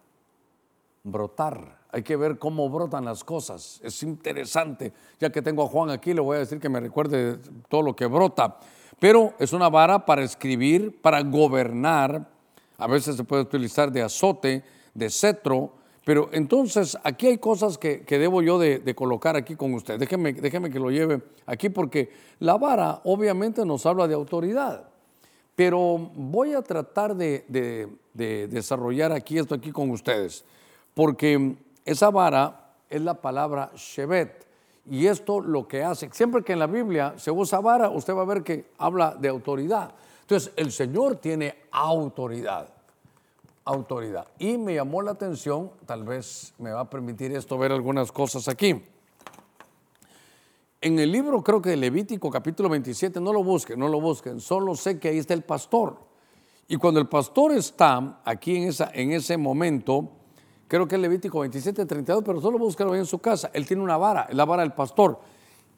Brotar. 1.04 1.80
Hay 1.92 2.04
que 2.04 2.16
ver 2.16 2.40
cómo 2.40 2.70
brotan 2.70 3.06
las 3.06 3.24
cosas. 3.24 3.80
Es 3.84 4.02
interesante. 4.04 4.94
Ya 5.20 5.32
que 5.32 5.42
tengo 5.42 5.64
a 5.64 5.68
Juan 5.68 5.90
aquí, 5.90 6.14
le 6.14 6.22
voy 6.22 6.38
a 6.38 6.40
decir 6.40 6.60
que 6.60 6.70
me 6.70 6.80
recuerde 6.80 7.40
todo 7.70 7.82
lo 7.82 7.96
que 7.96 8.06
brota. 8.06 8.58
Pero 9.04 9.34
es 9.38 9.52
una 9.52 9.68
vara 9.68 10.06
para 10.06 10.24
escribir, 10.24 11.02
para 11.02 11.22
gobernar. 11.24 12.26
A 12.78 12.88
veces 12.88 13.18
se 13.18 13.26
puede 13.26 13.42
utilizar 13.42 13.92
de 13.92 14.02
azote, 14.02 14.64
de 14.94 15.10
cetro, 15.10 15.74
pero 16.06 16.30
entonces 16.32 16.98
aquí 17.04 17.28
hay 17.28 17.38
cosas 17.38 17.78
que, 17.78 18.06
debo 18.08 18.42
yo 18.42 18.58
de, 18.58 18.96
colocar 18.96 19.36
aquí 19.36 19.58
con 19.58 19.74
usted. 19.74 20.00
Déjeme, 20.00 20.32
déjeme 20.32 20.70
que 20.70 20.80
lo 20.80 20.90
lleve 20.90 21.22
aquí 21.46 21.68
porque 21.68 22.12
la 22.40 22.58
vara 22.58 23.02
obviamente 23.04 23.66
nos 23.66 23.86
habla 23.86 24.08
de 24.08 24.14
autoridad. 24.14 24.88
Pero 25.54 26.10
voy 26.16 26.54
a 26.54 26.62
tratar 26.62 27.14
de, 27.14 27.90
desarrollar 28.14 29.12
aquí 29.12 29.38
esto 29.38 29.54
aquí 29.54 29.74
con 29.74 29.90
ustedes. 29.90 30.46
Porque 30.94 31.58
esa 31.84 32.10
vara 32.10 32.74
es 32.90 33.02
la 33.02 33.16
palabra 33.16 33.70
Shevet. 33.76 34.48
Y 34.90 35.08
esto 35.08 35.40
lo 35.40 35.68
que 35.68 35.84
hace, 35.84 36.10
siempre 36.12 36.44
que 36.44 36.54
en 36.54 36.60
la 36.60 36.68
Biblia 36.68 37.14
se 37.18 37.32
usa 37.32 37.60
vara, 37.62 37.90
usted 37.90 38.14
va 38.14 38.24
a 38.24 38.26
ver 38.26 38.44
que 38.44 38.72
habla 38.78 39.16
de 39.16 39.30
autoridad. 39.30 39.94
Entonces, 40.22 40.52
el 40.56 40.72
Señor 40.72 41.18
tiene 41.18 41.56
autoridad 41.72 42.68
autoridad. 43.66 44.28
Y 44.40 44.58
me 44.58 44.76
llamó 44.76 45.02
la 45.02 45.12
atención, 45.12 45.72
tal 45.86 46.04
vez 46.04 46.54
me 46.58 46.72
va 46.72 46.82
a 46.82 46.90
permitir 46.90 47.34
esto 47.34 47.58
ver 47.58 47.72
algunas 47.72 48.12
cosas 48.12 48.48
aquí. 48.48 48.82
En 50.82 51.00
el 51.00 51.12
libro, 51.12 51.42
creo 51.42 51.62
que 51.62 51.70
de 51.70 51.78
Levítico, 51.78 52.30
capítulo 52.30 52.68
27, 52.68 53.22
no 53.22 53.32
lo 53.32 53.44
busquen, 53.44 53.80
no 53.80 53.88
lo 53.88 54.02
busquen, 54.02 54.42
solo 54.42 54.76
sé 54.76 55.00
que 55.00 55.10
ahí 55.10 55.18
está 55.18 55.34
el 55.34 55.44
pastor. 55.44 55.98
Y 56.68 56.76
cuando 56.76 57.00
el 57.00 57.08
pastor 57.08 57.54
está 57.54 58.22
aquí 58.26 58.58
en, 58.58 58.64
esa, 58.64 58.92
en 58.94 59.12
ese 59.12 59.38
momento, 59.38 60.10
creo 60.74 60.88
que 60.88 60.96
es 60.96 61.02
Levítico 61.02 61.42
27, 61.42 61.86
32, 61.86 62.24
pero 62.26 62.42
solo 62.42 62.58
búsquelo 62.58 62.96
en 62.96 63.06
su 63.06 63.20
casa. 63.20 63.52
Él 63.54 63.68
tiene 63.68 63.84
una 63.84 63.96
vara, 63.96 64.28
la 64.32 64.44
vara 64.44 64.64
del 64.64 64.74
pastor. 64.74 65.20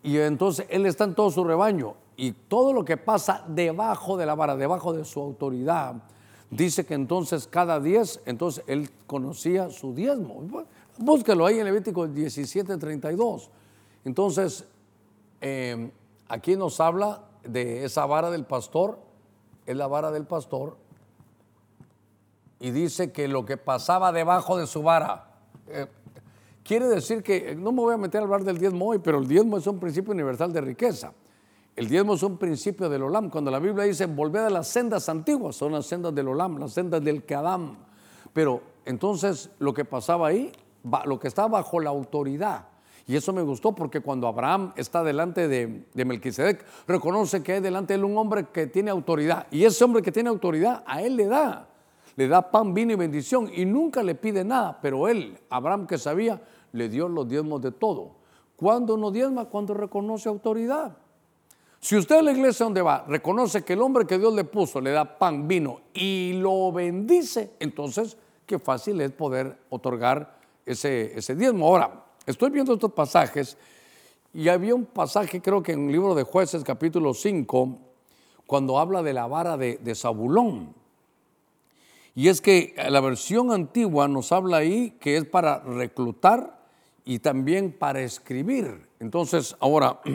Y 0.02 0.18
entonces 0.20 0.68
él 0.70 0.86
está 0.86 1.04
en 1.04 1.16
todo 1.16 1.30
su 1.32 1.44
rebaño. 1.44 1.96
Y 2.16 2.32
todo 2.32 2.72
lo 2.72 2.86
que 2.86 2.96
pasa 2.96 3.44
debajo 3.46 4.16
de 4.16 4.26
la 4.26 4.36
vara, 4.36 4.56
debajo 4.56 4.94
de 4.94 5.04
su 5.04 5.20
autoridad, 5.20 5.96
Dice 6.50 6.86
que 6.86 6.94
entonces 6.94 7.48
cada 7.48 7.80
diez, 7.80 8.22
entonces 8.26 8.64
él 8.68 8.90
conocía 9.08 9.70
su 9.72 9.94
diezmo. 9.94 10.44
Búsquelo 10.98 11.46
ahí 11.46 11.60
en 11.60 11.66
Levítico 11.66 12.08
17, 12.08 12.78
32. 12.78 13.50
Entonces, 14.06 14.66
em, 15.42 15.92
aquí 16.30 16.56
nos 16.56 16.80
habla 16.80 17.24
de 17.44 17.84
esa 17.84 18.06
vara 18.06 18.30
del 18.30 18.46
pastor, 18.46 19.00
es 19.66 19.76
la 19.76 19.88
vara 19.88 20.12
del 20.12 20.26
pastor, 20.26 20.78
y 22.66 22.72
dice 22.72 23.12
que 23.12 23.28
lo 23.28 23.46
que 23.46 23.58
pasaba 23.58 24.12
debajo 24.12 24.58
de 24.58 24.66
su 24.66 24.82
vara, 24.82 25.28
eh, 25.68 25.86
quiere 26.64 26.88
decir 26.88 27.22
que, 27.22 27.54
no 27.56 27.72
me 27.72 27.82
voy 27.82 27.94
a 27.94 27.98
meter 27.98 28.22
a 28.22 28.24
hablar 28.24 28.44
del 28.44 28.58
diezmo 28.58 28.88
hoy, 28.88 28.98
pero 28.98 29.20
el 29.20 29.28
diezmo 29.28 29.58
es 29.60 29.68
un 29.68 29.80
principio 29.80 30.14
universal 30.14 30.52
de 30.52 30.62
riqueza. 30.62 31.14
El 31.76 31.88
diezmo 31.88 32.16
es 32.16 32.24
un 32.24 32.40
principio 32.40 32.90
del 32.90 33.04
olam. 33.04 33.30
Cuando 33.30 33.52
la 33.52 33.60
Biblia 33.60 33.84
dice 33.84 34.08
volver 34.08 34.46
a 34.46 34.50
las 34.50 34.68
sendas 34.68 35.08
antiguas, 35.10 35.56
son 35.56 35.74
las 35.74 35.86
sendas 35.86 36.16
del 36.16 36.28
olam, 36.28 36.58
las 36.58 36.74
sendas 36.74 37.04
del 37.04 37.24
Kadam. 37.24 37.78
Pero 38.34 38.64
entonces 38.84 39.52
lo 39.60 39.72
que 39.72 39.86
pasaba 39.86 40.30
ahí, 40.30 40.52
lo 41.06 41.20
que 41.20 41.28
está 41.28 41.48
bajo 41.48 41.80
la 41.80 41.92
autoridad. 41.92 42.66
Y 43.06 43.16
eso 43.16 43.32
me 43.32 43.44
gustó 43.44 43.76
porque 43.76 44.02
cuando 44.02 44.28
Abraham 44.28 44.74
está 44.76 45.04
delante 45.04 45.48
de, 45.48 45.86
de 45.94 46.06
Melquisedec, 46.06 46.66
reconoce 46.88 47.44
que 47.44 47.54
hay 47.54 47.62
delante 47.62 47.94
de 47.94 48.00
él 48.00 48.06
un 48.06 48.18
hombre 48.18 48.48
que 48.52 48.66
tiene 48.66 48.90
autoridad. 48.90 49.46
Y 49.52 49.66
ese 49.66 49.84
hombre 49.84 50.02
que 50.02 50.12
tiene 50.12 50.30
autoridad, 50.30 50.84
a 50.88 51.04
él 51.04 51.16
le 51.16 51.28
da. 51.28 51.70
Le 52.16 52.28
da 52.28 52.50
pan, 52.50 52.74
vino 52.74 52.94
y 52.94 52.96
bendición. 52.96 53.50
Y 53.54 53.66
nunca 53.66 54.04
le 54.04 54.16
pide 54.16 54.44
nada. 54.44 54.80
Pero 54.82 55.08
él, 55.08 55.38
Abraham 55.50 55.88
que 55.88 55.98
sabía, 55.98 56.42
le 56.72 56.90
dio 56.90 57.08
los 57.08 57.28
diezmos 57.28 57.62
de 57.62 57.72
todo. 57.72 58.16
¿Cuándo 58.56 58.98
no 58.98 59.12
diezma? 59.12 59.46
Cuando 59.46 59.74
reconoce 59.74 60.30
autoridad. 60.30 60.98
Si 61.80 61.96
usted 61.96 62.20
en 62.20 62.26
la 62.26 62.32
iglesia 62.32 62.64
donde 62.64 62.82
va 62.82 63.06
reconoce 63.08 63.64
que 63.64 63.74
el 63.74 63.82
hombre 63.82 64.08
que 64.08 64.18
Dios 64.18 64.34
le 64.34 64.44
puso 64.44 64.82
le 64.82 64.90
da 64.90 65.20
pan, 65.20 65.48
vino 65.48 65.82
y 65.94 66.34
lo 66.34 66.72
bendice, 66.72 67.52
entonces 67.60 68.18
qué 68.48 68.58
fácil 68.58 69.00
es 69.02 69.12
poder 69.12 69.56
otorgar 69.70 70.40
ese, 70.66 71.16
ese 71.16 71.36
diezmo. 71.36 71.68
Ahora, 71.68 72.06
estoy 72.26 72.50
viendo 72.50 72.74
estos 72.74 72.92
pasajes 72.92 73.56
y 74.34 74.50
había 74.50 74.74
un 74.74 74.86
pasaje, 74.86 75.42
creo 75.42 75.62
que 75.62 75.74
en 75.74 75.86
el 75.86 75.92
libro 75.92 76.16
de 76.16 76.24
jueces 76.24 76.64
capítulo 76.64 77.14
5, 77.14 77.78
cuando 78.48 78.80
habla 78.80 79.04
de 79.04 79.14
la 79.14 79.28
vara 79.28 79.56
de, 79.56 79.78
de 79.78 79.94
Zabulón. 79.94 80.74
Y 82.16 82.30
es 82.30 82.42
que 82.42 82.74
la 82.90 83.02
versión 83.02 83.52
antigua 83.52 84.08
nos 84.08 84.32
habla 84.32 84.58
ahí 84.58 84.92
que 85.00 85.18
es 85.18 85.26
para 85.26 85.60
reclutar 85.60 86.66
y 87.04 87.20
también 87.20 87.72
para 87.72 88.02
escribir. 88.02 88.88
Entonces, 89.00 89.56
ahora... 89.60 90.00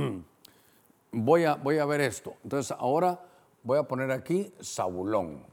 voy 1.13 1.45
a, 1.45 1.55
voy 1.55 1.79
a 1.79 1.85
ver 1.85 2.01
esto. 2.01 2.35
Entonces 2.43 2.77
ahora 2.79 3.21
voy 3.63 3.79
a 3.79 3.83
poner 3.85 4.11
aquí 4.11 4.53
Zabulón. 4.63 5.45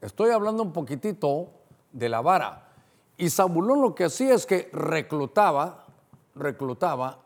Estoy 0.00 0.30
hablando 0.30 0.62
un 0.62 0.72
poquitito 0.72 1.50
de 1.92 2.08
la 2.08 2.20
vara. 2.20 2.68
Y 3.16 3.28
Zabulón 3.30 3.82
lo 3.82 3.94
que 3.94 4.04
hacía 4.04 4.34
es 4.34 4.46
que 4.46 4.70
reclutaba, 4.72 5.86
reclutaba, 6.34 7.18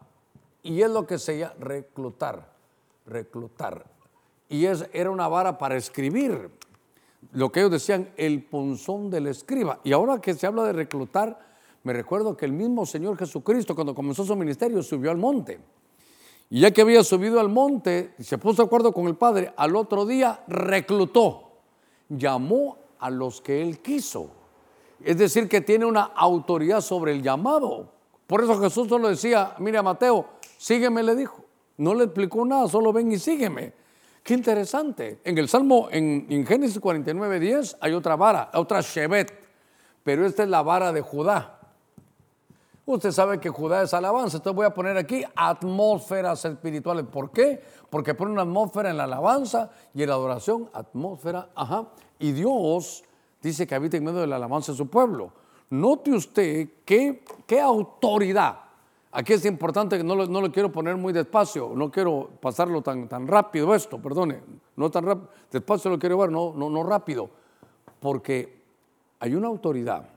y 0.63 0.83
es 0.83 0.91
lo 0.91 1.07
que 1.07 1.19
se 1.19 1.39
llama 1.39 1.55
reclutar, 1.61 2.53
reclutar. 3.07 3.85
Y 4.49 4.67
es, 4.67 4.89
era 4.93 5.11
una 5.11 5.29
vara 5.29 5.59
para 5.59 5.77
escribir, 5.77 6.51
lo 7.33 7.51
que 7.51 7.61
ellos 7.61 7.73
decían, 7.73 8.11
el 8.17 8.45
punzón 8.45 9.11
del 9.11 9.27
escriba. 9.27 9.81
Y 9.85 9.93
ahora 9.93 10.21
que 10.21 10.35
se 10.35 10.47
habla 10.47 10.65
de 10.65 10.73
reclutar, 10.73 11.39
me 11.83 11.93
recuerdo 11.93 12.37
que 12.37 12.47
el 12.47 12.53
mismo 12.53 12.87
Señor 12.87 13.19
Jesucristo, 13.19 13.75
cuando 13.75 13.95
comenzó 13.95 14.25
su 14.25 14.35
ministerio, 14.37 14.83
subió 14.83 15.11
al 15.11 15.19
monte. 15.19 15.61
Y 16.51 16.61
ya 16.61 16.71
que 16.71 16.83
había 16.83 17.03
subido 17.03 17.41
al 17.41 17.49
monte, 17.49 18.15
se 18.19 18.39
puso 18.39 18.63
de 18.63 18.67
acuerdo 18.67 18.93
con 18.93 19.07
el 19.07 19.17
Padre, 19.17 19.53
al 19.57 19.77
otro 19.77 20.07
día 20.07 20.45
reclutó, 20.47 21.53
llamó 22.09 22.79
a 22.99 23.11
los 23.11 23.41
que 23.41 23.63
él 23.63 23.81
quiso. 23.81 24.31
Es 25.03 25.19
decir, 25.19 25.49
que 25.49 25.61
tiene 25.61 25.85
una 25.85 26.03
autoridad 26.03 26.81
sobre 26.81 27.13
el 27.13 27.23
llamado. 27.23 27.93
Por 28.27 28.43
eso 28.43 28.59
Jesús 28.61 28.89
solo 28.89 29.09
decía, 29.09 29.55
mire 29.59 29.79
a 29.79 29.83
Mateo, 29.83 30.27
sígueme, 30.57 31.03
le 31.03 31.15
dijo. 31.15 31.45
No 31.77 31.95
le 31.95 32.05
explicó 32.05 32.45
nada, 32.45 32.69
solo 32.69 32.93
ven 32.93 33.11
y 33.13 33.19
sígueme. 33.19 33.73
Qué 34.25 34.35
interesante. 34.35 35.21
En 35.23 35.39
el 35.39 35.49
Salmo, 35.49 35.89
en, 35.93 36.27
en 36.29 36.45
Génesis 36.45 36.81
49, 36.81 37.39
10, 37.39 37.77
hay 37.81 37.93
otra 37.93 38.17
vara, 38.17 38.51
otra 38.55 38.81
Shevet, 38.81 39.33
pero 40.03 40.27
esta 40.27 40.43
es 40.43 40.49
la 40.49 40.63
vara 40.63 40.93
de 40.93 41.03
Judá. 41.03 41.61
Usted 42.87 43.13
sabe 43.13 43.41
que 43.41 43.49
Judá 43.49 43.83
es 43.83 43.95
alabanza. 43.95 44.39
Entonces 44.39 44.57
voy 44.57 44.67
a 44.67 44.75
poner 44.75 44.97
aquí 44.97 45.25
atmósferas 45.35 46.45
espirituales. 46.45 47.07
¿Por 47.07 47.31
qué? 47.31 47.63
Porque 47.89 48.15
pone 48.15 48.33
una 48.33 48.43
atmósfera 48.43 48.91
en 48.91 48.99
la 48.99 49.05
alabanza 49.05 49.71
y 49.95 50.03
en 50.03 50.09
la 50.09 50.15
adoración, 50.15 50.69
atmósfera, 50.73 51.49
ajá. 51.55 51.87
Y 52.19 52.33
Dios 52.33 53.05
dice 53.43 53.67
que 53.67 53.75
habita 53.75 53.97
en 53.97 54.05
medio 54.05 54.21
de 54.21 54.27
la 54.27 54.37
alabanza 54.37 54.73
de 54.73 54.79
su 54.79 54.89
pueblo. 54.89 55.33
Note 55.71 56.13
usted 56.13 56.69
qué, 56.85 57.23
autoridad. 57.63 58.64
Aquí 59.17 59.33
es 59.33 59.45
importante 59.45 59.97
que 59.97 60.05
no 60.05 60.15
lo, 60.15 60.27
no 60.27 60.41
lo, 60.41 60.51
quiero 60.51 60.71
poner 60.71 60.97
muy 60.97 61.13
despacio, 61.13 61.73
no 61.75 61.91
quiero 61.91 62.31
pasarlo 62.41 62.83
tan, 62.83 63.09
tan 63.09 63.27
rápido 63.27 63.75
esto, 63.75 64.03
perdone, 64.03 64.43
no 64.77 64.91
tan 64.91 65.07
rápido, 65.07 65.31
despacio 65.51 65.91
lo 65.91 65.99
quiero 65.99 66.19
ver, 66.19 66.31
no, 66.31 66.53
no, 66.55 66.69
no 66.69 66.83
rápido, 66.83 67.31
porque 68.01 68.63
hay 69.21 69.35
una 69.35 69.47
autoridad 69.49 70.15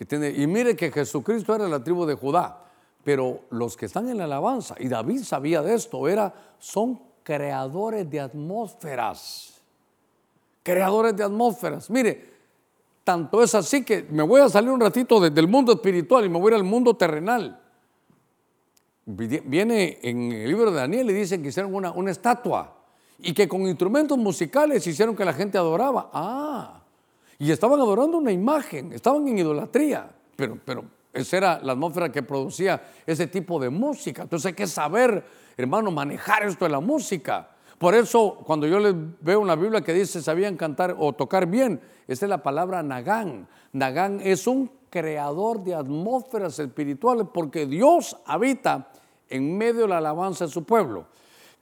y 0.00 0.46
mire 0.46 0.74
que 0.74 0.90
Jesucristo 0.90 1.54
era 1.54 1.68
la 1.68 1.84
tribu 1.84 2.06
de 2.06 2.14
Judá, 2.14 2.64
pero 3.04 3.42
los 3.50 3.76
que 3.76 3.84
están 3.84 4.08
en 4.08 4.16
la 4.16 4.24
alabanza, 4.24 4.74
y 4.78 4.88
David 4.88 5.22
sabía 5.24 5.60
de 5.60 5.74
esto, 5.74 6.08
era, 6.08 6.32
son 6.58 7.00
creadores 7.22 8.08
de 8.08 8.20
atmósferas. 8.20 9.60
Creadores 10.62 11.14
de 11.16 11.24
atmósferas. 11.24 11.90
Mire, 11.90 12.29
tanto 13.04 13.42
es 13.42 13.54
así 13.54 13.84
que 13.84 14.06
me 14.10 14.22
voy 14.22 14.40
a 14.40 14.48
salir 14.48 14.70
un 14.70 14.80
ratito 14.80 15.20
desde 15.20 15.40
el 15.40 15.48
mundo 15.48 15.72
espiritual 15.72 16.24
y 16.24 16.28
me 16.28 16.38
voy 16.38 16.52
al 16.54 16.64
mundo 16.64 16.94
terrenal. 16.94 17.60
Viene 19.04 19.98
en 20.02 20.32
el 20.32 20.48
libro 20.48 20.70
de 20.70 20.76
Daniel 20.76 21.10
y 21.10 21.14
dicen 21.14 21.42
que 21.42 21.48
hicieron 21.48 21.74
una, 21.74 21.90
una 21.92 22.10
estatua 22.10 22.76
y 23.18 23.32
que 23.32 23.48
con 23.48 23.62
instrumentos 23.62 24.16
musicales 24.16 24.86
hicieron 24.86 25.16
que 25.16 25.24
la 25.24 25.32
gente 25.32 25.58
adoraba. 25.58 26.10
Ah, 26.12 26.82
y 27.38 27.50
estaban 27.50 27.80
adorando 27.80 28.18
una 28.18 28.32
imagen, 28.32 28.92
estaban 28.92 29.26
en 29.26 29.38
idolatría, 29.38 30.10
pero, 30.36 30.58
pero 30.64 30.84
esa 31.12 31.36
era 31.36 31.60
la 31.62 31.72
atmósfera 31.72 32.12
que 32.12 32.22
producía 32.22 32.82
ese 33.06 33.26
tipo 33.26 33.58
de 33.58 33.70
música. 33.70 34.22
Entonces 34.22 34.46
hay 34.46 34.54
que 34.54 34.66
saber, 34.66 35.24
hermano, 35.56 35.90
manejar 35.90 36.44
esto 36.44 36.66
de 36.66 36.70
la 36.70 36.80
música. 36.80 37.48
Por 37.78 37.94
eso, 37.94 38.38
cuando 38.44 38.66
yo 38.66 38.78
les 38.78 38.94
veo 39.22 39.40
una 39.40 39.56
Biblia 39.56 39.80
que 39.80 39.94
dice 39.94 40.22
sabían 40.22 40.56
cantar 40.56 40.94
o 40.98 41.14
tocar 41.14 41.46
bien, 41.46 41.80
esta 42.12 42.26
es 42.26 42.30
la 42.30 42.42
palabra 42.42 42.82
Nagán. 42.82 43.46
Nagán 43.72 44.20
es 44.20 44.48
un 44.48 44.68
creador 44.90 45.62
de 45.62 45.76
atmósferas 45.76 46.58
espirituales 46.58 47.28
porque 47.32 47.66
Dios 47.66 48.16
habita 48.26 48.90
en 49.28 49.56
medio 49.56 49.82
de 49.82 49.88
la 49.88 49.98
alabanza 49.98 50.46
de 50.46 50.50
su 50.50 50.64
pueblo. 50.64 51.06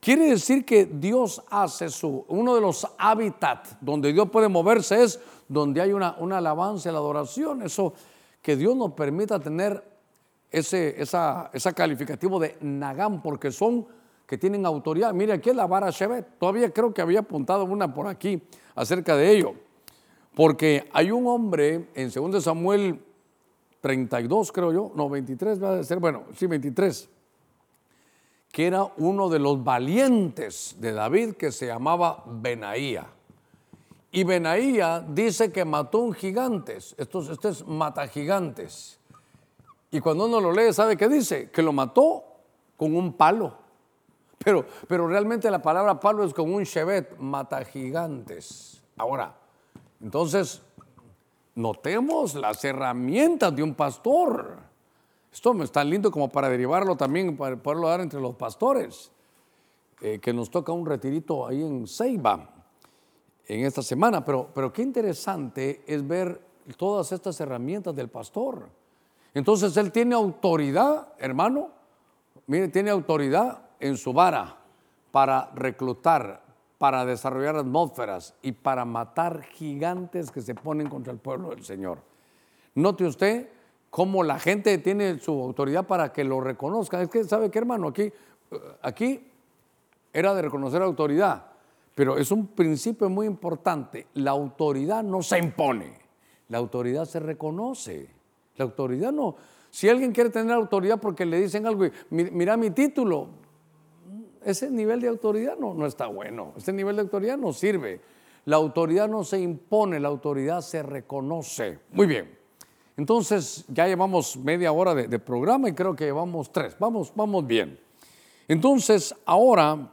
Quiere 0.01 0.31
decir 0.31 0.65
que 0.65 0.87
Dios 0.87 1.43
hace 1.51 1.91
su, 1.91 2.25
uno 2.29 2.55
de 2.55 2.63
los 2.63 2.87
hábitats 2.97 3.77
donde 3.79 4.11
Dios 4.11 4.31
puede 4.31 4.49
moverse 4.49 5.03
es 5.03 5.21
donde 5.49 5.83
hay 5.83 5.93
una, 5.93 6.17
una 6.19 6.39
alabanza 6.39 6.89
y 6.89 6.93
la 6.93 6.99
adoración. 6.99 7.61
Eso 7.61 7.93
que 8.41 8.57
Dios 8.57 8.75
nos 8.75 8.93
permita 8.93 9.39
tener 9.39 9.85
ese 10.51 10.99
esa, 10.99 11.51
calificativo 11.77 12.41
de 12.41 12.57
Nagán, 12.63 13.21
porque 13.21 13.53
son 13.53 13.87
que 14.27 14.39
tienen 14.39 14.65
autoridad. 14.65 15.13
Mire, 15.13 15.35
aquí 15.35 15.51
es 15.51 15.57
la 15.57 15.67
vara 15.67 15.91
Shevet. 15.91 16.39
Todavía 16.39 16.73
creo 16.73 16.95
que 16.95 17.03
había 17.03 17.21
apuntado 17.21 17.65
una 17.65 17.93
por 17.93 18.07
aquí 18.07 18.43
acerca 18.75 19.15
de 19.15 19.31
ello. 19.31 19.68
Porque 20.39 20.89
hay 20.93 21.11
un 21.11 21.27
hombre 21.27 21.89
en 21.97 22.13
2 22.13 22.45
Samuel 22.45 23.01
32, 23.81 24.53
creo 24.53 24.73
yo, 24.73 24.93
no, 24.95 25.09
23 25.09 25.61
va 25.61 25.81
a 25.81 25.83
ser, 25.83 25.99
bueno, 25.99 26.27
sí, 26.37 26.47
23 26.47 27.11
que 28.53 28.69
era 28.69 28.85
uno 28.99 29.29
de 29.29 29.41
los 29.41 29.65
valientes 29.65 30.77
de 30.79 30.93
David 30.93 31.35
que 31.35 31.51
se 31.51 31.67
llamaba 31.67 32.23
Benaía. 32.25 33.09
Y 34.13 34.23
Benaía 34.23 35.05
dice 35.07 35.51
que 35.51 35.65
mató 35.65 35.99
un 35.99 36.13
gigantes, 36.13 36.95
estos, 36.99 37.31
este 37.31 37.49
es 37.49 37.67
mata 37.67 38.07
gigantes. 38.07 39.01
Y 39.91 39.99
cuando 39.99 40.27
uno 40.27 40.41
lo 40.41 40.53
lee, 40.53 40.73
¿sabe 40.73 40.97
qué 40.97 41.09
dice? 41.09 41.51
Que 41.51 41.63
lo 41.63 41.73
mató 41.73 42.23
con 42.77 42.95
un 42.95 43.13
palo. 43.15 43.59
Pero, 44.39 44.65
pero 44.87 45.09
realmente 45.09 45.51
la 45.51 45.61
palabra 45.61 45.99
palo 45.99 46.23
es 46.23 46.33
como 46.33 46.55
un 46.55 46.65
chevet, 46.65 47.19
mata 47.19 47.65
gigantes. 47.65 48.81
Ahora, 48.97 49.35
entonces, 50.03 50.63
notemos 51.55 52.35
las 52.35 52.65
herramientas 52.65 53.55
de 53.55 53.63
un 53.63 53.75
pastor. 53.75 54.59
Esto 55.33 55.55
me 55.55 55.65
está 55.65 55.83
lindo 55.85 56.11
como 56.11 56.29
para 56.29 56.49
derivarlo 56.49 56.97
también, 56.97 57.37
para 57.37 57.57
poderlo 57.57 57.89
dar 57.89 58.01
entre 58.01 58.21
los 58.21 58.37
pastores, 58.37 59.11
eh, 60.01 60.19
que 60.21 60.33
nos 60.33 60.51
toca 60.51 60.73
un 60.73 60.87
retirito 60.87 61.47
ahí 61.47 61.63
en 61.63 61.87
Ceiba 61.87 62.49
en 63.47 63.65
esta 63.65 63.83
semana. 63.83 64.25
Pero, 64.25 64.49
pero 64.55 64.73
qué 64.73 64.83
interesante 64.83 65.83
es 65.87 66.07
ver 66.07 66.41
todas 66.77 67.11
estas 67.13 67.41
herramientas 67.41 67.95
del 67.95 68.09
pastor. 68.09 68.69
Entonces 69.35 69.77
él 69.77 69.93
tiene 69.93 70.15
autoridad, 70.15 71.13
hermano, 71.19 71.71
mire, 72.47 72.69
tiene 72.69 72.91
autoridad 72.91 73.63
en 73.81 73.97
su 73.97 74.13
vara 74.13 74.59
para 75.11 75.51
reclutar, 75.55 76.43
para 76.79 77.05
desarrollar 77.05 77.57
atmósferas 77.57 78.35
y 78.41 78.53
para 78.53 78.85
matar 78.85 79.43
gigantes 79.43 80.31
que 80.31 80.41
se 80.41 80.55
ponen 80.55 80.89
contra 80.89 81.13
el 81.13 81.19
pueblo 81.19 81.51
del 81.51 81.65
Señor. 81.65 81.99
Note 82.75 83.05
usted 83.05 83.49
cómo 83.91 84.23
la 84.23 84.39
gente 84.39 84.79
tiene 84.79 85.19
su 85.19 85.33
autoridad 85.33 85.87
para 85.87 86.13
que 86.13 86.23
lo 86.25 86.41
reconozcan. 86.41 87.03
Es 87.03 87.09
que, 87.09 87.25
¿sabe 87.25 87.51
qué, 87.51 87.59
hermano? 87.59 87.89
Aquí, 87.89 88.13
aquí 88.83 89.27
era 90.13 90.35
de 90.35 90.43
reconocer 90.43 90.81
autoridad, 90.83 91.47
pero 91.95 92.17
es 92.17 92.31
un 92.31 92.47
principio 92.47 93.09
muy 93.09 93.27
importante. 93.27 94.07
La 94.15 94.31
autoridad 94.31 95.03
no 95.03 95.23
se 95.23 95.39
impone, 95.39 95.99
la 96.49 96.59
autoridad 96.59 97.05
se 97.05 97.19
reconoce. 97.19 98.19
La 98.57 98.65
autoridad 98.65 99.13
no. 99.13 99.37
Si 99.71 99.89
alguien 99.89 100.13
quiere 100.13 100.31
tener 100.31 100.53
autoridad 100.53 101.01
porque 101.01 101.25
le 101.25 101.41
dicen 101.41 101.67
algo 101.67 101.87
mira 102.11 102.57
mi 102.57 102.71
título, 102.71 103.29
ese 104.51 104.71
nivel 104.71 105.01
de 105.01 105.09
autoridad 105.09 105.57
no, 105.59 105.75
no 105.75 105.87
está 105.87 106.07
bueno. 106.07 106.53
Ese 106.57 106.73
nivel 106.73 106.97
de 106.97 107.03
autoridad 107.03 107.37
no 107.37 107.53
sirve. 107.53 108.01
La 108.45 108.57
autoridad 108.57 109.09
no 109.09 109.25
se 109.25 109.39
impone, 109.39 110.01
la 110.01 110.09
autoridad 110.09 110.63
se 110.63 110.83
reconoce. 110.83 111.81
Muy 111.93 112.07
bien. 112.07 112.39
Entonces 112.97 113.65
ya 113.69 113.87
llevamos 113.87 114.37
media 114.39 114.73
hora 114.73 114.95
de, 114.95 115.19
programa 115.19 115.69
y 115.69 115.73
creo 115.73 115.95
que 115.95 116.07
llevamos 116.07 116.51
tres. 116.51 116.75
Vamos, 116.79 117.13
vamos 117.15 117.47
bien. 117.47 117.79
Entonces 118.49 119.15
ahora 119.25 119.93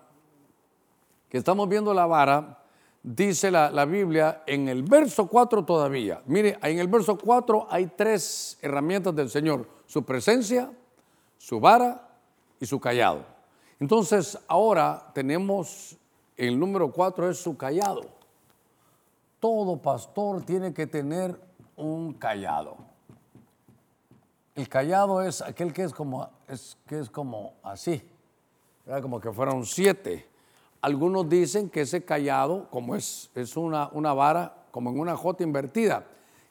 que 1.30 1.38
estamos 1.38 1.68
viendo 1.68 1.94
la 1.94 2.06
vara, 2.06 2.64
dice 3.04 3.52
la, 3.52 3.70
la, 3.70 3.86
Biblia 3.86 4.42
en 4.48 4.70
el 4.70 4.84
verso 4.84 5.28
4 5.28 5.66
todavía. 5.66 6.22
Mire, 6.26 6.58
en 6.64 6.80
el 6.80 6.88
verso 6.88 7.18
4 7.18 7.68
hay 7.70 7.88
tres 7.96 8.58
herramientas 8.62 9.16
del 9.16 9.30
Señor. 9.30 9.68
Su 9.86 10.04
presencia, 10.04 10.72
su 11.38 11.60
vara 11.60 12.10
y 12.60 12.66
su 12.66 12.80
callado. 12.80 13.35
Entonces 13.80 14.38
ahora 14.48 15.12
tenemos, 15.14 15.98
el 16.38 16.60
número 16.60 16.92
4 16.92 17.30
es 17.30 17.38
su 17.38 17.58
callado. 17.58 18.04
Todo 19.40 19.78
pastor 19.78 20.44
tiene 20.44 20.74
que 20.74 20.88
tener 20.88 21.40
un 21.76 22.14
callado. 22.14 22.78
El 24.56 24.70
callado 24.70 25.22
es 25.22 25.42
aquel 25.42 25.74
que 25.74 25.84
es 25.84 25.94
como, 25.94 26.30
es, 26.48 26.78
que 26.88 27.00
es 27.00 27.10
como 27.10 27.56
así, 27.62 28.02
como 29.02 29.20
que 29.20 29.32
fueron 29.34 29.66
siete. 29.66 30.26
Algunos 30.80 31.28
dicen 31.28 31.70
que 31.70 31.82
ese 31.82 32.06
callado, 32.06 32.70
como 32.70 32.96
es, 32.96 33.30
es 33.36 33.58
una, 33.58 33.90
una 33.92 34.14
vara, 34.14 34.56
como 34.72 34.92
en 34.92 35.00
una 35.00 35.18
jota 35.18 35.44
invertida, 35.44 36.06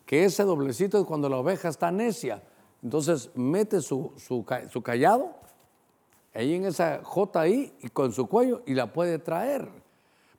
que 0.05 0.25
ese 0.25 0.43
doblecito 0.43 0.99
es 0.99 1.07
cuando 1.07 1.31
la 1.31 1.39
oveja 1.39 1.69
está 1.69 1.91
necia. 1.91 2.43
Entonces 2.83 3.31
mete 3.35 3.81
su, 3.81 4.13
su, 4.19 4.45
su 4.71 4.83
callado 4.83 5.44
ahí 6.35 6.55
en 6.55 6.67
esa 6.67 7.01
ahí 7.35 7.73
y 7.81 7.89
con 7.89 8.13
su 8.13 8.27
cuello 8.27 8.63
y 8.67 8.75
la 8.75 8.93
puede 8.93 9.19
traer. 9.19 9.69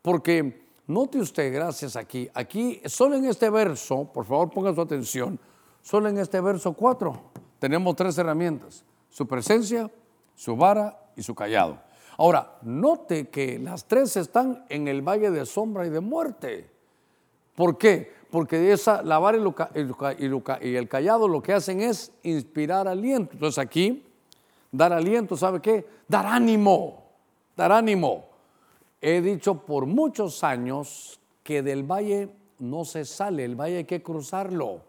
Porque 0.01 0.67
note 0.87 1.17
usted, 1.17 1.53
gracias 1.53 1.95
aquí, 1.95 2.29
aquí 2.33 2.81
solo 2.85 3.15
en 3.15 3.25
este 3.25 3.49
verso, 3.49 4.11
por 4.13 4.25
favor 4.25 4.51
ponga 4.51 4.73
su 4.73 4.81
atención, 4.81 5.39
solo 5.81 6.09
en 6.09 6.19
este 6.19 6.39
verso 6.41 6.73
4 6.73 7.31
tenemos 7.59 7.95
tres 7.95 8.17
herramientas, 8.17 8.83
su 9.09 9.27
presencia, 9.27 9.89
su 10.35 10.55
vara 10.55 10.99
y 11.15 11.23
su 11.23 11.33
callado. 11.33 11.79
Ahora, 12.17 12.57
note 12.61 13.29
que 13.29 13.59
las 13.59 13.85
tres 13.85 14.15
están 14.17 14.65
en 14.69 14.87
el 14.87 15.01
valle 15.01 15.31
de 15.31 15.45
sombra 15.45 15.85
y 15.85 15.89
de 15.89 15.99
muerte. 15.99 16.69
¿Por 17.55 17.77
qué? 17.77 18.13
Porque 18.29 18.71
esa, 18.71 19.01
la 19.01 19.19
vara 19.19 19.37
y 19.37 20.75
el 20.75 20.87
callado 20.87 21.27
lo 21.27 21.41
que 21.41 21.53
hacen 21.53 21.81
es 21.81 22.11
inspirar 22.23 22.87
aliento. 22.87 23.33
Entonces 23.33 23.57
aquí, 23.57 24.04
dar 24.77 24.93
aliento, 24.93 25.35
¿sabe 25.37 25.61
qué? 25.61 25.85
Dar 26.07 26.25
ánimo, 26.25 27.03
dar 27.55 27.71
ánimo. 27.71 28.25
He 29.01 29.21
dicho 29.21 29.65
por 29.65 29.85
muchos 29.85 30.43
años 30.43 31.19
que 31.43 31.61
del 31.61 31.83
valle 31.83 32.29
no 32.59 32.85
se 32.85 33.05
sale, 33.05 33.45
el 33.45 33.55
valle 33.55 33.77
hay 33.77 33.85
que 33.85 34.01
cruzarlo 34.01 34.81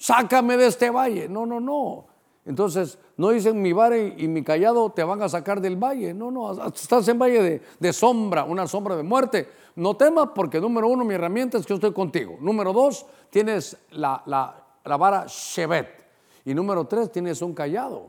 sácame 0.00 0.56
de 0.56 0.66
este 0.66 0.90
valle. 0.90 1.28
No, 1.28 1.46
no, 1.46 1.60
no. 1.60 2.06
Entonces, 2.46 2.98
no 3.16 3.28
dicen 3.28 3.60
mi 3.60 3.72
vara 3.72 3.96
y, 3.98 4.26
mi 4.26 4.42
callado 4.42 4.90
te 4.90 5.04
van 5.04 5.22
a 5.22 5.28
sacar 5.28 5.60
del 5.60 5.76
valle. 5.76 6.12
No, 6.14 6.30
no, 6.30 6.66
estás 6.66 7.06
en 7.08 7.18
valle 7.18 7.62
de, 7.78 7.92
sombra, 7.92 8.44
una 8.44 8.66
sombra 8.66 8.96
de 8.96 9.02
muerte. 9.02 9.48
No 9.76 9.96
temas 9.96 10.30
porque 10.34 10.60
número 10.60 10.88
uno, 10.88 11.04
mi 11.04 11.14
herramienta 11.14 11.58
es 11.58 11.64
que 11.64 11.70
yo 11.70 11.74
estoy 11.76 11.92
contigo. 11.92 12.38
Número 12.40 12.72
dos, 12.72 13.06
tienes 13.28 13.76
la, 13.92 14.22
la 14.26 14.96
vara 14.96 15.26
Shevet. 15.28 16.00
Y 16.46 16.54
número 16.54 16.86
tres, 16.86 17.12
tienes 17.12 17.42
un 17.42 17.52
callado, 17.52 18.08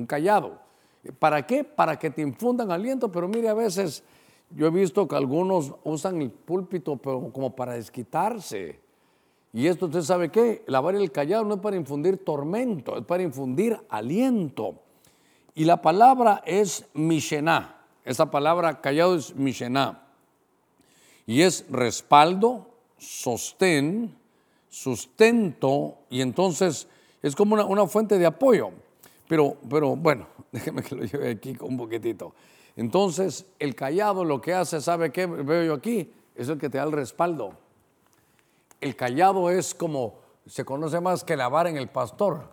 un 0.00 0.06
callado. 0.06 0.58
¿Para 1.18 1.46
qué? 1.46 1.64
Para 1.64 1.98
que 1.98 2.10
te 2.10 2.22
infundan 2.22 2.70
aliento. 2.70 3.10
Pero 3.10 3.28
mire, 3.28 3.48
a 3.48 3.54
veces 3.54 4.02
yo 4.50 4.66
he 4.66 4.70
visto 4.70 5.06
que 5.06 5.16
algunos 5.16 5.72
usan 5.84 6.20
el 6.20 6.30
púlpito 6.30 6.96
pero 6.96 7.30
como 7.32 7.54
para 7.54 7.74
desquitarse. 7.74 8.80
Y 9.52 9.66
esto 9.66 9.86
usted 9.86 10.02
sabe 10.02 10.30
qué, 10.30 10.62
la 10.66 10.80
vara 10.80 10.98
y 10.98 11.02
el 11.02 11.10
callado 11.10 11.44
no 11.44 11.54
es 11.54 11.60
para 11.60 11.76
infundir 11.76 12.24
tormento, 12.24 12.96
es 12.96 13.04
para 13.04 13.22
infundir 13.22 13.78
aliento. 13.88 14.76
Y 15.54 15.64
la 15.64 15.82
palabra 15.82 16.42
es 16.46 16.86
mishená. 16.94 17.76
Esa 18.04 18.30
palabra 18.30 18.80
callado 18.80 19.16
es 19.16 19.34
mishená. 19.34 20.02
Y 21.26 21.42
es 21.42 21.66
respaldo, 21.68 22.66
sostén, 22.96 24.16
sustento, 24.68 25.98
y 26.08 26.20
entonces 26.20 26.86
es 27.22 27.34
como 27.34 27.54
una, 27.54 27.86
fuente 27.86 28.18
de 28.18 28.26
apoyo. 28.26 28.70
Pero, 29.30 29.56
pero 29.70 29.94
bueno, 29.94 30.26
déjeme 30.52 30.82
que 30.82 30.96
lo 30.96 31.04
lleve 31.04 31.30
aquí 31.30 31.56
un 31.60 31.76
poquitito. 31.76 32.34
Entonces, 32.74 33.46
el 33.60 33.76
callado 33.76 34.24
lo 34.24 34.40
que 34.40 34.52
hace, 34.54 34.80
¿sabe 34.80 35.12
qué 35.12 35.24
veo 35.26 35.62
yo 35.62 35.74
aquí? 35.74 36.12
Es 36.34 36.48
el 36.48 36.58
que 36.58 36.68
te 36.68 36.78
da 36.78 36.84
el 36.84 36.90
respaldo. 36.90 37.52
El 38.80 38.96
callado 38.96 39.48
es 39.48 39.72
como, 39.72 40.18
se 40.46 40.64
conoce 40.64 41.00
más 41.00 41.22
que 41.22 41.36
la 41.36 41.48
vara 41.48 41.70
en 41.70 41.76
el 41.76 41.88
pastor, 41.88 42.48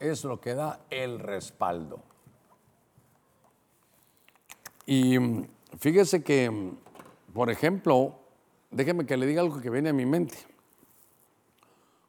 es 0.00 0.24
lo 0.24 0.40
que 0.40 0.54
da 0.54 0.80
el 0.88 1.18
respaldo. 1.18 2.00
Y 4.86 5.18
mm, 5.18 5.46
fíjese 5.78 6.22
que, 6.22 6.50
mm, 6.50 6.78
por 7.34 7.50
ejemplo, 7.50 8.14
déjeme 8.70 9.04
que 9.04 9.18
le 9.18 9.26
diga 9.26 9.42
algo 9.42 9.60
que 9.60 9.68
viene 9.68 9.90
a 9.90 9.92
mi 9.92 10.06
mente. 10.06 10.38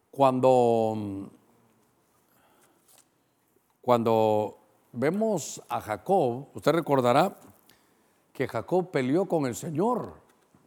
Cuando, 0.10 0.94
mm, 0.96 1.39
cuando 3.90 4.56
vemos 4.92 5.60
a 5.68 5.82
Jacob, 5.82 6.46
usted 6.54 6.74
recordará 6.74 7.36
que 8.32 8.48
Jacob 8.48 8.92
peleó 8.92 9.26
con 9.26 9.48
el 9.48 9.56
Señor. 9.56 10.14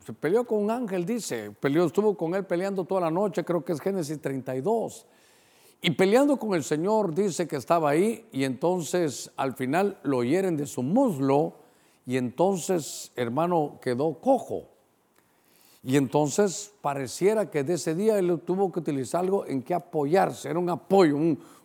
Se 0.04 0.12
peleó 0.12 0.44
con 0.44 0.58
un 0.58 0.72
ángel, 0.72 1.06
dice. 1.06 1.52
Peleó, 1.52 1.84
estuvo 1.86 2.16
con 2.16 2.34
él 2.34 2.44
peleando 2.44 2.84
toda 2.84 3.02
la 3.02 3.12
noche, 3.12 3.44
creo 3.44 3.64
que 3.64 3.74
es 3.74 3.80
Génesis 3.80 4.20
32. 4.20 5.06
Y 5.82 5.92
peleando 5.92 6.36
con 6.36 6.54
el 6.54 6.64
Señor, 6.64 7.14
dice 7.14 7.46
que 7.46 7.54
estaba 7.54 7.90
ahí 7.90 8.26
y 8.32 8.42
entonces 8.42 9.30
al 9.36 9.54
final 9.54 10.00
lo 10.02 10.24
hieren 10.24 10.56
de 10.56 10.66
su 10.66 10.82
muslo 10.82 11.54
y 12.04 12.16
entonces, 12.16 13.12
hermano, 13.14 13.78
quedó 13.80 14.14
cojo. 14.14 14.66
Y 15.84 15.96
entonces 15.96 16.72
pareciera 16.80 17.48
que 17.48 17.62
de 17.62 17.74
ese 17.74 17.94
día 17.94 18.18
él 18.18 18.40
tuvo 18.44 18.72
que 18.72 18.80
utilizar 18.80 19.20
algo 19.20 19.46
en 19.46 19.62
que 19.62 19.74
apoyarse, 19.74 20.50
era 20.50 20.58
un 20.58 20.70
apoyo, 20.70 21.16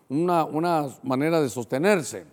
una, 0.10 0.46
una 0.46 0.88
manera 1.04 1.41
de 1.41 1.50
sostenerse. 1.50 2.26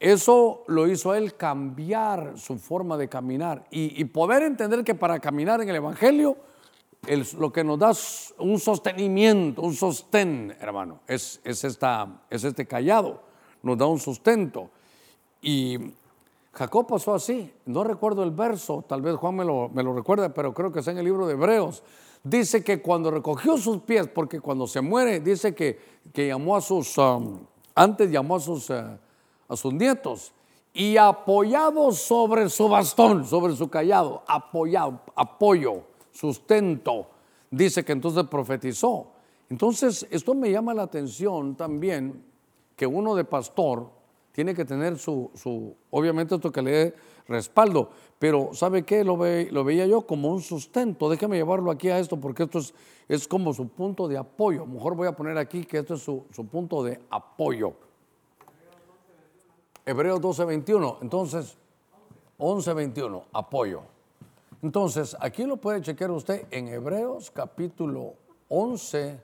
Eso 0.00 0.62
lo 0.68 0.86
hizo 0.86 1.10
a 1.10 1.18
él 1.18 1.34
cambiar 1.34 2.34
su 2.38 2.58
forma 2.58 2.96
de 2.96 3.08
caminar 3.08 3.66
y, 3.70 4.04
poder 4.04 4.44
entender 4.44 4.84
que 4.84 4.94
para 4.94 5.18
caminar 5.18 5.60
en 5.60 5.68
el 5.68 5.76
Evangelio, 5.76 6.36
lo 7.36 7.52
que 7.52 7.64
nos 7.64 7.78
da 7.78 7.92
un 8.38 8.60
sostenimiento, 8.60 9.62
un 9.62 9.74
sostén, 9.74 10.56
hermano, 10.60 11.00
es, 11.06 11.40
es, 11.42 11.64
esta, 11.64 12.22
es 12.30 12.44
este 12.44 12.66
callado, 12.66 13.22
nos 13.62 13.76
da 13.76 13.86
un 13.86 13.98
sustento. 13.98 14.70
Y 15.42 15.78
Jacob 16.52 16.86
pasó 16.86 17.14
así, 17.14 17.52
no 17.66 17.82
recuerdo 17.82 18.22
el 18.22 18.30
verso, 18.30 18.84
tal 18.88 19.02
vez 19.02 19.16
Juan 19.16 19.34
me 19.34 19.44
lo, 19.44 19.68
me 19.68 19.82
lo 19.82 19.94
recuerda, 19.94 20.32
pero 20.32 20.54
creo 20.54 20.70
que 20.70 20.78
está 20.78 20.92
en 20.92 20.98
el 20.98 21.04
libro 21.04 21.26
de 21.26 21.32
Hebreos. 21.32 21.82
Dice 22.28 22.62
que 22.62 22.82
cuando 22.82 23.10
recogió 23.10 23.56
sus 23.56 23.82
pies, 23.82 24.08
porque 24.08 24.40
cuando 24.40 24.66
se 24.66 24.80
muere, 24.80 25.20
dice 25.20 25.54
que, 25.54 25.78
que 26.12 26.26
llamó 26.28 26.56
a 26.56 26.60
sus, 26.60 26.98
um, 26.98 27.40
antes 27.74 28.10
llamó 28.10 28.36
a 28.36 28.40
sus... 28.40 28.70
Uh, 28.70 28.98
a 29.48 29.56
sus 29.56 29.72
nietos 29.72 30.32
y 30.72 30.96
apoyado 30.96 31.90
sobre 31.92 32.48
su 32.48 32.68
bastón, 32.68 33.24
sobre 33.24 33.56
su 33.56 33.68
callado, 33.68 34.22
apoyado, 34.28 35.00
apoyo, 35.16 35.82
sustento, 36.12 37.08
dice 37.50 37.84
que 37.84 37.92
entonces 37.92 38.24
profetizó. 38.24 39.12
Entonces, 39.48 40.06
esto 40.10 40.34
me 40.34 40.50
llama 40.50 40.74
la 40.74 40.82
atención 40.82 41.56
también 41.56 42.22
que 42.76 42.86
uno 42.86 43.14
de 43.14 43.24
pastor 43.24 43.88
tiene 44.30 44.54
que 44.54 44.64
tener 44.64 44.98
su, 44.98 45.30
su 45.34 45.74
obviamente 45.90 46.34
esto 46.34 46.52
que 46.52 46.62
le 46.62 46.94
respaldo, 47.28 47.90
pero 48.18 48.50
¿sabe 48.54 48.82
qué? 48.82 49.04
Lo, 49.04 49.16
ve, 49.16 49.48
lo 49.52 49.62
veía 49.62 49.86
yo 49.86 50.02
como 50.02 50.28
un 50.30 50.40
sustento. 50.42 51.08
Déjeme 51.08 51.36
llevarlo 51.36 51.70
aquí 51.70 51.88
a 51.88 51.98
esto 51.98 52.18
porque 52.18 52.44
esto 52.44 52.60
es, 53.08 53.28
como 53.28 53.54
su 53.54 53.68
punto 53.68 54.08
de 54.08 54.18
apoyo. 54.18 54.66
Mejor 54.66 54.96
voy 54.96 55.06
a 55.06 55.12
poner 55.12 55.38
aquí 55.38 55.64
que 55.64 55.78
esto 55.78 55.94
es 55.94 56.02
su, 56.02 56.24
su 56.32 56.46
punto 56.46 56.82
de 56.82 57.00
apoyo. 57.10 57.74
Hebreos 59.86 60.20
12, 60.20 60.44
21. 60.44 60.98
Entonces, 61.02 61.56
11, 62.38 62.74
21, 62.74 63.24
apoyo. 63.32 63.82
Entonces, 64.62 65.16
aquí 65.20 65.44
lo 65.44 65.56
puede 65.56 65.80
chequear 65.80 66.10
usted 66.10 66.46
en 66.50 66.68
Hebreos 66.68 67.30
capítulo 67.30 68.14
11, 68.48 69.20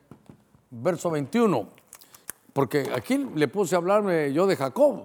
verso 0.71 1.11
21. 1.11 1.69
Porque 2.53 2.91
aquí 2.95 3.19
le 3.35 3.49
puse 3.49 3.75
a 3.75 3.79
hablarme 3.79 4.33
yo 4.33 4.47
de 4.47 4.57
Jacob. 4.57 5.05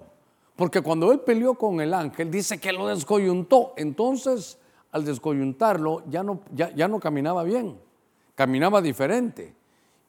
Porque 0.60 0.82
cuando 0.82 1.10
él 1.10 1.20
peleó 1.20 1.54
con 1.54 1.80
el 1.80 1.94
ángel, 1.94 2.30
dice 2.30 2.60
que 2.60 2.70
lo 2.70 2.86
descoyuntó. 2.86 3.72
Entonces, 3.78 4.58
al 4.92 5.06
descoyuntarlo, 5.06 6.02
ya 6.10 6.22
no, 6.22 6.40
ya, 6.52 6.70
ya 6.74 6.86
no 6.86 7.00
caminaba 7.00 7.44
bien. 7.44 7.80
Caminaba 8.34 8.82
diferente. 8.82 9.54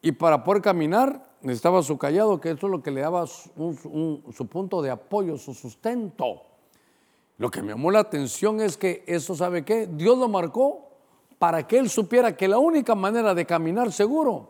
Y 0.02 0.12
para 0.12 0.44
poder 0.44 0.62
caminar, 0.62 1.26
necesitaba 1.42 1.82
su 1.82 1.98
callado, 1.98 2.42
que 2.42 2.52
eso 2.52 2.68
es 2.68 2.72
lo 2.72 2.84
que 2.84 2.92
le 2.92 3.00
daba 3.00 3.26
su 3.28 4.48
punto 4.52 4.82
de 4.82 4.92
apoyo, 4.92 5.38
su 5.38 5.54
sustento. 5.54 6.42
Lo 7.38 7.50
que 7.50 7.62
me 7.62 7.70
llamó 7.70 7.90
la 7.90 8.00
atención 8.00 8.60
es 8.60 8.76
que 8.76 9.06
eso, 9.08 9.34
¿sabe 9.34 9.64
qué? 9.64 9.88
Dios 9.88 10.18
lo 10.18 10.28
marcó 10.28 10.90
para 11.40 11.66
que 11.66 11.78
él 11.78 11.90
supiera 11.90 12.36
que 12.36 12.50
la 12.50 12.58
única 12.58 12.94
manera 12.94 13.34
de 13.34 13.46
caminar 13.46 13.94
seguro 13.94 14.50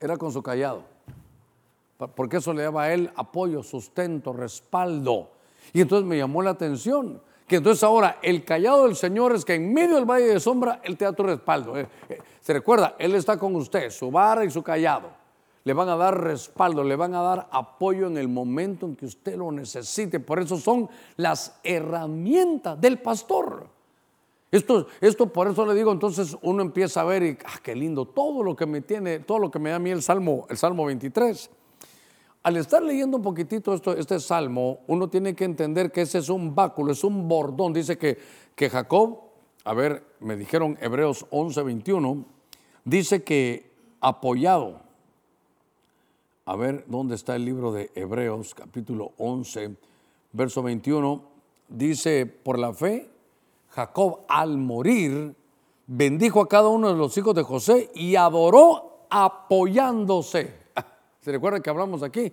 era 0.00 0.16
con 0.16 0.32
su 0.32 0.42
callado. 0.42 0.93
Porque 2.14 2.38
eso 2.38 2.52
le 2.52 2.62
daba 2.62 2.84
a 2.84 2.92
él 2.92 3.10
apoyo, 3.16 3.62
sustento, 3.62 4.32
respaldo. 4.32 5.30
Y 5.72 5.80
entonces 5.80 6.06
me 6.06 6.16
llamó 6.16 6.42
la 6.42 6.50
atención 6.50 7.20
que 7.46 7.56
entonces 7.56 7.82
ahora 7.84 8.18
el 8.22 8.44
callado 8.44 8.84
del 8.84 8.96
Señor 8.96 9.34
es 9.34 9.44
que 9.44 9.54
en 9.54 9.72
medio 9.72 9.96
del 9.96 10.04
valle 10.04 10.26
de 10.26 10.40
sombra 10.40 10.80
Él 10.82 10.96
te 10.96 11.04
da 11.04 11.12
tu 11.12 11.22
respaldo. 11.22 11.78
Eh, 11.78 11.86
eh, 12.08 12.18
se 12.40 12.52
recuerda, 12.52 12.96
Él 12.98 13.14
está 13.14 13.38
con 13.38 13.54
usted, 13.56 13.90
su 13.90 14.10
vara 14.10 14.44
y 14.44 14.50
su 14.50 14.62
callado 14.62 15.24
le 15.64 15.72
van 15.72 15.88
a 15.88 15.96
dar 15.96 16.22
respaldo, 16.22 16.84
le 16.84 16.94
van 16.94 17.14
a 17.14 17.22
dar 17.22 17.48
apoyo 17.50 18.06
en 18.06 18.18
el 18.18 18.28
momento 18.28 18.86
en 18.86 18.96
que 18.96 19.06
usted 19.06 19.36
lo 19.36 19.50
necesite. 19.50 20.20
Por 20.20 20.38
eso 20.38 20.58
son 20.58 20.88
las 21.16 21.58
herramientas 21.64 22.78
del 22.78 22.98
pastor. 22.98 23.66
Esto, 24.50 24.86
esto 25.00 25.32
por 25.32 25.48
eso 25.48 25.66
le 25.66 25.74
digo, 25.74 25.90
entonces 25.90 26.36
uno 26.42 26.62
empieza 26.62 27.00
a 27.00 27.04
ver 27.04 27.22
y, 27.22 27.38
ah, 27.46 27.58
qué 27.62 27.74
lindo, 27.74 28.04
todo 28.04 28.42
lo 28.42 28.54
que 28.54 28.66
me 28.66 28.82
tiene, 28.82 29.20
todo 29.20 29.38
lo 29.38 29.50
que 29.50 29.58
me 29.58 29.70
da 29.70 29.76
a 29.76 29.80
mí 29.80 29.90
el 29.90 30.02
Salmo, 30.02 30.46
el 30.50 30.58
Salmo 30.58 30.84
23. 30.84 31.50
Al 32.44 32.58
estar 32.58 32.82
leyendo 32.82 33.16
un 33.16 33.22
poquitito 33.22 33.72
esto, 33.72 33.96
este 33.96 34.20
Salmo, 34.20 34.80
uno 34.86 35.08
tiene 35.08 35.34
que 35.34 35.44
entender 35.44 35.90
que 35.90 36.02
ese 36.02 36.18
es 36.18 36.28
un 36.28 36.54
báculo, 36.54 36.92
es 36.92 37.02
un 37.02 37.26
bordón. 37.26 37.72
Dice 37.72 37.96
que, 37.96 38.18
que 38.54 38.68
Jacob, 38.68 39.18
a 39.64 39.72
ver, 39.72 40.04
me 40.20 40.36
dijeron 40.36 40.76
Hebreos 40.78 41.24
11, 41.30 41.62
21, 41.62 42.24
dice 42.84 43.24
que 43.24 43.70
apoyado, 44.02 44.82
a 46.44 46.54
ver 46.54 46.84
dónde 46.86 47.14
está 47.14 47.34
el 47.34 47.46
libro 47.46 47.72
de 47.72 47.90
Hebreos, 47.94 48.54
capítulo 48.54 49.12
11, 49.16 49.76
verso 50.32 50.62
21. 50.62 51.22
Dice, 51.66 52.26
por 52.26 52.58
la 52.58 52.74
fe, 52.74 53.08
Jacob 53.70 54.20
al 54.28 54.58
morir 54.58 55.34
bendijo 55.86 56.42
a 56.42 56.48
cada 56.48 56.68
uno 56.68 56.90
de 56.90 56.96
los 56.96 57.16
hijos 57.16 57.34
de 57.34 57.42
José 57.42 57.90
y 57.94 58.16
adoró 58.16 59.06
apoyándose. 59.08 60.63
¿Se 61.24 61.32
recuerda 61.32 61.60
que 61.60 61.70
hablamos 61.70 62.02
aquí? 62.02 62.32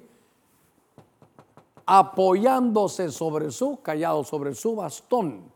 Apoyándose 1.86 3.10
sobre 3.10 3.52
su 3.52 3.82
callado, 3.82 4.24
sobre 4.24 4.54
su 4.54 4.76
bastón. 4.76 5.52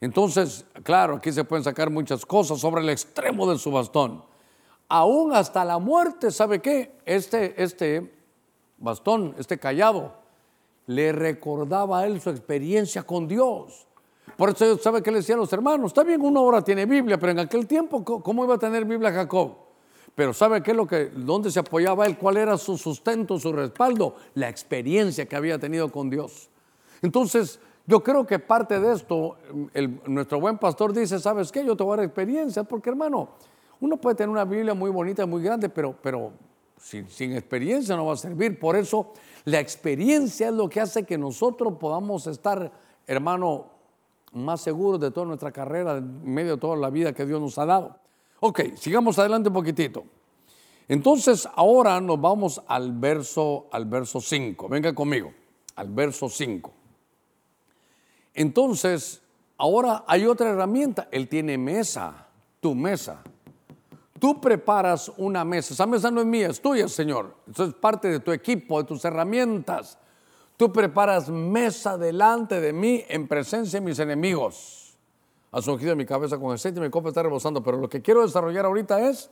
Entonces, 0.00 0.66
claro, 0.82 1.16
aquí 1.16 1.32
se 1.32 1.44
pueden 1.44 1.64
sacar 1.64 1.90
muchas 1.90 2.26
cosas 2.26 2.60
sobre 2.60 2.82
el 2.82 2.90
extremo 2.90 3.50
de 3.50 3.58
su 3.58 3.70
bastón 3.70 4.22
aún 4.88 5.34
hasta 5.34 5.64
la 5.64 5.78
muerte, 5.78 6.30
¿sabe 6.30 6.60
qué? 6.60 6.92
Este, 7.04 7.62
este 7.62 8.12
bastón, 8.78 9.34
este 9.38 9.58
callado, 9.58 10.14
le 10.86 11.12
recordaba 11.12 12.00
a 12.00 12.06
él 12.06 12.20
su 12.20 12.30
experiencia 12.30 13.02
con 13.02 13.26
Dios. 13.26 13.86
Por 14.36 14.50
eso, 14.50 14.78
¿sabe 14.78 15.02
qué 15.02 15.10
le 15.10 15.18
decía 15.18 15.34
a 15.34 15.38
los 15.38 15.52
hermanos? 15.52 15.88
Está 15.88 16.04
bien, 16.04 16.20
uno 16.20 16.40
ahora 16.40 16.62
tiene 16.62 16.86
Biblia, 16.86 17.18
pero 17.18 17.32
en 17.32 17.40
aquel 17.40 17.66
tiempo, 17.66 18.04
¿cómo 18.04 18.44
iba 18.44 18.54
a 18.54 18.58
tener 18.58 18.84
Biblia 18.84 19.12
Jacob? 19.12 19.65
Pero 20.16 20.32
¿sabe 20.32 20.62
qué 20.62 20.70
es 20.70 20.76
lo 20.76 20.86
que, 20.86 21.10
dónde 21.14 21.50
se 21.50 21.60
apoyaba 21.60 22.06
él? 22.06 22.16
¿Cuál 22.16 22.38
era 22.38 22.56
su 22.56 22.78
sustento, 22.78 23.38
su 23.38 23.52
respaldo? 23.52 24.16
La 24.34 24.48
experiencia 24.48 25.26
que 25.26 25.36
había 25.36 25.58
tenido 25.58 25.92
con 25.92 26.08
Dios. 26.08 26.48
Entonces, 27.02 27.60
yo 27.86 28.02
creo 28.02 28.26
que 28.26 28.38
parte 28.38 28.80
de 28.80 28.94
esto, 28.94 29.36
nuestro 30.06 30.40
buen 30.40 30.56
pastor 30.56 30.94
dice, 30.94 31.18
¿sabes 31.20 31.52
qué? 31.52 31.62
Yo 31.66 31.76
te 31.76 31.84
voy 31.84 31.92
a 31.92 31.96
dar 31.98 32.06
experiencia, 32.06 32.64
porque 32.64 32.88
hermano, 32.88 33.28
uno 33.78 33.98
puede 33.98 34.16
tener 34.16 34.30
una 34.30 34.46
Biblia 34.46 34.72
muy 34.72 34.90
bonita, 34.90 35.26
muy 35.26 35.42
grande, 35.42 35.68
pero, 35.68 35.94
pero 36.02 36.32
sin, 36.80 37.10
sin, 37.10 37.32
experiencia 37.34 37.94
no 37.94 38.06
va 38.06 38.14
a 38.14 38.16
servir. 38.16 38.58
Por 38.58 38.74
eso 38.74 39.12
la 39.44 39.60
experiencia 39.60 40.48
es 40.48 40.54
lo 40.54 40.66
que 40.70 40.80
hace 40.80 41.04
que 41.04 41.18
nosotros 41.18 41.74
podamos 41.78 42.26
estar, 42.26 42.72
hermano, 43.06 43.66
más 44.32 44.62
seguros 44.62 44.98
de 44.98 45.10
toda 45.10 45.26
nuestra 45.26 45.52
carrera, 45.52 45.98
en 45.98 46.24
medio 46.24 46.52
de 46.52 46.60
toda 46.60 46.74
la 46.74 46.88
vida 46.88 47.12
que 47.12 47.26
Dios 47.26 47.38
nos 47.38 47.58
ha 47.58 47.66
dado. 47.66 48.05
Ok, 48.48 48.60
sigamos 48.76 49.18
adelante 49.18 49.48
un 49.48 49.54
poquitito. 49.54 50.04
Entonces 50.86 51.48
ahora 51.56 52.00
nos 52.00 52.20
vamos 52.20 52.62
al 52.68 52.92
verso, 52.92 53.66
al 53.72 53.86
verso 53.86 54.20
5. 54.20 54.68
Venga 54.68 54.94
conmigo, 54.94 55.32
al 55.74 55.88
verso 55.90 56.28
5. 56.28 56.72
Entonces, 58.34 59.20
ahora 59.58 60.04
hay 60.06 60.26
otra 60.26 60.50
herramienta. 60.50 61.08
Él 61.10 61.28
tiene 61.28 61.58
mesa, 61.58 62.28
tu 62.60 62.76
mesa. 62.76 63.20
Tú 64.20 64.40
preparas 64.40 65.10
una 65.16 65.44
mesa. 65.44 65.74
Esa 65.74 65.86
mesa 65.86 66.08
no 66.12 66.20
es 66.20 66.26
mía, 66.28 66.46
es 66.46 66.62
tuya, 66.62 66.86
Señor. 66.86 67.34
Eso 67.50 67.64
es 67.64 67.74
parte 67.74 68.06
de 68.06 68.20
tu 68.20 68.30
equipo, 68.30 68.80
de 68.80 68.86
tus 68.86 69.04
herramientas. 69.04 69.98
Tú 70.56 70.72
preparas 70.72 71.28
mesa 71.30 71.98
delante 71.98 72.60
de 72.60 72.72
mí 72.72 73.02
en 73.08 73.26
presencia 73.26 73.80
de 73.80 73.86
mis 73.86 73.98
enemigos. 73.98 74.85
Has 75.56 75.66
ungido 75.68 75.96
mi 75.96 76.04
cabeza 76.04 76.36
con 76.36 76.52
aceite 76.52 76.80
y 76.80 76.82
mi 76.82 76.90
copa 76.90 77.08
está 77.08 77.22
rebosando. 77.22 77.62
Pero 77.62 77.78
lo 77.78 77.88
que 77.88 78.02
quiero 78.02 78.20
desarrollar 78.20 78.66
ahorita 78.66 79.08
es, 79.08 79.30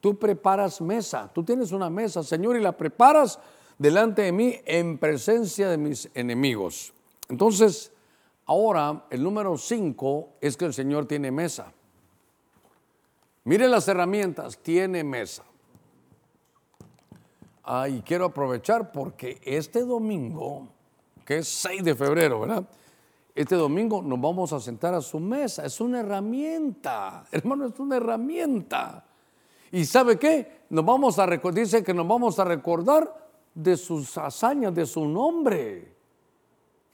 tú 0.00 0.18
preparas 0.18 0.80
mesa. 0.80 1.30
Tú 1.32 1.44
tienes 1.44 1.70
una 1.70 1.88
mesa, 1.88 2.24
Señor, 2.24 2.56
y 2.56 2.60
la 2.60 2.76
preparas 2.76 3.38
delante 3.78 4.22
de 4.22 4.32
mí 4.32 4.56
en 4.64 4.98
presencia 4.98 5.68
de 5.68 5.76
mis 5.76 6.10
enemigos. 6.14 6.92
Entonces, 7.28 7.92
ahora 8.46 9.04
el 9.08 9.22
número 9.22 9.56
5 9.56 10.30
es 10.40 10.56
que 10.56 10.64
el 10.64 10.74
Señor 10.74 11.06
tiene 11.06 11.30
mesa. 11.30 11.72
Mire 13.44 13.68
las 13.68 13.86
herramientas, 13.86 14.58
tiene 14.58 15.04
mesa. 15.04 15.44
Ah, 17.62 17.88
y 17.88 18.02
quiero 18.02 18.24
aprovechar 18.24 18.90
porque 18.90 19.40
este 19.44 19.84
domingo, 19.84 20.66
que 21.24 21.38
es 21.38 21.46
6 21.46 21.84
de 21.84 21.94
febrero, 21.94 22.40
¿verdad? 22.40 22.64
Este 23.34 23.54
domingo 23.54 24.02
nos 24.02 24.20
vamos 24.20 24.52
a 24.52 24.60
sentar 24.60 24.94
a 24.94 25.00
su 25.00 25.18
mesa. 25.18 25.64
Es 25.64 25.80
una 25.80 26.00
herramienta, 26.00 27.24
hermano, 27.32 27.66
es 27.66 27.78
una 27.78 27.96
herramienta. 27.96 29.06
¿Y 29.70 29.84
sabe 29.86 30.18
qué? 30.18 30.64
Nos 30.70 30.84
vamos 30.84 31.18
a 31.18 31.26
dice 31.26 31.82
que 31.82 31.94
nos 31.94 32.06
vamos 32.06 32.38
a 32.38 32.44
recordar 32.44 33.30
de 33.54 33.76
sus 33.76 34.16
hazañas, 34.18 34.74
de 34.74 34.84
su 34.84 35.06
nombre. 35.06 35.96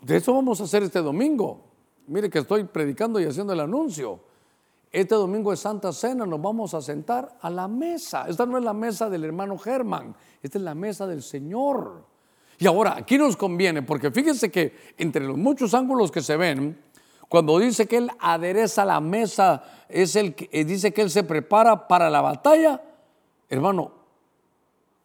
De 0.00 0.16
eso 0.16 0.32
vamos 0.32 0.60
a 0.60 0.64
hacer 0.64 0.84
este 0.84 1.00
domingo. 1.00 1.64
Mire 2.06 2.30
que 2.30 2.38
estoy 2.38 2.64
predicando 2.64 3.20
y 3.20 3.24
haciendo 3.24 3.52
el 3.52 3.60
anuncio. 3.60 4.20
Este 4.90 5.14
domingo 5.14 5.52
es 5.52 5.60
Santa 5.60 5.92
Cena, 5.92 6.24
nos 6.24 6.40
vamos 6.40 6.72
a 6.72 6.80
sentar 6.80 7.36
a 7.42 7.50
la 7.50 7.68
mesa. 7.68 8.26
Esta 8.28 8.46
no 8.46 8.56
es 8.56 8.64
la 8.64 8.72
mesa 8.72 9.10
del 9.10 9.24
hermano 9.24 9.58
Germán, 9.58 10.14
esta 10.42 10.58
es 10.58 10.64
la 10.64 10.74
mesa 10.74 11.06
del 11.06 11.22
Señor. 11.22 12.04
Y 12.58 12.66
ahora, 12.66 12.96
aquí 12.96 13.16
nos 13.18 13.36
conviene, 13.36 13.82
porque 13.82 14.10
fíjense 14.10 14.50
que 14.50 14.74
entre 14.98 15.24
los 15.24 15.36
muchos 15.36 15.74
ángulos 15.74 16.10
que 16.10 16.20
se 16.20 16.36
ven, 16.36 16.76
cuando 17.28 17.58
dice 17.58 17.86
que 17.86 17.98
Él 17.98 18.10
adereza 18.18 18.84
la 18.84 19.00
mesa, 19.00 19.62
es 19.88 20.16
el 20.16 20.34
que 20.34 20.48
eh, 20.50 20.64
dice 20.64 20.92
que 20.92 21.02
Él 21.02 21.10
se 21.10 21.22
prepara 21.22 21.86
para 21.86 22.10
la 22.10 22.20
batalla, 22.20 22.82
hermano, 23.48 23.92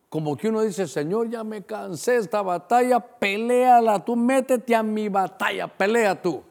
como 0.10 0.38
que 0.38 0.50
uno 0.50 0.62
dice, 0.62 0.88
Señor, 0.88 1.30
ya 1.30 1.44
me 1.44 1.64
cansé 1.64 2.18
esta 2.18 2.42
batalla, 2.42 3.00
peleala 3.00 4.04
tú, 4.06 4.16
métete 4.16 4.76
a 4.76 4.84
mi 4.84 5.10
batalla, 5.10 5.68
pelea 5.68 6.22
tú. 6.22 6.44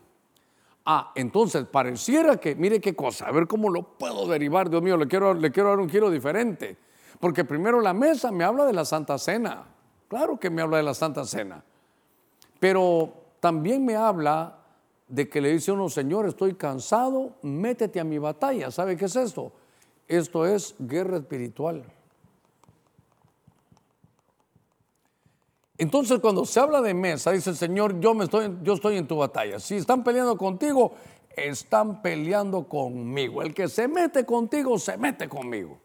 Ah, 0.84 1.12
entonces 1.14 1.64
pareciera 1.66 2.38
que, 2.38 2.56
mire 2.56 2.80
qué 2.80 2.96
cosa, 2.96 3.26
a 3.26 3.32
ver 3.32 3.46
cómo 3.46 3.70
lo 3.70 3.82
puedo 3.96 4.26
derivar, 4.26 4.68
Dios 4.68 4.82
mío, 4.82 4.96
le 4.96 5.06
quiero, 5.06 5.32
le 5.32 5.52
quiero 5.52 5.68
dar 5.68 5.78
un 5.78 5.88
giro 5.88 6.10
diferente. 6.10 6.76
Porque 7.20 7.44
primero 7.44 7.80
la 7.80 7.92
mesa 7.92 8.32
me 8.32 8.42
habla 8.42 8.64
de 8.64 8.72
la 8.72 8.84
Santa 8.84 9.16
Cena, 9.16 9.64
claro 10.12 10.38
que 10.38 10.50
me 10.50 10.60
habla 10.60 10.76
de 10.76 10.82
la 10.82 10.92
Santa 10.92 11.24
Cena, 11.24 11.64
pero 12.60 13.14
también 13.40 13.82
me 13.82 13.96
habla 13.96 14.58
de 15.08 15.26
que 15.26 15.40
le 15.40 15.50
dice 15.50 15.72
uno, 15.72 15.88
Señor, 15.88 16.28
estoy 16.28 16.52
cansado, 16.52 17.36
métete 17.40 17.98
a 17.98 18.04
mi 18.04 18.18
batalla. 18.18 18.70
¿Sabe 18.70 18.94
qué 18.94 19.06
es 19.06 19.16
esto? 19.16 19.52
Esto 20.06 20.44
es 20.44 20.74
guerra 20.78 21.16
espiritual. 21.16 21.82
Entonces 25.78 26.20
cuando 26.20 26.44
se 26.44 26.60
habla 26.60 26.82
de 26.82 26.92
mesa, 26.92 27.30
dice 27.30 27.48
el 27.48 27.56
Señor, 27.56 27.98
yo, 27.98 28.12
me 28.12 28.24
estoy, 28.24 28.54
yo 28.62 28.74
estoy 28.74 28.98
en 28.98 29.08
tu 29.08 29.16
batalla. 29.16 29.58
Si 29.58 29.76
están 29.76 30.04
peleando 30.04 30.36
contigo, 30.36 30.92
están 31.34 32.02
peleando 32.02 32.68
conmigo. 32.68 33.40
El 33.40 33.54
que 33.54 33.66
se 33.66 33.88
mete 33.88 34.26
contigo, 34.26 34.78
se 34.78 34.98
mete 34.98 35.26
conmigo. 35.26 35.78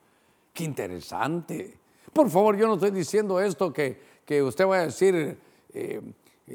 Qué 0.53 0.65
interesante. 0.65 1.79
Por 2.11 2.29
favor, 2.29 2.57
yo 2.57 2.67
no 2.67 2.73
estoy 2.73 2.91
diciendo 2.91 3.39
esto 3.39 3.71
que, 3.71 4.16
que 4.27 4.43
usted 4.43 4.67
va 4.67 4.75
a 4.77 4.85
decir, 4.85 5.39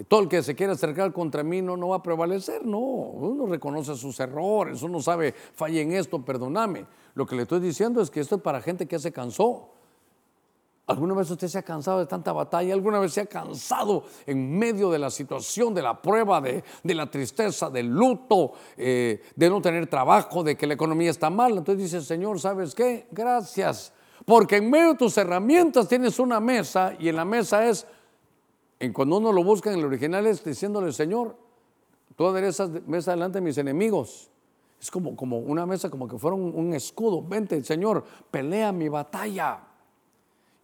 todo 0.06 0.20
el 0.20 0.28
que 0.28 0.44
se 0.44 0.54
quiera 0.54 0.74
acercar 0.74 1.12
contra 1.12 1.42
mí 1.42 1.60
no, 1.60 1.76
no 1.76 1.88
va 1.88 1.96
a 1.96 2.02
prevalecer. 2.02 2.64
No, 2.64 2.78
uno 2.78 3.46
reconoce 3.46 3.96
sus 3.96 4.20
errores, 4.20 4.82
uno 4.82 5.00
sabe, 5.00 5.34
fallé 5.54 5.80
en 5.80 5.92
esto, 5.92 6.24
perdóname. 6.24 6.86
Lo 7.14 7.26
que 7.26 7.34
le 7.34 7.42
estoy 7.42 7.58
diciendo 7.58 8.00
es 8.00 8.10
que 8.10 8.20
esto 8.20 8.36
es 8.36 8.42
para 8.42 8.62
gente 8.62 8.86
que 8.86 9.00
se 9.00 9.10
cansó 9.10 9.72
¿Alguna 10.92 11.14
vez 11.14 11.30
usted 11.30 11.46
se 11.46 11.58
ha 11.58 11.62
cansado 11.62 12.00
de 12.00 12.06
tanta 12.06 12.32
batalla? 12.32 12.74
¿Alguna 12.74 12.98
vez 12.98 13.12
se 13.12 13.20
ha 13.20 13.26
cansado 13.26 14.04
en 14.26 14.58
medio 14.58 14.90
de 14.90 14.98
la 14.98 15.10
situación, 15.10 15.72
de 15.72 15.80
la 15.80 16.02
prueba, 16.02 16.40
de, 16.40 16.64
la 16.84 17.08
tristeza, 17.08 17.70
del 17.70 17.86
luto, 17.86 18.52
eh, 18.76 19.22
de 19.36 19.48
no 19.48 19.62
tener 19.62 19.86
trabajo, 19.86 20.42
de 20.42 20.56
que 20.56 20.66
la 20.66 20.74
economía 20.74 21.10
está 21.10 21.30
mal? 21.30 21.56
Entonces 21.56 21.84
dice, 21.84 22.04
Señor, 22.04 22.40
¿sabes 22.40 22.74
qué? 22.74 23.06
Gracias. 23.12 23.92
Porque 24.24 24.56
en 24.56 24.70
medio 24.70 24.92
de 24.92 24.98
tus 24.98 25.16
herramientas 25.18 25.88
tienes 25.88 26.18
una 26.18 26.40
mesa 26.40 26.94
y 26.98 27.08
en 27.08 27.16
la 27.16 27.24
mesa 27.24 27.68
es, 27.68 27.86
en 28.78 28.92
cuando 28.92 29.18
uno 29.18 29.32
lo 29.32 29.42
busca 29.42 29.72
en 29.72 29.78
el 29.78 29.84
original 29.84 30.26
es 30.26 30.44
diciéndole, 30.44 30.92
Señor, 30.92 31.36
tú 32.16 32.26
aderezas 32.26 32.70
mesa 32.86 33.12
delante 33.12 33.38
de 33.38 33.42
mis 33.42 33.58
enemigos. 33.58 34.30
Es 34.80 34.90
como, 34.90 35.14
como 35.14 35.38
una 35.38 35.64
mesa, 35.64 35.90
como 35.90 36.08
que 36.08 36.18
fuera 36.18 36.36
un, 36.36 36.52
un 36.54 36.74
escudo. 36.74 37.22
Vente, 37.22 37.62
Señor, 37.62 38.04
pelea 38.30 38.72
mi 38.72 38.88
batalla. 38.88 39.60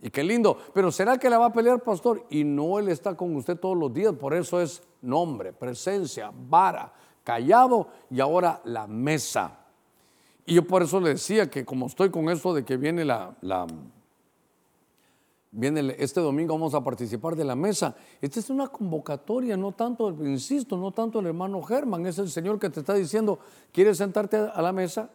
Y 0.01 0.11
qué 0.11 0.23
lindo. 0.23 0.57
Pero 0.73 0.93
¿será 0.93 1.19
que 1.19 1.31
la 1.31 1.39
va 1.39 1.47
a 1.47 1.53
pelear, 1.53 1.83
pastor? 1.83 2.25
Y 2.31 2.45
no 2.45 2.79
Él 2.79 2.89
está 2.89 3.17
con 3.17 3.35
usted 3.37 3.57
todos 3.57 3.77
los 3.77 3.93
días. 3.93 4.15
Por 4.15 4.35
eso 4.35 4.61
es 4.61 4.83
nombre, 5.03 5.53
presencia, 5.53 6.33
vara, 6.33 6.93
callado 7.25 7.89
y 8.11 8.21
ahora 8.21 8.61
la 8.65 8.87
mesa. 8.87 9.59
Y 10.49 10.55
yo 10.55 10.67
por 10.67 10.83
eso 10.83 10.99
le 10.99 11.11
decía 11.11 11.51
que 11.51 11.65
como 11.65 11.87
estoy 11.87 12.11
con 12.11 12.31
esto 12.31 12.55
de 12.55 12.65
que 12.65 12.79
viene 12.79 13.05
la, 13.05 13.37
viene 15.51 15.95
este 15.99 16.21
domingo 16.21 16.55
vamos 16.55 16.75
a 16.75 16.83
participar 16.83 17.37
de 17.37 17.45
la 17.45 17.55
mesa. 17.55 17.95
Esta 18.21 18.41
es 18.41 18.49
una 18.49 18.69
convocatoria, 18.69 19.59
no 19.59 19.73
tanto, 19.73 20.09
insisto, 20.25 20.79
no 20.79 20.93
tanto 20.93 21.21
el 21.21 21.27
hermano 21.27 21.63
Germán, 21.63 22.07
es 22.07 22.19
el 22.19 22.31
Señor 22.31 22.59
que 22.59 22.71
te 22.71 22.81
está 22.81 22.95
diciendo, 22.95 23.39
¿quieres 23.73 23.99
sentarte 23.99 24.37
a 24.37 24.63
la 24.63 24.73
mesa? 24.73 25.11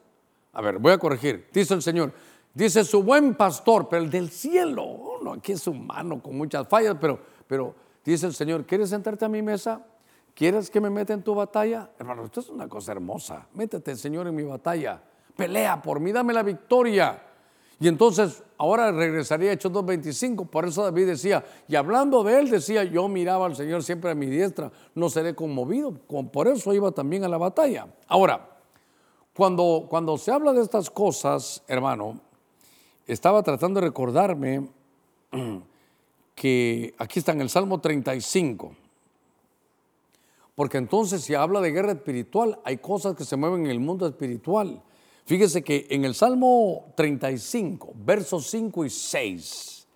A 0.54 0.62
ver, 0.62 0.78
voy 0.78 0.92
a 0.92 1.00
corregir. 1.00 1.48
Dice 1.52 1.74
el 1.74 1.82
Señor, 1.82 2.14
Dice 2.54 2.84
su 2.84 3.02
buen 3.02 3.34
pastor, 3.34 3.90
pero 3.90 4.04
el 4.04 4.12
del 4.12 4.30
cielo. 4.30 5.20
No, 5.24 5.34
aquí 5.34 5.54
es 5.54 5.66
humano 5.66 6.22
con 6.22 6.38
muchas 6.38 6.68
fallas, 6.68 6.96
pero, 7.02 7.20
pero 7.48 7.74
dice 8.06 8.28
el 8.28 8.34
Señor, 8.36 8.66
¿quieres 8.66 8.92
sentarte 8.92 9.26
a 9.26 9.30
mi 9.30 9.42
mesa? 9.42 9.84
¿Quieres 10.36 10.70
que 10.70 10.80
me 10.80 10.92
meta 10.92 11.14
en 11.14 11.24
tu 11.24 11.34
batalla? 11.34 11.90
Hermano, 11.98 12.26
esto 12.26 12.42
es 12.42 12.50
una 12.50 12.68
cosa 12.68 12.92
hermosa. 12.92 13.48
Métete, 13.54 13.96
Señor, 13.96 14.28
en 14.28 14.36
mi 14.36 14.44
batalla. 14.44 15.02
Pelea 15.36 15.82
por 15.82 16.00
mí, 16.00 16.12
dame 16.12 16.34
la 16.34 16.44
victoria. 16.44 17.22
Y 17.80 17.88
entonces, 17.88 18.44
ahora 18.58 18.92
regresaría 18.92 19.50
a 19.50 19.54
Hechos 19.54 19.72
2.25. 19.72 20.48
Por 20.48 20.66
eso 20.66 20.84
David 20.84 21.08
decía, 21.08 21.44
y 21.68 21.76
hablando 21.76 22.24
de 22.24 22.40
él, 22.40 22.50
decía, 22.50 22.84
yo 22.84 23.08
miraba 23.08 23.46
al 23.46 23.56
Señor 23.56 23.84
siempre 23.84 24.12
a 24.12 24.16
mi 24.16 24.28
diestra, 24.28 24.72
no 24.96 25.10
seré 25.10 25.36
conmovido. 25.36 25.92
Por 25.92 26.48
eso 26.48 26.74
iba 26.74 26.92
también 26.92 27.24
a 27.24 27.28
la 27.28 27.38
batalla. 27.38 27.88
Ahora, 28.08 28.50
cuando, 29.36 29.88
cuando 29.90 30.18
se 30.18 30.32
habla 30.32 30.54
de 30.54 30.62
estas 30.62 30.90
cosas, 30.90 31.64
hermano, 31.68 32.22
estaba 33.08 33.44
tratando 33.44 33.80
de 33.82 33.88
recordarme 33.88 34.70
que 36.36 36.94
aquí 36.98 37.20
está 37.20 37.32
en 37.32 37.42
el 37.42 37.50
Salmo 37.50 37.82
35. 37.82 38.76
Porque 40.56 40.78
entonces 40.78 41.24
si 41.24 41.34
habla 41.34 41.62
de 41.62 41.72
guerra 41.72 41.94
espiritual, 41.94 42.60
hay 42.64 42.78
cosas 42.78 43.16
que 43.16 43.26
se 43.26 43.36
mueven 43.36 43.66
en 43.66 43.72
el 43.72 43.80
mundo 43.80 44.06
espiritual. 44.06 44.82
Fíjese 45.26 45.64
que 45.64 45.88
en 45.90 46.06
el 46.06 46.16
Salmo 46.16 46.94
35, 46.96 47.94
versos 47.96 48.48
5 48.48 48.86
y 48.86 48.90
6, 48.90 49.88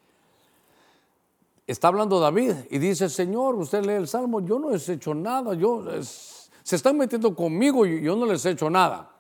está 1.65 1.89
hablando 1.89 2.19
David 2.19 2.53
y 2.69 2.78
dice, 2.78 3.09
Señor, 3.09 3.55
usted 3.55 3.86
lee 3.86 3.93
el 3.93 4.07
Salmo, 4.07 4.39
yo 4.39 4.57
no 4.57 4.69
les 4.69 4.88
he 4.88 4.93
hecho 4.93 5.13
nada, 5.13 5.53
yo, 5.53 5.84
se 6.01 6.75
están 6.75 6.97
metiendo 6.97 7.36
conmigo 7.36 7.86
y 7.86 8.01
yo 8.01 8.15
no 8.15 8.25
les 8.25 8.45
he 8.45 8.51
hecho 8.51 8.69
nada 8.69 9.17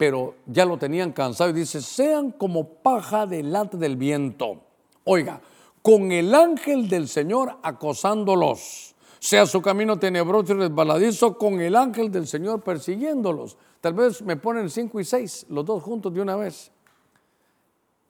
pero 0.00 0.36
ya 0.46 0.64
lo 0.64 0.78
tenían 0.78 1.12
cansado 1.12 1.50
y 1.50 1.52
dice, 1.52 1.82
sean 1.82 2.30
como 2.30 2.64
paja 2.66 3.26
delante 3.26 3.76
del 3.76 3.96
viento. 3.98 4.62
Oiga, 5.04 5.42
con 5.82 6.10
el 6.10 6.34
ángel 6.34 6.88
del 6.88 7.06
Señor 7.06 7.58
acosándolos, 7.62 8.94
sea 9.18 9.44
su 9.44 9.60
camino 9.60 9.98
tenebroso 9.98 10.54
y 10.54 10.56
resbaladizo, 10.56 11.36
con 11.36 11.60
el 11.60 11.76
ángel 11.76 12.10
del 12.10 12.26
Señor 12.26 12.62
persiguiéndolos. 12.62 13.58
Tal 13.80 13.94
vez 13.94 14.22
me 14.22 14.36
ponen 14.36 14.68
5 14.68 15.00
y 15.00 15.04
6, 15.04 15.46
los 15.48 15.64
dos 15.64 15.82
juntos 15.82 16.12
de 16.12 16.20
una 16.20 16.36
vez. 16.36 16.70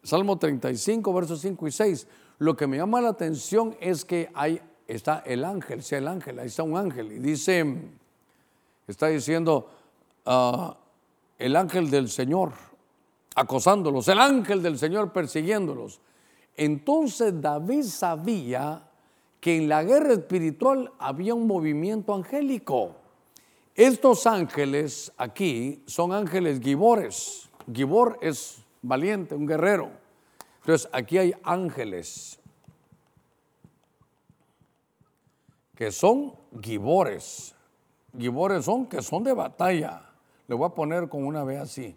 Salmo 0.03 0.39
35, 0.39 1.13
versos 1.13 1.41
5 1.41 1.69
y 1.69 1.71
6. 1.71 2.07
Lo 2.39 2.57
que 2.57 2.67
me 2.67 2.79
llama 2.79 3.01
la 3.01 3.11
atención 3.11 3.77
es 3.81 4.05
que 4.05 4.31
ahí 4.35 4.61
está 4.87 5.23
el 5.27 5.45
ángel, 5.45 5.83
sea 5.83 5.99
el 5.99 6.09
ángel, 6.09 6.39
ahí 6.39 6.47
está 6.47 6.63
un 6.63 6.77
ángel. 6.77 7.13
Y 7.13 7.19
dice, 7.19 7.65
está 8.87 9.09
diciendo, 9.09 9.69
uh, 10.27 10.73
el 11.39 11.55
ángel 11.55 11.91
del 11.91 12.09
Señor 12.09 12.53
acosándolos, 13.35 14.09
el 14.09 14.19
ángel 14.19 14.63
del 14.63 14.79
Señor 14.79 15.13
persiguiéndolos. 15.13 16.01
Entonces 16.57 17.41
David 17.41 17.85
sabía 17.85 18.83
que 19.41 19.57
en 19.57 19.69
la 19.69 19.83
guerra 19.83 20.13
espiritual 20.13 20.93
había 20.99 21.35
un 21.35 21.47
movimiento 21.47 22.15
angélico. 22.15 22.97
Estos 23.75 24.27
ángeles 24.27 25.13
aquí 25.17 25.83
son 25.87 26.13
ángeles 26.13 26.61
gibores. 26.61 27.49
Gibor 27.73 28.19
es 28.21 28.65
valiente, 28.83 29.35
un 29.35 29.47
guerrero. 29.47 29.91
Entonces 30.61 30.89
aquí 30.93 31.19
hay 31.19 31.35
ángeles 31.43 32.39
que 35.75 35.91
son 35.91 36.35
gibores. 36.61 37.55
Gibores 38.19 38.65
son 38.65 38.87
que 38.87 39.01
son 39.03 39.25
de 39.25 39.33
batalla. 39.33 40.03
Le 40.47 40.55
voy 40.55 40.67
a 40.67 40.75
poner 40.75 41.09
con 41.09 41.25
una 41.25 41.45
B 41.45 41.57
así. 41.59 41.95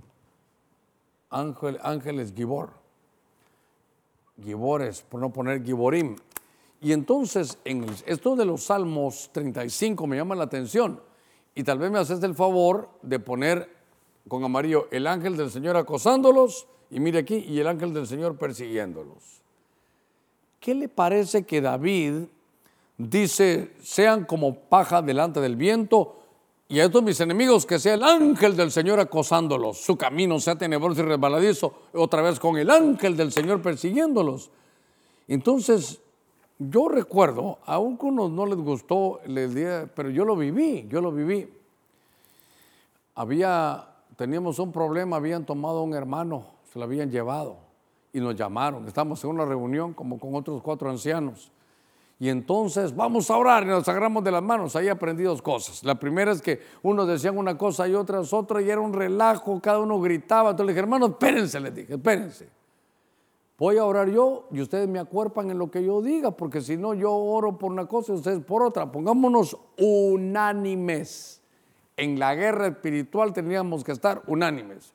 Ángel, 1.30 1.80
ángeles 1.82 2.34
Gibor. 2.36 2.70
Gibores, 4.42 5.02
por 5.02 5.20
no 5.20 5.32
poner 5.32 5.64
Giborim. 5.64 6.16
Y 6.82 6.92
entonces, 6.92 7.58
en 7.66 7.86
esto 8.06 8.36
de 8.36 8.46
los 8.46 8.64
Salmos 8.64 9.30
35 9.32 10.06
me 10.06 10.18
llama 10.18 10.36
la 10.36 10.44
atención. 10.44 11.02
Y 11.56 11.64
tal 11.64 11.80
vez 11.80 11.92
me 11.92 12.00
haces 12.00 12.22
el 12.24 12.36
favor 12.36 12.90
de 13.02 13.20
poner 13.20 13.70
con 14.28 14.44
amarillo 14.44 14.88
el 14.92 15.08
ángel 15.08 15.38
del 15.38 15.52
Señor 15.52 15.78
acosándolos. 15.78 16.68
Y 16.90 17.00
mire 17.00 17.20
aquí, 17.20 17.36
y 17.36 17.60
el 17.60 17.68
ángel 17.68 17.94
del 17.94 18.08
Señor 18.08 18.38
persiguiéndolos. 18.38 19.42
¿Qué 20.60 20.74
le 20.74 20.90
parece 20.90 21.44
que 21.44 21.62
David 21.62 22.24
dice, 22.98 23.74
sean 23.82 24.26
como 24.26 24.56
paja 24.56 25.02
delante 25.02 25.40
del 25.40 25.56
viento? 25.56 26.20
y 26.74 26.80
a 26.80 26.86
estos 26.86 27.04
mis 27.04 27.20
enemigos 27.20 27.68
que 27.68 27.78
sea 27.78 27.94
el 27.94 28.02
ángel 28.02 28.56
del 28.56 28.72
Señor 28.72 29.00
acosándolos, 29.00 29.78
su 29.78 29.96
camino 29.96 30.40
sea 30.40 30.56
tenebroso 30.56 31.02
y 31.02 31.06
resbaladizo, 31.06 31.72
otra 31.94 32.24
vez 32.24 32.40
con 32.40 32.58
el 32.58 32.72
ángel 32.72 33.16
del 33.16 33.32
Señor 33.32 33.62
persiguiéndolos. 33.62 34.50
Entonces, 35.28 36.00
yo 36.70 36.88
recuerdo, 36.88 37.60
a 37.66 37.76
algunos 37.76 38.32
no 38.32 38.46
les 38.46 38.58
gustó, 38.58 39.20
pero 39.96 40.10
yo 40.10 40.26
lo 40.26 40.36
viví, 40.36 40.88
yo 40.90 41.02
lo 41.02 41.12
viví. 41.12 41.50
Había, 43.16 43.88
teníamos 44.16 44.60
un 44.60 44.72
problema, 44.72 45.18
habían 45.18 45.46
tomado 45.46 45.80
a 45.80 45.84
un 45.84 45.94
hermano, 45.94 46.46
se 46.72 46.80
lo 46.80 46.86
habían 46.86 47.12
llevado 47.12 47.58
y 48.12 48.20
nos 48.20 48.36
llamaron. 48.36 48.88
Estamos 48.88 49.24
en 49.24 49.32
una 49.32 49.46
reunión 49.46 49.94
como 49.94 50.20
con 50.20 50.36
otros 50.36 50.62
cuatro 50.62 50.90
ancianos. 50.90 51.52
Y 52.20 52.30
entonces 52.30 52.96
vamos 52.96 53.30
a 53.30 53.38
orar 53.38 53.64
y 53.64 53.68
nos 53.68 53.88
agarramos 53.88 54.24
de 54.24 54.32
las 54.32 54.42
manos. 54.42 54.76
Ahí 54.76 54.88
aprendí 54.88 55.24
dos 55.24 55.42
cosas. 55.42 55.84
La 55.84 55.96
primera 55.96 56.32
es 56.32 56.42
que 56.42 56.62
unos 56.84 57.08
decían 57.08 57.38
una 57.38 57.58
cosa 57.58 57.88
y 57.88 57.96
otras 57.96 58.32
otra 58.32 58.62
y 58.62 58.70
era 58.70 58.80
un 58.80 58.94
relajo, 58.94 59.60
cada 59.60 59.80
uno 59.80 60.00
gritaba. 60.00 60.52
Entonces 60.52 60.68
le 60.68 60.74
dije, 60.74 60.80
hermano, 60.82 61.08
espérense, 61.08 61.60
les 61.60 61.76
dije, 61.76 61.94
espérense. 61.96 62.63
Voy 63.64 63.78
a 63.78 63.86
orar 63.86 64.10
yo 64.10 64.46
y 64.52 64.60
ustedes 64.60 64.90
me 64.90 65.00
acuerpan 65.00 65.50
en 65.50 65.58
lo 65.58 65.72
que 65.72 65.82
yo 65.82 66.02
diga, 66.02 66.32
porque 66.32 66.60
si 66.60 66.76
no 66.76 66.94
yo 66.94 67.14
oro 67.14 67.58
por 67.58 67.72
una 67.72 67.86
cosa 67.86 68.12
y 68.12 68.16
ustedes 68.16 68.44
por 68.44 68.62
otra. 68.62 68.92
Pongámonos 68.92 69.58
unánimes. 69.78 71.42
En 71.96 72.20
la 72.20 72.36
guerra 72.36 72.68
espiritual 72.68 73.32
teníamos 73.32 73.86
que 73.86 73.94
estar 73.94 74.22
unánimes. 74.28 74.92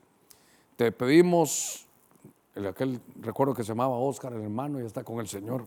Te 0.76 0.92
pedimos, 0.92 1.86
aquel 2.54 3.00
recuerdo 3.22 3.54
que 3.54 3.62
se 3.62 3.68
llamaba 3.68 3.96
Oscar, 3.96 4.34
el 4.34 4.42
hermano, 4.42 4.82
y 4.82 4.84
está 4.84 5.02
con 5.02 5.18
el 5.20 5.28
Señor 5.28 5.66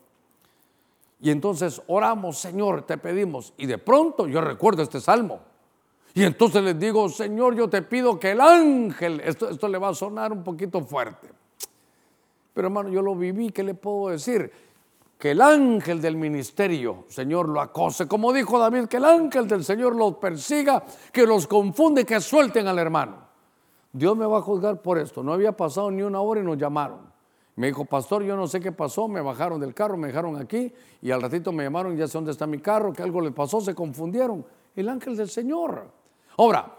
y 1.19 1.31
entonces 1.31 1.81
oramos, 1.87 2.37
Señor, 2.37 2.83
te 2.83 2.99
pedimos. 2.99 3.51
Y 3.57 3.65
de 3.65 3.79
pronto 3.79 4.27
yo 4.27 4.41
recuerdo 4.41 4.83
este 4.83 5.01
salmo. 5.01 5.39
Y 6.13 6.21
entonces 6.23 6.61
les 6.63 6.77
digo, 6.77 7.09
Señor, 7.09 7.55
yo 7.55 7.67
te 7.67 7.81
pido 7.81 8.19
que 8.19 8.31
el 8.31 8.41
ángel, 8.41 9.21
esto, 9.21 9.49
esto 9.49 9.67
le 9.67 9.79
va 9.79 9.89
a 9.89 9.95
sonar 9.95 10.31
un 10.31 10.43
poquito 10.43 10.81
fuerte. 10.81 11.40
Pero 12.53 12.67
hermano, 12.67 12.89
yo 12.89 13.01
lo 13.01 13.15
viví, 13.15 13.51
¿qué 13.51 13.63
le 13.63 13.73
puedo 13.73 14.09
decir? 14.09 14.51
Que 15.17 15.31
el 15.31 15.41
ángel 15.41 16.01
del 16.01 16.17
ministerio, 16.17 17.05
Señor, 17.07 17.47
lo 17.47 17.61
acose. 17.61 18.07
Como 18.07 18.33
dijo 18.33 18.57
David, 18.59 18.85
que 18.87 18.97
el 18.97 19.05
ángel 19.05 19.47
del 19.47 19.63
Señor 19.63 19.95
los 19.95 20.15
persiga, 20.15 20.83
que 21.11 21.25
los 21.25 21.47
confunde, 21.47 22.05
que 22.05 22.19
suelten 22.19 22.67
al 22.67 22.79
hermano. 22.79 23.17
Dios 23.93 24.17
me 24.17 24.25
va 24.25 24.39
a 24.39 24.41
juzgar 24.41 24.81
por 24.81 24.97
esto. 24.97 25.21
No 25.21 25.33
había 25.33 25.51
pasado 25.51 25.91
ni 25.91 26.01
una 26.01 26.21
hora 26.21 26.41
y 26.41 26.43
nos 26.43 26.57
llamaron. 26.57 27.11
Me 27.55 27.67
dijo, 27.67 27.85
pastor, 27.85 28.23
yo 28.23 28.35
no 28.35 28.47
sé 28.47 28.59
qué 28.59 28.71
pasó, 28.71 29.07
me 29.07 29.21
bajaron 29.21 29.59
del 29.59 29.73
carro, 29.73 29.97
me 29.97 30.07
dejaron 30.07 30.37
aquí 30.37 30.73
y 31.01 31.11
al 31.11 31.21
ratito 31.21 31.51
me 31.51 31.63
llamaron, 31.63 31.95
ya 31.97 32.07
sé 32.07 32.13
dónde 32.13 32.31
está 32.31 32.47
mi 32.47 32.59
carro, 32.59 32.93
que 32.93 33.03
algo 33.03 33.21
le 33.21 33.31
pasó, 33.31 33.59
se 33.61 33.75
confundieron. 33.75 34.45
El 34.75 34.89
ángel 34.89 35.17
del 35.17 35.29
Señor. 35.29 35.91
Ahora, 36.37 36.73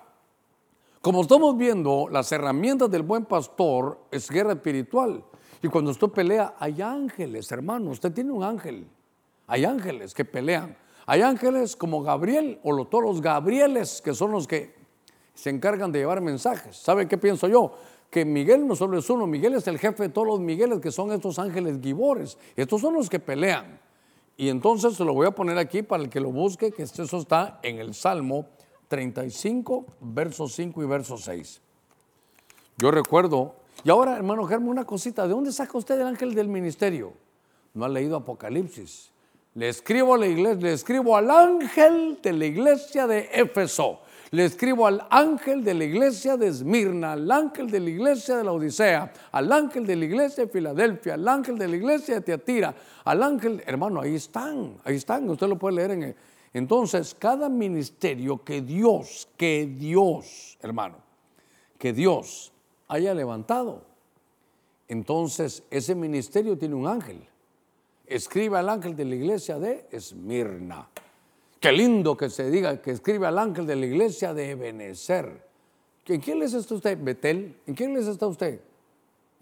como 1.02 1.22
estamos 1.22 1.56
viendo, 1.56 2.08
las 2.10 2.32
herramientas 2.32 2.90
del 2.90 3.02
buen 3.02 3.26
pastor 3.26 3.98
es 4.10 4.30
guerra 4.30 4.52
espiritual. 4.52 5.22
Y 5.62 5.68
cuando 5.68 5.92
usted 5.92 6.08
pelea, 6.08 6.54
hay 6.58 6.82
ángeles, 6.82 7.50
hermano, 7.52 7.90
usted 7.90 8.12
tiene 8.12 8.32
un 8.32 8.42
ángel. 8.42 8.86
Hay 9.46 9.64
ángeles 9.64 10.12
que 10.12 10.24
pelean. 10.24 10.76
Hay 11.06 11.22
ángeles 11.22 11.76
como 11.76 12.02
Gabriel 12.02 12.60
o 12.62 12.72
los, 12.72 12.90
todos 12.90 13.04
los 13.04 13.20
Gabrieles, 13.20 14.02
que 14.02 14.14
son 14.14 14.32
los 14.32 14.46
que 14.46 14.74
se 15.34 15.50
encargan 15.50 15.92
de 15.92 16.00
llevar 16.00 16.20
mensajes. 16.20 16.76
¿Sabe 16.76 17.06
qué 17.08 17.18
pienso 17.18 17.48
yo? 17.48 17.74
que 18.12 18.26
Miguel 18.26 18.66
no 18.66 18.76
solo 18.76 18.98
es 18.98 19.08
uno, 19.08 19.26
Miguel 19.26 19.54
es 19.54 19.66
el 19.68 19.78
jefe 19.78 20.02
de 20.02 20.08
todos 20.10 20.26
los 20.26 20.38
Migueles, 20.38 20.80
que 20.80 20.92
son 20.92 21.12
estos 21.12 21.38
ángeles 21.38 21.80
gibores. 21.80 22.36
Estos 22.56 22.82
son 22.82 22.92
los 22.92 23.08
que 23.08 23.18
pelean. 23.18 23.80
Y 24.36 24.50
entonces 24.50 24.96
se 24.96 25.04
lo 25.04 25.14
voy 25.14 25.26
a 25.26 25.30
poner 25.30 25.56
aquí 25.56 25.82
para 25.82 26.02
el 26.02 26.10
que 26.10 26.20
lo 26.20 26.30
busque, 26.30 26.72
que 26.72 26.82
eso 26.82 27.16
está 27.16 27.58
en 27.62 27.78
el 27.78 27.94
Salmo 27.94 28.48
35, 28.88 29.86
versos 30.00 30.52
5 30.52 30.82
y 30.82 30.86
verso 30.86 31.16
6. 31.16 31.62
Yo 32.76 32.90
recuerdo, 32.90 33.54
y 33.84 33.90
ahora 33.90 34.16
hermano 34.16 34.46
Germán, 34.46 34.68
una 34.68 34.84
cosita, 34.84 35.24
¿de 35.24 35.30
dónde 35.30 35.52
saca 35.52 35.76
usted 35.76 36.00
el 36.00 36.06
ángel 36.06 36.34
del 36.34 36.48
ministerio? 36.48 37.12
No 37.74 37.84
ha 37.84 37.88
leído 37.88 38.16
Apocalipsis. 38.16 39.10
Le 39.54 39.68
escribo 39.68 40.14
a 40.14 40.18
la 40.18 40.26
iglesia, 40.26 40.62
le 40.62 40.72
escribo 40.72 41.16
al 41.16 41.30
ángel 41.30 42.18
de 42.22 42.32
la 42.32 42.46
iglesia 42.46 43.06
de 43.06 43.28
Éfeso 43.32 44.00
le 44.32 44.46
escribo 44.46 44.86
al 44.86 45.06
ángel 45.10 45.62
de 45.62 45.74
la 45.74 45.84
iglesia 45.84 46.38
de 46.38 46.46
Esmirna, 46.46 47.12
al 47.12 47.30
ángel 47.30 47.70
de 47.70 47.80
la 47.80 47.90
iglesia 47.90 48.38
de 48.38 48.44
la 48.44 48.52
Odisea, 48.52 49.12
al 49.30 49.52
ángel 49.52 49.86
de 49.86 49.94
la 49.94 50.06
iglesia 50.06 50.46
de 50.46 50.50
Filadelfia, 50.50 51.14
al 51.14 51.28
ángel 51.28 51.58
de 51.58 51.68
la 51.68 51.76
iglesia 51.76 52.14
de 52.14 52.20
Teatira, 52.22 52.74
al 53.04 53.22
ángel, 53.22 53.62
hermano, 53.66 54.00
ahí 54.00 54.14
están, 54.14 54.78
ahí 54.84 54.96
están, 54.96 55.28
usted 55.28 55.46
lo 55.48 55.58
puede 55.58 55.76
leer 55.76 55.90
en... 55.90 56.16
Entonces, 56.54 57.14
cada 57.18 57.50
ministerio 57.50 58.42
que 58.42 58.62
Dios, 58.62 59.28
que 59.36 59.66
Dios, 59.66 60.56
hermano, 60.62 60.96
que 61.76 61.92
Dios 61.92 62.51
haya 62.92 63.14
levantado, 63.14 63.82
entonces 64.86 65.62
ese 65.70 65.94
ministerio 65.94 66.58
tiene 66.58 66.74
un 66.74 66.86
ángel. 66.86 67.26
Escribe 68.06 68.58
al 68.58 68.68
ángel 68.68 68.94
de 68.94 69.06
la 69.06 69.14
iglesia 69.14 69.58
de 69.58 69.86
Esmirna. 69.90 70.88
Qué 71.58 71.72
lindo 71.72 72.18
que 72.18 72.28
se 72.28 72.50
diga 72.50 72.82
que 72.82 72.90
escribe 72.90 73.26
al 73.26 73.38
ángel 73.38 73.66
de 73.66 73.76
la 73.76 73.86
iglesia 73.86 74.34
de 74.34 74.50
Ebenezer. 74.50 75.48
¿En 76.06 76.20
quién 76.20 76.38
les 76.38 76.52
está 76.52 76.74
usted? 76.74 76.98
Betel. 77.02 77.56
¿En 77.66 77.74
quién 77.74 77.94
les 77.94 78.06
está 78.06 78.26
usted? 78.26 78.60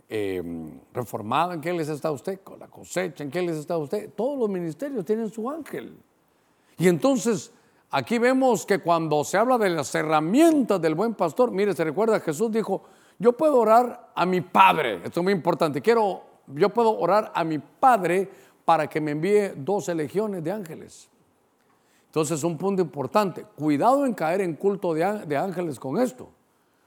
Em, 0.09 0.79
reformado. 0.95 1.53
¿En 1.53 1.61
quién 1.61 1.77
les 1.77 1.89
está 1.89 2.13
usted? 2.13 2.41
Con 2.45 2.61
la 2.61 2.69
cosecha. 2.69 3.25
¿En 3.25 3.31
quién 3.31 3.47
les 3.47 3.57
está 3.57 3.77
usted? 3.79 4.11
Todos 4.15 4.39
los 4.39 4.49
ministerios 4.49 5.05
tienen 5.05 5.29
su 5.29 5.51
ángel. 5.51 5.97
Y 6.79 6.87
entonces 6.87 7.51
aquí 7.91 8.19
vemos 8.19 8.65
que 8.65 8.79
cuando 8.79 9.25
se 9.25 9.39
habla 9.39 9.59
de 9.59 9.71
las 9.71 9.93
herramientas 9.97 10.81
del 10.81 10.95
buen 10.95 11.15
pastor, 11.15 11.51
mire, 11.51 11.75
se 11.75 11.83
recuerda, 11.83 12.21
Jesús 12.21 12.53
dijo, 12.53 12.85
yo 13.21 13.37
puedo 13.37 13.59
orar 13.61 14.11
a 14.15 14.25
mi 14.25 14.41
Padre. 14.41 15.03
Esto 15.05 15.21
es 15.21 15.25
muy 15.25 15.35
importante. 15.35 15.83
Quiero, 15.83 16.23
yo 16.47 16.71
puedo 16.71 16.99
orar 16.99 17.31
a 17.35 17.45
mi 17.45 17.59
Padre 17.59 18.29
para 18.65 18.89
que 18.89 18.99
me 18.99 19.11
envíe 19.11 19.53
12 19.57 19.95
legiones 19.95 20.43
de 20.43 20.51
ángeles. 20.51 21.11
Entonces, 22.07 22.43
un 22.43 22.57
punto 22.57 22.81
importante, 22.81 23.45
cuidado 23.57 24.07
en 24.07 24.15
caer 24.15 24.41
en 24.41 24.55
culto 24.55 24.95
de, 24.95 25.05
ángeles 25.37 25.79
con 25.79 26.01
esto. 26.01 26.31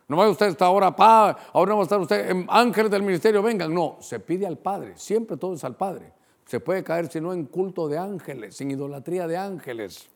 No 0.08 0.18
vaya 0.18 0.32
usted 0.32 0.48
esta 0.48 0.70
hora, 0.70 0.94
pa, 0.96 1.38
ahora 1.54 1.70
no 1.70 1.78
va 1.78 1.84
a 1.84 1.84
estar 1.84 2.00
usted, 2.00 2.30
en 2.30 2.48
ángeles 2.50 2.90
del 2.90 3.04
ministerio 3.04 3.44
vengan. 3.44 3.72
No, 3.72 3.98
se 4.02 4.20
pide 4.20 4.48
al 4.48 4.58
Padre, 4.58 4.94
siempre 4.96 5.38
todo 5.38 5.54
es 5.54 5.64
al 5.64 5.76
Padre. 5.76 6.12
Se 6.46 6.60
puede 6.60 6.84
caer 6.84 7.12
si 7.12 7.22
no 7.22 7.32
en 7.32 7.46
culto 7.46 7.88
de 7.88 8.00
ángeles, 8.00 8.58
sin 8.58 8.72
idolatría 8.72 9.28
de 9.28 9.38
ángeles. 9.38 10.10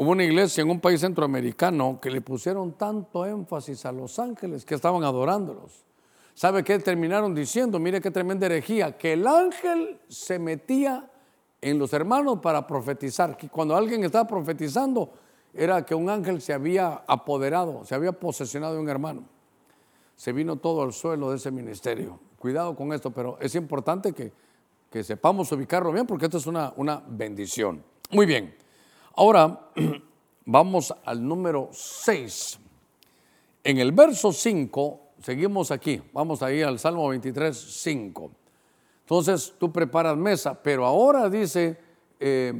Hubo 0.00 0.12
una 0.12 0.22
iglesia 0.22 0.62
en 0.62 0.70
un 0.70 0.78
país 0.78 1.00
centroamericano 1.00 1.98
que 2.00 2.08
le 2.08 2.20
pusieron 2.20 2.74
tanto 2.74 3.26
énfasis 3.26 3.84
a 3.84 3.90
los 3.90 4.20
ángeles 4.20 4.64
que 4.64 4.76
estaban 4.76 5.02
adorándolos. 5.02 5.84
¿Sabe 6.34 6.62
qué 6.62 6.78
terminaron 6.78 7.34
diciendo? 7.34 7.80
Mire 7.80 8.00
qué 8.00 8.12
tremenda 8.12 8.46
herejía, 8.46 8.96
que 8.96 9.14
el 9.14 9.26
ángel 9.26 9.98
se 10.06 10.38
metía 10.38 11.10
en 11.60 11.80
los 11.80 11.92
hermanos 11.92 12.38
para 12.38 12.64
profetizar. 12.64 13.36
Que 13.36 13.48
cuando 13.48 13.74
alguien 13.74 14.04
estaba 14.04 14.24
profetizando, 14.24 15.10
era 15.52 15.84
que 15.84 15.96
un 15.96 16.08
ángel 16.08 16.40
se 16.40 16.52
había 16.52 17.02
apoderado, 17.08 17.84
se 17.84 17.96
había 17.96 18.12
posesionado 18.12 18.74
de 18.74 18.80
un 18.80 18.88
hermano. 18.88 19.24
Se 20.14 20.32
vino 20.32 20.54
todo 20.54 20.82
al 20.82 20.92
suelo 20.92 21.30
de 21.30 21.38
ese 21.38 21.50
ministerio. 21.50 22.20
Cuidado 22.38 22.76
con 22.76 22.92
esto, 22.92 23.10
pero 23.10 23.36
es 23.40 23.52
importante 23.56 24.12
que, 24.12 24.32
sepamos 25.02 25.50
ubicarlo 25.50 25.90
bien 25.90 26.06
porque 26.06 26.26
esto 26.26 26.38
es 26.38 26.46
una 26.46 27.02
bendición. 27.08 27.82
Muy 28.12 28.26
bien. 28.26 28.67
Ahora 29.18 29.70
vamos 30.46 30.94
al 31.04 31.26
número 31.26 31.70
6. 31.72 32.56
En 33.64 33.78
el 33.78 33.90
verso 33.90 34.32
5, 34.32 35.00
seguimos 35.20 35.72
aquí, 35.72 36.00
vamos 36.12 36.40
ahí 36.40 36.62
al 36.62 36.78
Salmo 36.78 37.08
23, 37.08 37.58
5. 37.58 38.30
Entonces 39.00 39.54
tú 39.58 39.72
preparas 39.72 40.16
mesa, 40.16 40.62
pero 40.62 40.86
ahora 40.86 41.28
dice, 41.28 41.76
eh, 42.20 42.54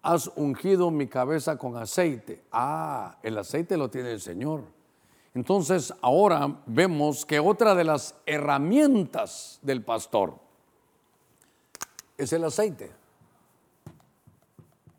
has 0.00 0.30
ungido 0.36 0.92
mi 0.92 1.08
cabeza 1.08 1.58
con 1.58 1.76
aceite. 1.76 2.44
Ah, 2.52 3.18
el 3.24 3.36
aceite 3.36 3.76
lo 3.76 3.90
tiene 3.90 4.12
el 4.12 4.20
Señor. 4.20 4.62
Entonces 5.34 5.92
ahora 6.02 6.56
vemos 6.66 7.26
que 7.26 7.40
otra 7.40 7.74
de 7.74 7.82
las 7.82 8.14
herramientas 8.26 9.58
del 9.62 9.82
pastor 9.82 10.36
es 12.16 12.32
el 12.32 12.44
aceite. 12.44 13.07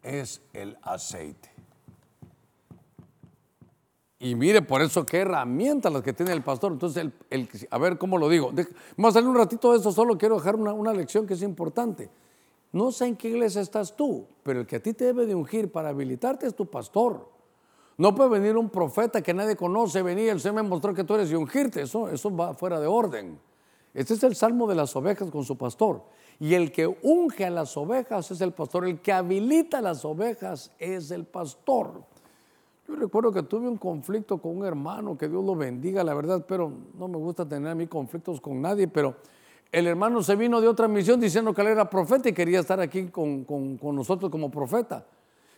Es 0.03 0.41
el 0.53 0.77
aceite. 0.81 1.49
Y 4.21 4.35
mire, 4.35 4.61
por 4.61 4.81
eso 4.81 5.05
qué 5.05 5.19
herramientas 5.19 5.91
las 5.93 6.01
que 6.01 6.11
tiene 6.11 6.33
el 6.33 6.43
pastor. 6.43 6.73
Entonces, 6.73 7.07
el, 7.29 7.49
a 7.69 7.77
ver 7.77 7.97
cómo 7.97 8.17
lo 8.17 8.27
digo. 8.27 8.51
Vamos 8.97 9.11
a 9.11 9.19
salir 9.19 9.29
un 9.29 9.37
ratito 9.37 9.71
de 9.71 9.77
esto, 9.77 9.93
solo 9.93 10.17
quiero 10.17 10.35
dejar 10.35 10.57
una, 10.57 10.73
una, 10.73 10.93
lección 10.93 11.25
que 11.25 11.35
es 11.35 11.41
importante. 11.41 12.09
No 12.73 12.91
sé 12.91 13.07
en 13.07 13.15
qué 13.15 13.29
iglesia 13.29 13.61
estás 13.61 13.95
tú, 13.95 14.27
pero 14.43 14.59
el 14.59 14.67
que 14.67 14.75
a 14.75 14.83
ti 14.83 14.93
te 14.93 15.05
debe 15.05 15.25
de 15.25 15.35
ungir 15.35 15.71
para 15.71 15.89
habilitarte 15.89 16.47
es 16.47 16.53
tu 16.53 16.65
pastor. 16.65 17.29
No 17.97 18.13
puede 18.13 18.29
venir 18.29 18.57
un 18.57 18.69
profeta 18.69 19.21
que 19.21 19.33
nadie 19.33 19.55
conoce, 19.55 20.01
venir, 20.01 20.29
el 20.29 20.39
Señor 20.39 20.55
me 20.55 20.69
mostró 20.69 20.93
que 20.93 21.03
tú 21.03 21.15
eres 21.15 21.31
y 21.31 21.35
ungirte. 21.35 21.81
Eso, 21.81 22.09
eso 22.09 22.35
va 22.35 22.53
fuera 22.53 22.79
de 22.79 22.87
orden. 22.87 23.39
Este 23.93 24.13
es 24.13 24.23
el 24.23 24.35
salmo 24.35 24.67
de 24.67 24.75
las 24.75 24.95
ovejas 24.95 25.29
con 25.31 25.43
su 25.43 25.57
pastor. 25.57 26.03
Y 26.39 26.53
el 26.53 26.71
que 26.71 26.87
unge 26.87 27.45
a 27.45 27.49
las 27.49 27.75
ovejas 27.75 28.31
es 28.31 28.41
el 28.41 28.53
pastor. 28.53 28.87
El 28.87 29.01
que 29.01 29.11
habilita 29.11 29.79
a 29.79 29.81
las 29.81 30.05
ovejas 30.05 30.71
es 30.79 31.11
el 31.11 31.25
pastor. 31.25 32.03
Yo 32.87 32.95
recuerdo 32.95 33.31
que 33.31 33.43
tuve 33.43 33.67
un 33.67 33.77
conflicto 33.77 34.39
con 34.39 34.57
un 34.57 34.65
hermano, 34.65 35.17
que 35.17 35.27
Dios 35.27 35.43
lo 35.43 35.55
bendiga, 35.55 36.03
la 36.03 36.13
verdad, 36.13 36.43
pero 36.47 36.71
no 36.97 37.07
me 37.07 37.17
gusta 37.17 37.47
tener 37.47 37.69
a 37.69 37.75
mí 37.75 37.85
conflictos 37.85 38.41
con 38.41 38.61
nadie, 38.61 38.87
pero 38.87 39.15
el 39.71 39.85
hermano 39.85 40.23
se 40.23 40.35
vino 40.35 40.59
de 40.59 40.67
otra 40.67 40.87
misión 40.87 41.19
diciendo 41.19 41.53
que 41.53 41.61
él 41.61 41.67
era 41.67 41.87
profeta 41.87 42.29
y 42.29 42.33
quería 42.33 42.59
estar 42.59 42.79
aquí 42.79 43.07
con, 43.09 43.45
nosotros 43.79 44.31
como 44.31 44.49
profeta. 44.49 45.05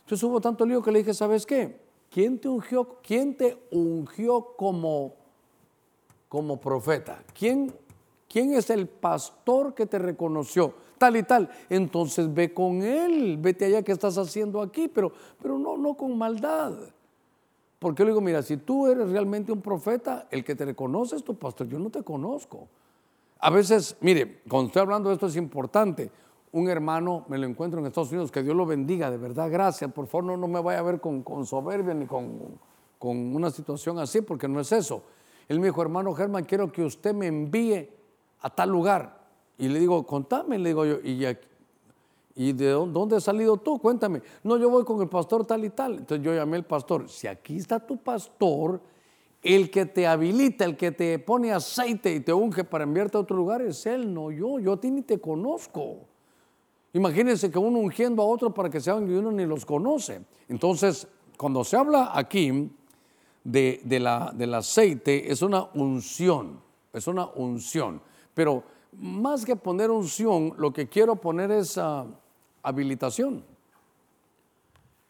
Entonces 0.00 0.22
hubo 0.24 0.40
tanto 0.40 0.66
lío 0.66 0.82
que 0.82 0.92
le 0.92 0.98
dije, 0.98 1.14
¿sabes 1.14 1.46
qué? 1.46 1.80
¿Quién 2.10 2.38
te 2.38 2.48
ungió, 2.48 2.98
quién 3.02 3.34
te 3.34 3.56
ungió 3.70 4.54
como, 4.56 5.14
como 6.28 6.60
profeta? 6.60 7.22
¿Quién, 7.32 7.72
¿Quién 8.32 8.54
es 8.54 8.70
el 8.70 8.88
pastor 8.88 9.74
que 9.74 9.84
te 9.84 9.98
reconoció? 9.98 10.72
Tal 10.96 11.16
y 11.16 11.22
tal. 11.22 11.50
Entonces 11.68 12.32
ve 12.32 12.54
con 12.54 12.80
él, 12.80 13.36
vete 13.36 13.66
allá 13.66 13.82
que 13.82 13.92
estás 13.92 14.16
haciendo 14.16 14.62
aquí, 14.62 14.88
pero, 14.88 15.12
pero 15.42 15.58
no, 15.58 15.76
no 15.76 15.92
con 15.92 16.16
maldad. 16.16 16.72
Porque 17.78 18.00
yo 18.00 18.06
le 18.06 18.12
digo, 18.12 18.22
mira, 18.22 18.40
si 18.40 18.56
tú 18.56 18.86
eres 18.86 19.10
realmente 19.10 19.52
un 19.52 19.60
profeta, 19.60 20.28
el 20.30 20.42
que 20.44 20.54
te 20.54 20.64
reconoce 20.64 21.16
es 21.16 21.22
tu 21.22 21.34
pastor, 21.34 21.68
yo 21.68 21.78
no 21.78 21.90
te 21.90 22.02
conozco. 22.02 22.68
A 23.40 23.50
veces, 23.50 23.98
mire, 24.00 24.40
cuando 24.48 24.68
estoy 24.68 24.80
hablando 24.80 25.10
de 25.10 25.16
esto 25.16 25.26
es 25.26 25.36
importante. 25.36 26.10
Un 26.52 26.70
hermano 26.70 27.26
me 27.28 27.36
lo 27.36 27.46
encuentro 27.46 27.80
en 27.80 27.86
Estados 27.86 28.12
Unidos, 28.12 28.32
que 28.32 28.42
Dios 28.42 28.56
lo 28.56 28.64
bendiga, 28.64 29.10
de 29.10 29.18
verdad, 29.18 29.50
gracias. 29.50 29.92
Por 29.92 30.06
favor, 30.06 30.38
no, 30.38 30.48
me 30.48 30.62
vaya 30.62 30.78
a 30.78 30.82
ver 30.82 31.02
con, 31.02 31.22
soberbia 31.44 31.92
ni 31.92 32.06
con, 32.06 32.58
con, 32.98 33.36
una 33.36 33.50
situación 33.50 33.98
así, 33.98 34.22
porque 34.22 34.48
no 34.48 34.58
es 34.58 34.72
eso. 34.72 35.02
Él 35.48 35.60
me 35.60 35.66
dijo, 35.66 35.82
hermano 35.82 36.14
Germán, 36.14 36.44
quiero 36.44 36.72
que 36.72 36.82
usted 36.82 37.12
me 37.12 37.26
envíe 37.26 38.00
a 38.42 38.50
tal 38.50 38.68
lugar. 38.68 39.22
Y 39.58 39.68
le 39.68 39.80
digo, 39.80 40.04
contame, 40.06 40.58
le 40.58 40.70
digo 40.70 40.84
yo, 40.84 40.96
¿y, 41.02 41.24
¿y 42.34 42.52
de 42.52 42.70
dónde 42.70 43.16
has 43.16 43.24
salido 43.24 43.56
tú? 43.56 43.78
Cuéntame. 43.78 44.22
No, 44.42 44.56
yo 44.56 44.68
voy 44.68 44.84
con 44.84 45.00
el 45.00 45.08
pastor 45.08 45.46
tal 45.46 45.64
y 45.64 45.70
tal. 45.70 45.98
Entonces 45.98 46.24
yo 46.24 46.34
llamé 46.34 46.56
al 46.56 46.64
pastor, 46.64 47.08
si 47.08 47.26
aquí 47.26 47.56
está 47.56 47.80
tu 47.80 47.96
pastor, 47.96 48.80
el 49.42 49.70
que 49.70 49.86
te 49.86 50.06
habilita, 50.06 50.64
el 50.64 50.76
que 50.76 50.92
te 50.92 51.18
pone 51.18 51.52
aceite 51.52 52.14
y 52.14 52.20
te 52.20 52.32
unge 52.32 52.64
para 52.64 52.84
enviarte 52.84 53.16
a 53.16 53.20
otro 53.20 53.36
lugar 53.36 53.62
es 53.62 53.86
Él, 53.86 54.12
no 54.12 54.30
yo. 54.30 54.58
Yo 54.58 54.74
a 54.74 54.80
ti 54.80 54.90
ni 54.90 55.02
te 55.02 55.20
conozco. 55.20 56.06
Imagínense 56.92 57.50
que 57.50 57.58
uno 57.58 57.78
ungiendo 57.78 58.22
a 58.22 58.26
otro 58.26 58.52
para 58.52 58.68
que 58.70 58.80
se 58.80 58.90
hagan 58.90 59.10
y 59.10 59.14
uno 59.14 59.32
ni 59.32 59.46
los 59.46 59.64
conoce. 59.64 60.22
Entonces, 60.48 61.08
cuando 61.36 61.64
se 61.64 61.76
habla 61.76 62.12
aquí 62.14 62.70
de, 63.42 63.80
la, 63.98 64.32
del 64.34 64.54
aceite, 64.54 65.32
es 65.32 65.42
una 65.42 65.68
unción, 65.74 66.60
es 66.92 67.06
una 67.06 67.26
unción. 67.26 68.00
Pero 68.34 68.64
más 68.92 69.44
que 69.44 69.56
poner 69.56 69.90
unción, 69.90 70.54
lo 70.58 70.72
que 70.72 70.88
quiero 70.88 71.16
poner 71.16 71.50
es 71.50 71.78
ah, 71.78 72.06
habilitación. 72.62 73.44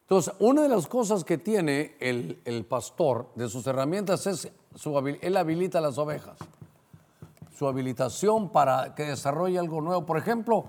Entonces, 0.02 0.34
una 0.40 0.62
de 0.62 0.68
las 0.68 0.86
cosas 0.86 1.24
que 1.24 1.38
tiene 1.38 1.96
el, 1.98 2.66
pastor 2.68 3.28
de 3.34 3.48
sus 3.48 3.66
herramientas 3.66 4.26
es, 4.26 4.50
su, 4.74 4.98
él 4.98 5.36
habilita 5.36 5.80
las 5.80 5.96
ovejas. 5.96 6.36
Su 7.56 7.66
habilitación 7.66 8.50
para 8.50 8.94
que 8.94 9.04
desarrolle 9.04 9.58
algo 9.58 9.80
nuevo. 9.80 10.04
Por 10.04 10.18
ejemplo, 10.18 10.66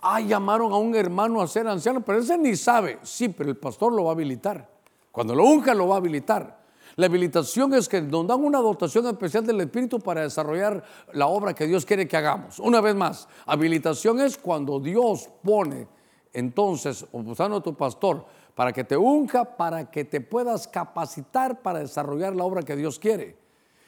ah, 0.00 0.20
llamaron 0.20 0.72
a 0.72 0.76
un 0.76 0.94
hermano 0.94 1.40
a 1.40 1.48
ser 1.48 1.66
anciano, 1.66 2.00
pero 2.02 2.20
ese 2.20 2.38
ni 2.38 2.54
sabe. 2.54 2.98
Sí, 3.02 3.28
pero 3.30 3.50
el 3.50 3.56
pastor 3.56 3.92
lo 3.92 4.04
va 4.04 4.10
a 4.10 4.14
habilitar. 4.14 4.68
Cuando 5.10 5.34
lo 5.34 5.44
unja, 5.44 5.74
lo 5.74 5.88
va 5.88 5.96
a 5.96 5.98
habilitar. 5.98 6.59
La 7.00 7.06
habilitación 7.06 7.72
es 7.72 7.88
que 7.88 8.02
nos 8.02 8.26
dan 8.26 8.44
una 8.44 8.58
dotación 8.58 9.06
especial 9.06 9.46
del 9.46 9.58
Espíritu 9.62 9.98
para 10.00 10.20
desarrollar 10.20 10.84
la 11.14 11.28
obra 11.28 11.54
que 11.54 11.66
Dios 11.66 11.86
quiere 11.86 12.06
que 12.06 12.14
hagamos. 12.14 12.58
Una 12.58 12.82
vez 12.82 12.94
más, 12.94 13.26
habilitación 13.46 14.20
es 14.20 14.36
cuando 14.36 14.78
Dios 14.78 15.30
pone 15.42 15.88
entonces, 16.34 17.06
usando 17.12 17.56
a 17.56 17.62
tu 17.62 17.74
pastor, 17.74 18.26
para 18.54 18.74
que 18.74 18.84
te 18.84 18.98
unja, 18.98 19.56
para 19.56 19.90
que 19.90 20.04
te 20.04 20.20
puedas 20.20 20.68
capacitar 20.68 21.62
para 21.62 21.78
desarrollar 21.78 22.36
la 22.36 22.44
obra 22.44 22.62
que 22.64 22.76
Dios 22.76 22.98
quiere. 22.98 23.34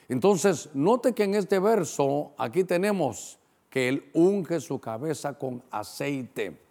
Entonces, 0.09 0.71
note 0.73 1.13
que 1.13 1.25
en 1.25 1.35
este 1.35 1.59
verso 1.59 2.31
aquí 2.35 2.63
tenemos 2.63 3.37
que 3.69 3.89
Él 3.89 4.09
unge 4.15 4.59
su 4.59 4.79
cabeza 4.79 5.37
con 5.37 5.61
aceite. 5.69 6.62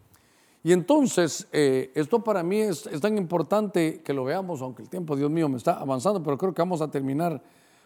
Y 0.64 0.72
entonces, 0.72 1.48
eh, 1.52 1.90
esto 1.94 2.22
para 2.22 2.42
mí 2.42 2.60
es, 2.60 2.88
tan 3.00 3.18
importante 3.18 4.00
que 4.02 4.12
lo 4.12 4.24
veamos, 4.24 4.62
aunque 4.62 4.82
el 4.82 4.88
tiempo, 4.88 5.16
Dios 5.16 5.30
mío, 5.30 5.48
me 5.48 5.56
está 5.56 5.74
avanzando, 5.74 6.22
pero 6.22 6.38
creo 6.38 6.54
que 6.54 6.62
vamos 6.62 6.80
a 6.80 6.88
terminar, 6.88 7.42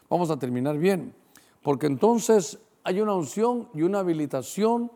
vamos 0.09 0.29
a 0.29 0.37
terminar 0.37 0.77
bien. 0.77 1.15
Porque 1.63 1.87
entonces 1.87 2.59
hay 2.83 3.01
una 3.01 3.15
unción 3.15 3.69
y 3.73 3.81
una 3.81 3.99
habilitación 3.99 4.91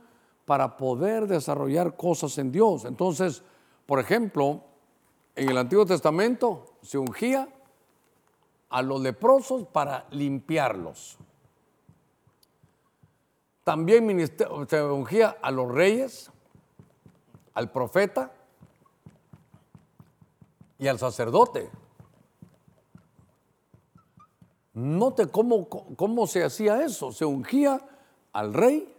para 0.45 0.77
poder 0.77 1.27
desarrollar 1.27 1.95
cosas 1.95 2.38
en 2.38 2.51
Dios. 2.51 2.86
Entonces, 2.86 3.41
por 3.88 3.99
ejemplo, 3.99 4.61
en 5.36 5.49
el 5.49 5.57
Antiguo 5.57 5.86
Testamento 5.86 6.75
se 6.84 6.99
ungía 6.99 7.49
a 8.69 8.82
los 8.82 9.01
leprosos 9.01 9.65
para 9.67 10.05
limpiarlos. 10.11 11.17
También 13.63 14.07
se 14.67 14.84
ungía 14.84 15.38
a 15.41 15.51
los 15.51 15.71
reyes, 15.71 16.32
al 17.53 17.71
profeta 17.71 18.31
y 20.77 20.87
al 20.87 20.99
sacerdote. 20.99 21.69
Note 24.73 25.27
cómo, 25.27 25.67
cómo 25.67 26.27
se 26.27 26.43
hacía 26.43 26.83
eso. 26.83 27.11
Se 27.11 27.25
ungía 27.25 27.81
al 28.31 28.53
rey, 28.53 28.91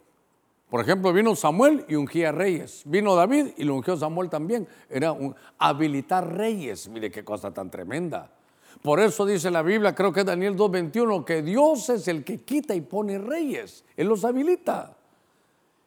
por 0.73 0.81
ejemplo, 0.81 1.13
vino 1.13 1.37
Samuel 1.37 1.85
y 1.87 1.97
ungía 1.97 2.33
reyes. 2.33 2.81
Vino 2.87 3.15
David 3.15 3.49
y 3.59 3.65
lo 3.65 3.75
ungió 3.75 3.95
Samuel 3.95 4.31
también. 4.31 4.67
Era 4.89 5.13
un, 5.13 5.35
habilitar 5.59 6.35
reyes. 6.35 6.89
Mire 6.89 7.11
qué 7.11 7.23
cosa 7.23 7.53
tan 7.53 7.71
tremenda. 7.71 8.31
Por 8.81 8.99
eso 8.99 9.27
dice 9.27 9.51
la 9.51 9.61
Biblia, 9.61 9.95
creo 9.95 10.15
que 10.15 10.21
es 10.21 10.27
Daniel 10.27 10.57
2.21, 10.57 11.25
que 11.27 11.43
Dios 11.43 11.91
es 11.91 12.09
el 12.09 12.25
que 12.25 12.39
quita 12.39 12.75
y 12.75 12.81
pone 12.81 13.19
reyes. 13.19 13.85
Él 13.99 14.09
los 14.09 14.25
habilita. 14.25 14.97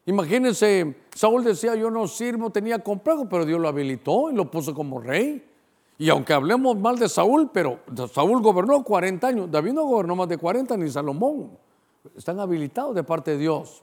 Imagínense, 0.06 0.96
Saúl 1.14 1.44
decía, 1.44 1.76
yo 1.76 1.90
no 1.90 2.08
sirvo, 2.08 2.50
tenía 2.50 2.80
complejo, 2.80 3.28
pero 3.28 3.46
Dios 3.46 3.60
lo 3.60 3.68
habilitó 3.68 4.30
y 4.30 4.36
lo 4.36 4.50
puso 4.52 4.74
como 4.74 5.00
rey. 5.00 5.44
Y 5.98 6.10
aunque 6.10 6.34
hablemos 6.34 6.78
mal 6.78 7.00
de 7.00 7.10
Saúl, 7.10 7.50
pero 7.52 7.80
Saúl 8.14 8.42
gobernó 8.42 8.84
40 8.84 9.28
años, 9.28 9.52
David 9.52 9.74
no 9.74 9.86
gobernó 9.86 10.16
más 10.16 10.28
de 10.28 10.38
40 10.38 10.78
ni 10.78 10.90
Salomón. 10.90 11.58
Están 12.16 12.40
habilitados 12.40 12.94
de 12.94 13.04
parte 13.04 13.32
de 13.32 13.38
Dios 13.38 13.82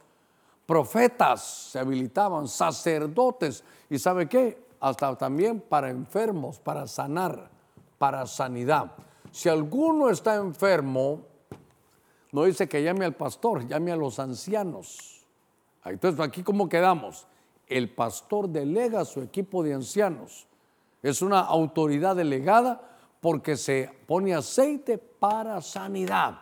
profetas 0.66 1.68
se 1.70 1.78
habilitaban, 1.78 2.48
sacerdotes, 2.48 3.64
y 3.90 3.98
sabe 3.98 4.28
qué, 4.28 4.58
hasta 4.80 5.16
también 5.16 5.60
para 5.60 5.90
enfermos, 5.90 6.58
para 6.58 6.86
sanar, 6.86 7.50
para 7.98 8.26
sanidad. 8.26 8.92
Si 9.30 9.48
alguno 9.48 10.10
está 10.10 10.36
enfermo, 10.36 11.20
no 12.32 12.44
dice 12.44 12.68
que 12.68 12.82
llame 12.82 13.04
al 13.04 13.14
pastor, 13.14 13.66
llame 13.66 13.92
a 13.92 13.96
los 13.96 14.18
ancianos. 14.18 15.21
Entonces, 15.84 16.20
aquí 16.20 16.42
cómo 16.42 16.68
quedamos. 16.68 17.26
El 17.66 17.90
pastor 17.90 18.48
delega 18.48 19.00
a 19.00 19.04
su 19.04 19.20
equipo 19.20 19.62
de 19.62 19.74
ancianos. 19.74 20.46
Es 21.02 21.22
una 21.22 21.40
autoridad 21.40 22.16
delegada 22.16 22.80
porque 23.20 23.56
se 23.56 23.90
pone 24.06 24.34
aceite 24.34 24.98
para 24.98 25.60
sanidad. 25.60 26.38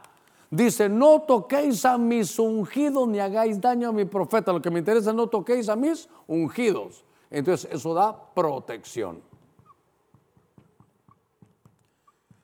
Dice, 0.51 0.89
no 0.89 1.21
toquéis 1.21 1.85
a 1.85 1.97
mis 1.97 2.39
ungidos 2.39 3.07
ni 3.07 3.21
hagáis 3.21 3.61
daño 3.61 3.91
a 3.91 3.93
mi 3.93 4.05
profeta. 4.05 4.53
Lo 4.53 4.61
que 4.61 4.71
me 4.71 4.81
interesa 4.81 5.11
es 5.11 5.17
no 5.17 5.29
toquéis 5.29 5.69
a 5.69 5.77
mis 5.77 6.09
ungidos. 6.27 7.05
Entonces 7.31 7.71
eso 7.73 7.95
da 7.95 8.17
protección. 8.35 9.30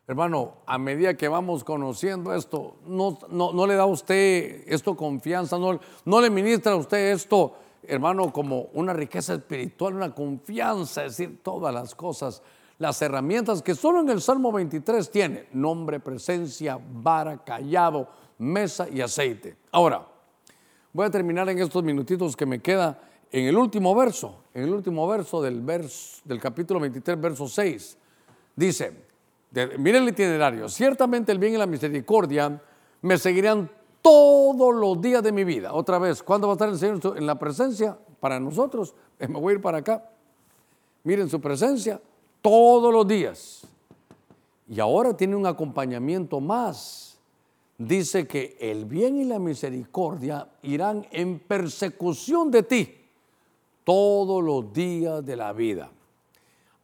Hermano, 0.08 0.58
a 0.66 0.78
medida 0.78 1.16
que 1.16 1.28
vamos 1.28 1.64
conociendo 1.64 2.32
esto, 2.32 2.76
no, 2.86 3.18
no, 3.28 3.66
le 3.66 3.74
da 3.74 3.82
a 3.82 3.86
usted 3.86 4.62
esto 4.66 4.96
confianza, 4.96 5.58
no, 5.58 5.80
no 6.04 6.20
le 6.20 6.30
ministra 6.30 6.72
a 6.72 6.76
usted 6.76 7.12
esto, 7.12 7.56
hermano, 7.82 8.32
como 8.32 8.68
una 8.74 8.92
riqueza 8.92 9.34
espiritual, 9.34 9.94
una 9.94 10.14
confianza, 10.14 11.04
es 11.04 11.16
decir, 11.16 11.40
todas 11.42 11.74
las 11.74 11.94
cosas 11.94 12.42
las 12.78 13.00
herramientas 13.00 13.62
que 13.62 13.74
solo 13.74 14.00
en 14.00 14.10
el 14.10 14.20
Salmo 14.20 14.52
23 14.52 15.10
tiene 15.10 15.46
nombre, 15.52 16.00
presencia, 16.00 16.78
vara, 16.78 17.42
callado, 17.42 18.08
mesa 18.38 18.86
y 18.88 19.00
aceite. 19.00 19.56
Ahora, 19.72 20.06
voy 20.92 21.06
a 21.06 21.10
terminar 21.10 21.48
en 21.48 21.58
estos 21.58 21.82
minutitos 21.82 22.36
que 22.36 22.44
me 22.44 22.60
queda 22.60 23.00
en 23.32 23.46
el 23.46 23.56
último 23.56 23.94
verso, 23.94 24.44
en 24.52 24.64
el 24.64 24.74
último 24.74 25.08
verso 25.08 25.40
del, 25.42 25.60
verso, 25.62 26.20
del 26.24 26.38
capítulo 26.38 26.80
23, 26.80 27.20
verso 27.20 27.48
6. 27.48 27.96
Dice, 28.54 29.05
miren 29.78 30.02
el 30.02 30.08
itinerario, 30.10 30.68
ciertamente 30.68 31.32
el 31.32 31.38
bien 31.38 31.54
y 31.54 31.56
la 31.56 31.66
misericordia 31.66 32.60
me 33.02 33.18
seguirán 33.18 33.70
todos 34.02 34.74
los 34.74 35.00
días 35.00 35.22
de 35.22 35.32
mi 35.32 35.44
vida. 35.44 35.72
Otra 35.72 35.98
vez, 35.98 36.22
¿cuándo 36.22 36.46
va 36.46 36.52
a 36.52 36.56
estar 36.56 36.68
el 36.68 36.78
Señor 36.78 37.16
en 37.16 37.26
la 37.26 37.38
presencia? 37.38 37.98
Para 38.20 38.38
nosotros, 38.38 38.94
me 39.18 39.26
voy 39.28 39.52
a 39.52 39.56
ir 39.56 39.62
para 39.62 39.78
acá. 39.78 40.10
Miren 41.04 41.28
su 41.28 41.40
presencia, 41.40 42.00
todos 42.42 42.92
los 42.92 43.06
días. 43.06 43.66
Y 44.68 44.80
ahora 44.80 45.16
tiene 45.16 45.36
un 45.36 45.46
acompañamiento 45.46 46.40
más. 46.40 47.18
Dice 47.78 48.26
que 48.26 48.56
el 48.60 48.84
bien 48.84 49.18
y 49.18 49.24
la 49.24 49.38
misericordia 49.38 50.48
irán 50.62 51.06
en 51.10 51.38
persecución 51.38 52.50
de 52.50 52.62
ti 52.62 52.94
todos 53.84 54.42
los 54.42 54.72
días 54.72 55.24
de 55.24 55.36
la 55.36 55.52
vida. 55.52 55.90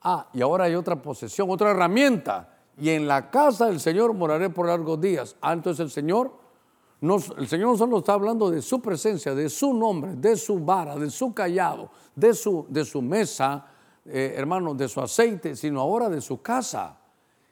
Ah, 0.02 0.28
y 0.32 0.42
ahora 0.42 0.64
hay 0.64 0.74
otra 0.74 1.00
posesión, 1.00 1.50
otra 1.50 1.70
herramienta, 1.70 2.51
y 2.82 2.90
en 2.90 3.06
la 3.06 3.30
casa 3.30 3.66
del 3.66 3.78
Señor 3.78 4.12
moraré 4.12 4.50
por 4.50 4.66
largos 4.66 5.00
días. 5.00 5.36
Ah, 5.40 5.52
entonces 5.52 5.84
el 5.84 5.90
Señor, 5.92 6.32
el 7.00 7.46
Señor 7.46 7.68
no 7.68 7.76
solo 7.76 7.98
está 7.98 8.14
hablando 8.14 8.50
de 8.50 8.60
su 8.60 8.82
presencia, 8.82 9.36
de 9.36 9.48
su 9.50 9.72
nombre, 9.72 10.16
de 10.16 10.36
su 10.36 10.58
vara, 10.58 10.96
de 10.96 11.08
su 11.08 11.32
callado, 11.32 11.90
de 12.16 12.34
su, 12.34 12.66
de 12.68 12.84
su 12.84 13.00
mesa, 13.00 13.64
eh, 14.04 14.34
hermano, 14.36 14.74
de 14.74 14.88
su 14.88 15.00
aceite, 15.00 15.54
sino 15.54 15.80
ahora 15.80 16.08
de 16.08 16.20
su 16.20 16.42
casa. 16.42 16.98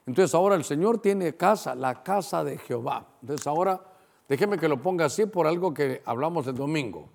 Entonces 0.04 0.34
ahora 0.34 0.56
el 0.56 0.64
Señor 0.64 0.98
tiene 0.98 1.36
casa, 1.36 1.76
la 1.76 2.02
casa 2.02 2.42
de 2.42 2.58
Jehová. 2.58 3.06
Entonces 3.20 3.46
ahora, 3.46 3.80
déjeme 4.28 4.58
que 4.58 4.66
lo 4.66 4.82
ponga 4.82 5.04
así 5.04 5.26
por 5.26 5.46
algo 5.46 5.72
que 5.72 6.02
hablamos 6.06 6.44
el 6.48 6.56
domingo. 6.56 7.08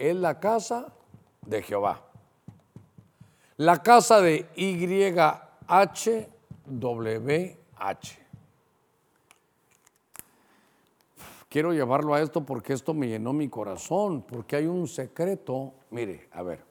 Es 0.00 0.16
la 0.16 0.40
casa 0.40 0.92
de 1.46 1.62
Jehová. 1.62 2.02
La 3.56 3.84
casa 3.84 4.20
de 4.20 4.48
YHWH. 6.66 8.22
Quiero 11.48 11.72
llevarlo 11.72 12.14
a 12.14 12.22
esto 12.22 12.46
porque 12.46 12.72
esto 12.72 12.94
me 12.94 13.08
llenó 13.08 13.32
mi 13.32 13.48
corazón, 13.48 14.22
porque 14.22 14.56
hay 14.56 14.66
un 14.66 14.88
secreto. 14.88 15.74
Mire, 15.90 16.28
a 16.32 16.42
ver, 16.42 16.64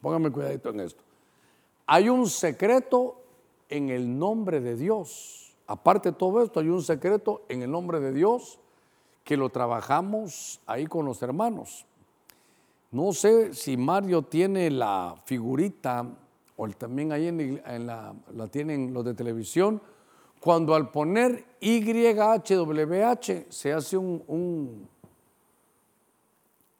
póngame 0.00 0.30
cuidadito 0.30 0.70
en 0.70 0.80
esto. 0.80 1.02
Hay 1.86 2.08
un 2.08 2.28
secreto 2.28 3.20
en 3.68 3.88
el 3.90 4.18
nombre 4.18 4.60
de 4.60 4.76
Dios. 4.76 5.56
Aparte 5.66 6.10
de 6.10 6.16
todo 6.16 6.42
esto, 6.42 6.60
hay 6.60 6.68
un 6.68 6.82
secreto 6.82 7.42
en 7.48 7.62
el 7.62 7.70
nombre 7.70 7.98
de 7.98 8.12
Dios 8.12 8.60
que 9.24 9.36
lo 9.36 9.48
trabajamos 9.48 10.60
ahí 10.66 10.86
con 10.86 11.04
los 11.04 11.22
hermanos. 11.22 11.86
No 12.92 13.12
sé 13.12 13.54
si 13.54 13.76
Mario 13.76 14.22
tiene 14.22 14.70
la 14.70 15.16
figurita, 15.24 16.06
también 16.70 17.12
ahí 17.12 17.28
en, 17.28 17.86
la, 17.86 18.14
la 18.34 18.48
tienen 18.48 18.92
los 18.92 19.04
de 19.04 19.14
televisión, 19.14 19.80
cuando 20.42 20.74
al 20.74 20.90
poner 20.90 21.44
YHWH 21.60 23.46
se 23.48 23.72
hace 23.72 23.96
un, 23.96 24.88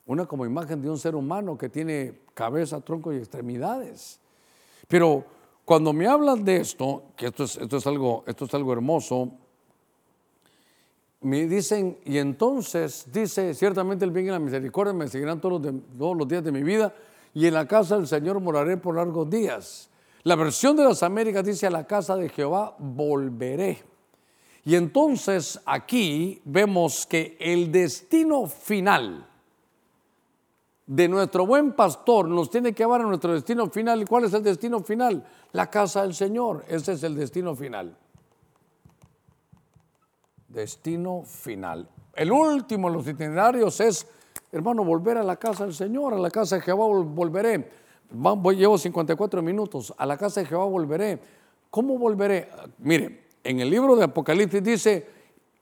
una 0.07 0.26
como 0.26 0.45
imagen 0.45 0.83
de 0.83 0.91
un 0.91 0.99
ser 0.99 1.14
humano 1.14 1.57
que 1.57 1.68
tiene 1.68 2.22
cabeza, 2.35 2.80
tronco 2.80 3.12
y 3.12 3.18
extremidades. 3.18 4.18
Pero 4.89 5.24
cuando 5.64 5.93
me 5.93 6.09
hablan 6.09 6.45
de 6.45 6.57
esto, 6.57 7.05
que 7.16 7.26
esto 7.26 7.45
es, 7.45 7.57
esto 7.57 7.76
es, 7.76 7.87
algo, 7.87 8.24
esto 8.26 8.47
es 8.47 8.55
algo 8.55 8.72
hermoso, 8.72 9.30
me 11.20 11.47
dicen, 11.47 11.99
y 12.05 12.18
entonces 12.18 13.07
dice, 13.12 13.55
ciertamente 13.55 14.05
el 14.05 14.11
bien 14.11 14.26
y 14.26 14.30
la 14.30 14.41
misericordia 14.41 14.93
me 14.93 15.07
seguirán 15.07 15.41
todos 15.41 15.62
los, 15.62 15.74
todos 15.97 16.16
los 16.16 16.26
días 16.26 16.43
de 16.43 16.51
mi 16.51 16.64
vida, 16.64 16.93
y 17.35 17.47
en 17.47 17.55
la 17.55 17.66
casa 17.66 17.97
del 17.97 18.07
Señor 18.07 18.41
moraré 18.41 18.76
por 18.76 18.97
largos 18.97 19.28
días. 19.28 19.89
La 20.22 20.37
versión 20.37 20.76
de 20.76 20.85
las 20.85 21.03
Américas 21.03 21.45
dice, 21.45 21.66
a 21.66 21.70
la 21.70 21.87
casa 21.87 22.16
de 22.16 22.28
Jehová 22.28 22.76
volveré. 22.78 23.83
Y 24.64 24.76
entonces 24.76 25.61
aquí 25.66 26.41
vemos 26.45 27.07
que 27.07 27.37
el 27.41 27.72
destino 27.72 28.47
final 28.47 29.28
de 30.87 31.09
nuestro 31.09 31.47
buen 31.47 31.72
pastor 31.72 32.28
nos 32.28 32.51
tiene 32.51 32.72
que 32.72 32.85
llevar 32.85 33.01
a 33.01 33.05
nuestro 33.05 33.33
destino 33.33 33.68
final. 33.70 34.03
¿Y 34.03 34.05
cuál 34.05 34.24
es 34.24 34.35
el 34.35 34.45
destino 34.45 34.80
final? 34.80 35.26
La 35.53 35.68
casa 35.68 36.03
del 36.03 36.14
Señor. 36.14 36.64
Ese 36.68 36.93
es 36.93 37.03
el 37.03 37.16
destino 37.16 37.57
final 37.57 37.97
destino 40.53 41.22
final. 41.22 41.89
El 42.14 42.30
último 42.30 42.89
de 42.89 42.97
los 42.97 43.07
itinerarios 43.07 43.80
es, 43.80 44.07
hermano, 44.53 44.85
volver 44.85 45.17
a 45.17 45.23
la 45.23 45.37
casa 45.37 45.65
del 45.65 45.75
Señor, 45.75 46.15
a 46.15 46.19
la 46.19 46.31
casa 46.31 46.57
de 46.57 46.63
Jehová 46.63 46.87
volveré. 46.87 47.69
Llevo 48.55 48.77
54 48.77 49.43
minutos, 49.43 49.95
a 49.97 50.05
la 50.05 50.19
casa 50.19 50.41
de 50.41 50.47
Jehová 50.47 50.67
volveré. 50.67 51.19
¿Cómo 51.71 51.99
volveré? 51.99 52.51
Mire, 52.79 53.25
en 53.43 53.61
el 53.61 53.71
libro 53.71 53.97
de 53.97 54.05
Apocalipsis 54.05 54.63
dice, 54.63 55.07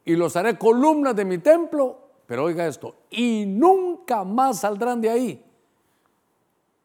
y 0.05 0.17
los 0.17 0.35
haré 0.35 0.59
columnas 0.59 1.15
de 1.15 1.25
mi 1.25 1.39
templo, 1.39 1.99
pero 2.27 2.45
oiga 2.45 2.67
esto, 2.67 2.97
y 3.11 3.45
nunca 3.47 4.25
más 4.25 4.61
saldrán 4.61 5.01
de 5.01 5.11
ahí. 5.11 5.45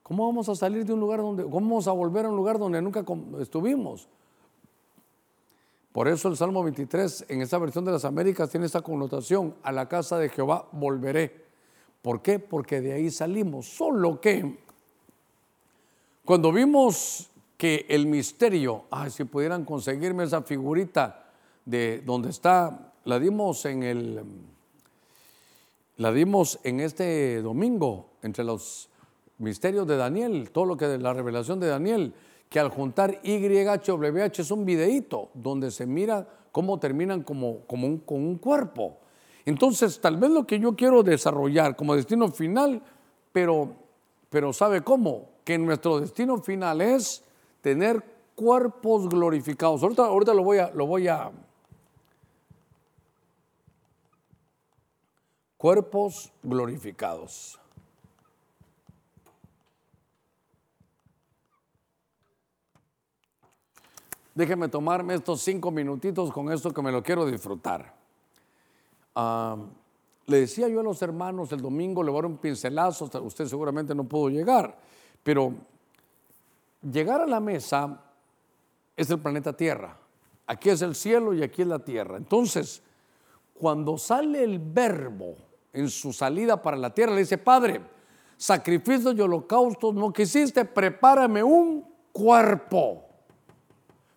¿Cómo 0.04 0.28
vamos 0.28 0.48
a 0.50 0.56
salir 0.56 0.86
de 0.86 0.94
un 0.94 1.00
lugar 1.00 1.20
donde, 1.20 1.44
cómo 1.44 1.62
vamos 1.62 1.88
a 1.88 1.92
volver 1.92 2.26
a 2.26 2.30
un 2.30 2.36
lugar 2.36 2.60
donde 2.60 2.80
nunca 2.80 3.04
estuvimos? 3.40 4.08
Por 5.92 6.08
eso 6.08 6.28
el 6.28 6.38
Salmo 6.38 6.62
23 6.62 7.26
en 7.30 7.42
esa 7.42 7.58
versión 7.58 7.86
de 7.86 7.92
las 7.94 8.06
Américas 8.06 8.52
tiene 8.52 8.68
esa 8.68 8.82
connotación, 8.82 9.56
a 9.64 9.72
la 9.72 9.88
casa 9.88 10.20
de 10.20 10.30
Jehová 10.30 10.68
volveré. 10.72 11.45
¿Por 12.06 12.22
qué? 12.22 12.38
Porque 12.38 12.82
de 12.82 12.94
ahí 12.94 13.10
salimos. 13.10 13.66
Solo 13.66 14.22
que 14.22 14.60
cuando 16.24 16.54
vimos 16.54 17.32
que 17.58 17.88
el 17.90 18.06
misterio, 18.06 18.84
ay, 18.92 19.10
si 19.10 19.24
pudieran 19.24 19.66
conseguirme 19.66 20.24
esa 20.24 20.44
figurita 20.44 21.32
de 21.66 22.04
donde 22.06 22.30
está, 22.30 22.94
la 23.06 23.18
dimos 23.18 23.66
en 23.66 23.82
el, 23.82 24.24
la 25.98 26.12
dimos 26.12 26.60
en 26.64 26.80
este 26.80 27.42
domingo 27.42 28.12
entre 28.22 28.44
los 28.44 28.88
misterios 29.40 29.88
de 29.88 29.98
Daniel, 29.98 30.52
todo 30.52 30.66
lo 30.66 30.78
que 30.78 30.86
de 30.86 31.00
la 31.00 31.12
revelación 31.12 31.60
de 31.60 31.70
Daniel 31.70 32.14
que 32.52 32.60
al 32.60 32.70
juntar 32.70 33.20
YHWH 33.24 34.42
es 34.42 34.52
un 34.52 34.64
videíto 34.64 35.32
donde 35.34 35.72
se 35.72 35.88
mira 35.88 36.28
cómo 36.52 36.80
terminan 36.80 37.24
como, 37.24 37.62
como 37.62 38.00
con 38.06 38.24
un 38.24 38.38
cuerpo. 38.38 39.00
Entonces, 39.46 40.02
tal 40.02 40.18
vez 40.18 40.32
lo 40.32 40.48
que 40.48 40.60
yo 40.60 40.76
quiero 40.76 41.04
desarrollar 41.04 41.76
como 41.76 41.96
destino 41.96 42.28
final, 42.30 42.82
pero, 43.32 43.76
pero 44.30 44.52
¿sabe 44.52 44.82
cómo? 44.82 45.30
Que 45.44 45.58
nuestro 45.58 46.00
destino 46.00 46.38
final 46.40 46.82
es 46.82 47.24
tener 47.62 48.04
cuerpos 48.36 49.08
glorificados. 49.08 49.84
Ahorita, 49.84 50.06
ahorita 50.06 50.34
lo 50.34 50.44
voy 50.44 50.58
a, 50.58 50.72
lo 50.72 50.88
voy 50.88 51.08
a 51.08 51.32
cuerpos 55.58 56.32
glorificados. 56.44 57.60
Déjeme 64.36 64.68
tomarme 64.68 65.14
estos 65.14 65.42
cinco 65.42 65.72
minutitos 65.72 66.32
con 66.32 66.52
esto 66.52 66.74
que 66.74 66.82
me 66.82 66.92
lo 66.92 67.02
quiero 67.02 67.26
disfrutar. 67.26 67.95
Le 69.16 70.38
decía 70.38 70.68
yo 70.68 70.80
a 70.80 70.84
los 70.84 71.02
hermanos 71.02 71.52
el 71.52 71.62
domingo, 71.62 72.04
le 72.04 72.12
voy 72.12 72.20
a 72.20 72.22
dar 72.24 72.32
un 72.32 72.38
pincelazo, 72.38 73.10
usted 73.22 73.46
seguramente 73.46 73.94
no 73.96 74.04
pudo 74.04 74.30
llegar, 74.30 74.78
pero 75.24 75.54
llegar 76.82 77.22
a 77.22 77.28
la 77.28 77.40
mesa 77.40 78.02
es 78.96 79.10
el 79.10 79.20
planeta 79.20 79.54
Tierra. 79.54 79.98
Aquí 80.48 80.70
es 80.70 80.82
el 80.82 80.94
cielo 80.94 81.34
y 81.34 81.42
aquí 81.42 81.64
es 81.64 81.68
la 81.68 81.80
tierra. 81.80 82.18
Entonces, 82.18 82.84
cuando 83.56 83.98
sale 83.98 84.44
el 84.44 84.60
verbo 84.60 85.36
en 85.74 85.90
su 85.90 86.14
salida 86.14 86.62
para 86.62 86.78
la 86.78 86.94
tierra, 86.94 87.14
le 87.14 87.22
dice, 87.22 87.40
Padre, 87.40 87.82
sacrificios 88.38 89.16
y 89.16 89.22
holocaustos 89.22 89.96
no 89.96 90.14
quisiste, 90.14 90.64
prepárame 90.66 91.42
un 91.42 91.84
cuerpo 92.12 93.06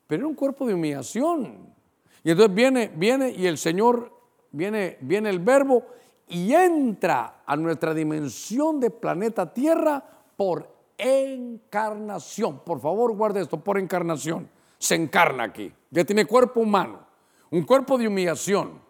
pero 0.08 0.22
era 0.22 0.26
un 0.26 0.34
cuerpo 0.34 0.66
de 0.66 0.74
humillación. 0.74 1.68
Y 2.24 2.30
entonces 2.30 2.52
viene, 2.52 2.90
viene 2.96 3.30
y 3.30 3.46
el 3.46 3.58
Señor, 3.58 4.10
viene, 4.52 4.98
viene 5.00 5.30
el 5.30 5.38
verbo 5.38 5.84
y 6.28 6.52
entra 6.52 7.42
a 7.46 7.56
nuestra 7.56 7.94
dimensión 7.94 8.80
de 8.80 8.90
planeta 8.90 9.52
Tierra 9.52 10.02
por 10.36 10.68
encarnación. 10.96 12.60
Por 12.60 12.80
favor, 12.80 13.14
guarde 13.16 13.40
esto, 13.40 13.58
por 13.58 13.78
encarnación. 13.78 14.48
Se 14.78 14.94
encarna 14.94 15.44
aquí. 15.44 15.72
Ya 15.90 16.04
tiene 16.04 16.26
cuerpo 16.26 16.60
humano, 16.60 17.00
un 17.50 17.62
cuerpo 17.62 17.96
de 17.96 18.08
humillación. 18.08 18.80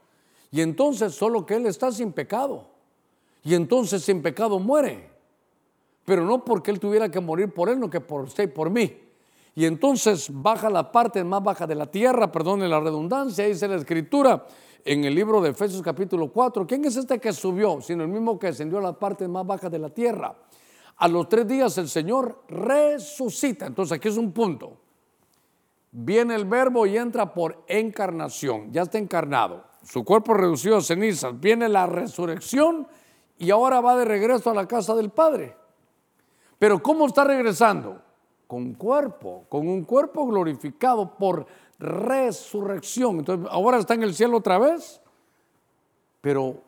Y 0.50 0.60
entonces 0.60 1.14
solo 1.14 1.46
que 1.46 1.54
Él 1.54 1.66
está 1.66 1.92
sin 1.92 2.12
pecado. 2.12 2.66
Y 3.44 3.54
entonces 3.54 4.02
sin 4.02 4.22
pecado 4.22 4.58
muere. 4.58 5.10
Pero 6.04 6.24
no 6.24 6.44
porque 6.44 6.70
Él 6.70 6.80
tuviera 6.80 7.10
que 7.10 7.20
morir 7.20 7.52
por 7.52 7.68
Él, 7.68 7.78
no 7.78 7.88
que 7.88 8.00
por 8.00 8.22
usted 8.22 8.44
y 8.44 8.48
por 8.48 8.70
mí. 8.70 9.00
Y 9.54 9.66
entonces 9.66 10.28
baja 10.30 10.70
la 10.70 10.90
parte 10.90 11.22
más 11.24 11.42
baja 11.42 11.66
de 11.66 11.74
la 11.74 11.86
tierra, 11.86 12.30
perdone 12.30 12.68
la 12.68 12.80
redundancia, 12.80 13.46
dice 13.46 13.68
la 13.68 13.76
escritura 13.76 14.44
en 14.84 15.04
el 15.04 15.14
libro 15.14 15.40
de 15.40 15.50
Efesios 15.50 15.82
capítulo 15.82 16.30
4. 16.32 16.66
¿Quién 16.66 16.84
es 16.84 16.96
este 16.96 17.18
que 17.18 17.32
subió? 17.32 17.80
Sino 17.80 18.02
el 18.02 18.08
mismo 18.08 18.38
que 18.38 18.48
ascendió 18.48 18.78
a 18.78 18.82
la 18.82 18.98
parte 18.98 19.26
más 19.28 19.46
baja 19.46 19.68
de 19.68 19.78
la 19.78 19.90
tierra. 19.90 20.34
A 20.96 21.08
los 21.08 21.28
tres 21.28 21.46
días 21.46 21.76
el 21.78 21.88
Señor 21.88 22.44
resucita. 22.48 23.66
Entonces 23.66 23.96
aquí 23.96 24.08
es 24.08 24.16
un 24.16 24.32
punto. 24.32 24.78
Viene 25.90 26.34
el 26.34 26.44
verbo 26.44 26.86
y 26.86 26.96
entra 26.96 27.32
por 27.32 27.64
encarnación. 27.66 28.72
Ya 28.72 28.82
está 28.82 28.98
encarnado. 28.98 29.64
Su 29.82 30.04
cuerpo 30.04 30.34
reducido 30.34 30.76
a 30.76 30.82
cenizas. 30.82 31.38
Viene 31.38 31.68
la 31.68 31.86
resurrección 31.86 32.86
y 33.38 33.50
ahora 33.50 33.80
va 33.80 33.96
de 33.96 34.04
regreso 34.04 34.50
a 34.50 34.54
la 34.54 34.66
casa 34.66 34.94
del 34.94 35.10
Padre. 35.10 35.56
Pero 36.58 36.82
¿cómo 36.82 37.06
está 37.06 37.24
regresando? 37.24 38.02
con 38.48 38.72
cuerpo, 38.72 39.44
con 39.50 39.68
un 39.68 39.84
cuerpo 39.84 40.26
glorificado 40.26 41.16
por 41.16 41.46
resurrección. 41.78 43.18
Entonces, 43.18 43.48
ahora 43.50 43.78
está 43.78 43.94
en 43.94 44.02
el 44.02 44.14
cielo 44.14 44.38
otra 44.38 44.58
vez, 44.58 45.00
pero 46.20 46.62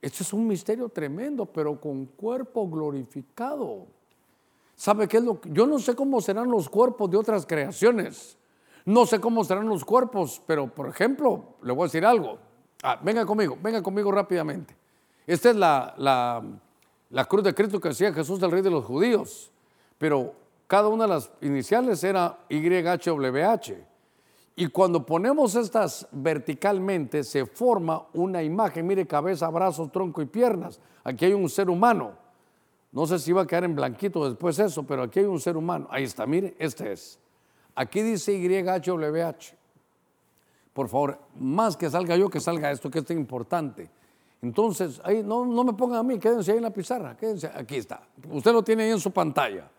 esto 0.00 0.22
es 0.22 0.32
un 0.32 0.46
misterio 0.46 0.88
tremendo, 0.88 1.46
pero 1.46 1.80
con 1.80 2.06
cuerpo 2.06 2.68
glorificado. 2.68 3.86
¿Sabe 4.76 5.06
qué 5.08 5.18
es 5.18 5.24
lo 5.24 5.40
que? 5.40 5.50
Yo 5.52 5.66
no 5.66 5.78
sé 5.78 5.94
cómo 5.94 6.20
serán 6.20 6.50
los 6.50 6.68
cuerpos 6.68 7.10
de 7.10 7.18
otras 7.18 7.44
creaciones. 7.44 8.38
No 8.86 9.04
sé 9.04 9.20
cómo 9.20 9.44
serán 9.44 9.68
los 9.68 9.84
cuerpos, 9.84 10.40
pero 10.46 10.66
por 10.68 10.88
ejemplo, 10.88 11.56
le 11.62 11.72
voy 11.72 11.82
a 11.82 11.86
decir 11.86 12.06
algo. 12.06 12.38
Ah, 12.82 12.98
venga 13.02 13.26
conmigo, 13.26 13.58
venga 13.62 13.82
conmigo 13.82 14.10
rápidamente. 14.10 14.74
Esta 15.26 15.50
es 15.50 15.56
la, 15.56 15.94
la, 15.98 16.42
la 17.10 17.24
cruz 17.26 17.44
de 17.44 17.54
Cristo 17.54 17.78
que 17.78 17.90
decía 17.90 18.12
Jesús 18.12 18.40
del 18.40 18.50
Rey 18.50 18.62
de 18.62 18.70
los 18.70 18.86
Judíos. 18.86 19.52
Pero 19.98 20.32
cada 20.66 20.88
una 20.88 21.04
de 21.04 21.10
las 21.10 21.30
iniciales 21.42 22.02
era 22.02 22.38
YHWH. 22.48 23.89
Y 24.56 24.66
cuando 24.66 25.06
ponemos 25.06 25.54
estas 25.54 26.06
verticalmente, 26.12 27.24
se 27.24 27.46
forma 27.46 28.06
una 28.14 28.42
imagen. 28.42 28.86
Mire, 28.86 29.06
cabeza, 29.06 29.48
brazos, 29.48 29.90
tronco 29.90 30.20
y 30.20 30.26
piernas. 30.26 30.80
Aquí 31.04 31.24
hay 31.24 31.32
un 31.32 31.48
ser 31.48 31.70
humano. 31.70 32.12
No 32.92 33.06
sé 33.06 33.18
si 33.18 33.32
va 33.32 33.42
a 33.42 33.46
quedar 33.46 33.64
en 33.64 33.74
blanquito 33.74 34.28
después 34.28 34.58
eso, 34.58 34.82
pero 34.82 35.04
aquí 35.04 35.20
hay 35.20 35.26
un 35.26 35.40
ser 35.40 35.56
humano. 35.56 35.86
Ahí 35.90 36.04
está, 36.04 36.26
mire, 36.26 36.56
este 36.58 36.92
es. 36.92 37.18
Aquí 37.74 38.02
dice 38.02 38.36
YHWH. 38.38 39.54
Por 40.72 40.88
favor, 40.88 41.18
más 41.36 41.76
que 41.76 41.88
salga 41.88 42.16
yo, 42.16 42.28
que 42.28 42.40
salga 42.40 42.70
esto, 42.70 42.90
que 42.90 42.98
es 42.98 43.10
importante. 43.10 43.90
Entonces, 44.42 45.00
ahí 45.04 45.22
no, 45.22 45.44
no 45.44 45.64
me 45.64 45.72
pongan 45.74 45.98
a 45.98 46.02
mí, 46.02 46.18
quédense 46.18 46.52
ahí 46.52 46.56
en 46.56 46.64
la 46.64 46.70
pizarra, 46.70 47.16
aquí 47.54 47.76
está. 47.76 48.02
Usted 48.30 48.52
lo 48.52 48.62
tiene 48.62 48.84
ahí 48.84 48.90
en 48.90 49.00
su 49.00 49.10
pantalla. 49.10 49.70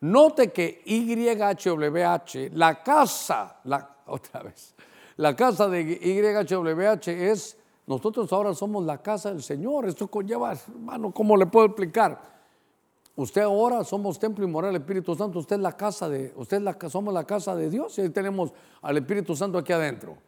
Note 0.00 0.52
que 0.52 0.82
YHWH, 0.84 2.54
la 2.54 2.82
casa, 2.82 3.60
la, 3.64 3.95
otra 4.12 4.42
vez, 4.42 4.74
la 5.16 5.34
casa 5.34 5.68
de 5.68 5.82
YHWH 5.82 7.08
es, 7.08 7.56
nosotros 7.86 8.32
ahora 8.32 8.54
somos 8.54 8.84
la 8.84 8.98
casa 8.98 9.30
del 9.30 9.42
Señor. 9.42 9.86
Esto 9.86 10.08
conlleva, 10.08 10.52
hermano, 10.52 11.12
¿cómo 11.12 11.36
le 11.36 11.46
puedo 11.46 11.66
explicar? 11.66 12.36
Usted 13.14 13.40
ahora 13.42 13.82
somos 13.82 14.18
templo 14.18 14.44
y 14.44 14.48
moral 14.48 14.74
del 14.74 14.82
Espíritu 14.82 15.14
Santo. 15.14 15.38
Usted 15.38 15.56
es 15.56 15.62
la 15.62 15.72
casa 15.72 16.08
de, 16.08 16.34
usted 16.36 16.58
es 16.58 16.62
la, 16.62 16.76
somos 16.90 17.14
la 17.14 17.24
casa 17.24 17.56
de 17.56 17.70
Dios 17.70 17.96
y 17.98 18.02
ahí 18.02 18.10
tenemos 18.10 18.52
al 18.82 18.98
Espíritu 18.98 19.34
Santo 19.34 19.56
aquí 19.56 19.72
adentro. 19.72 20.18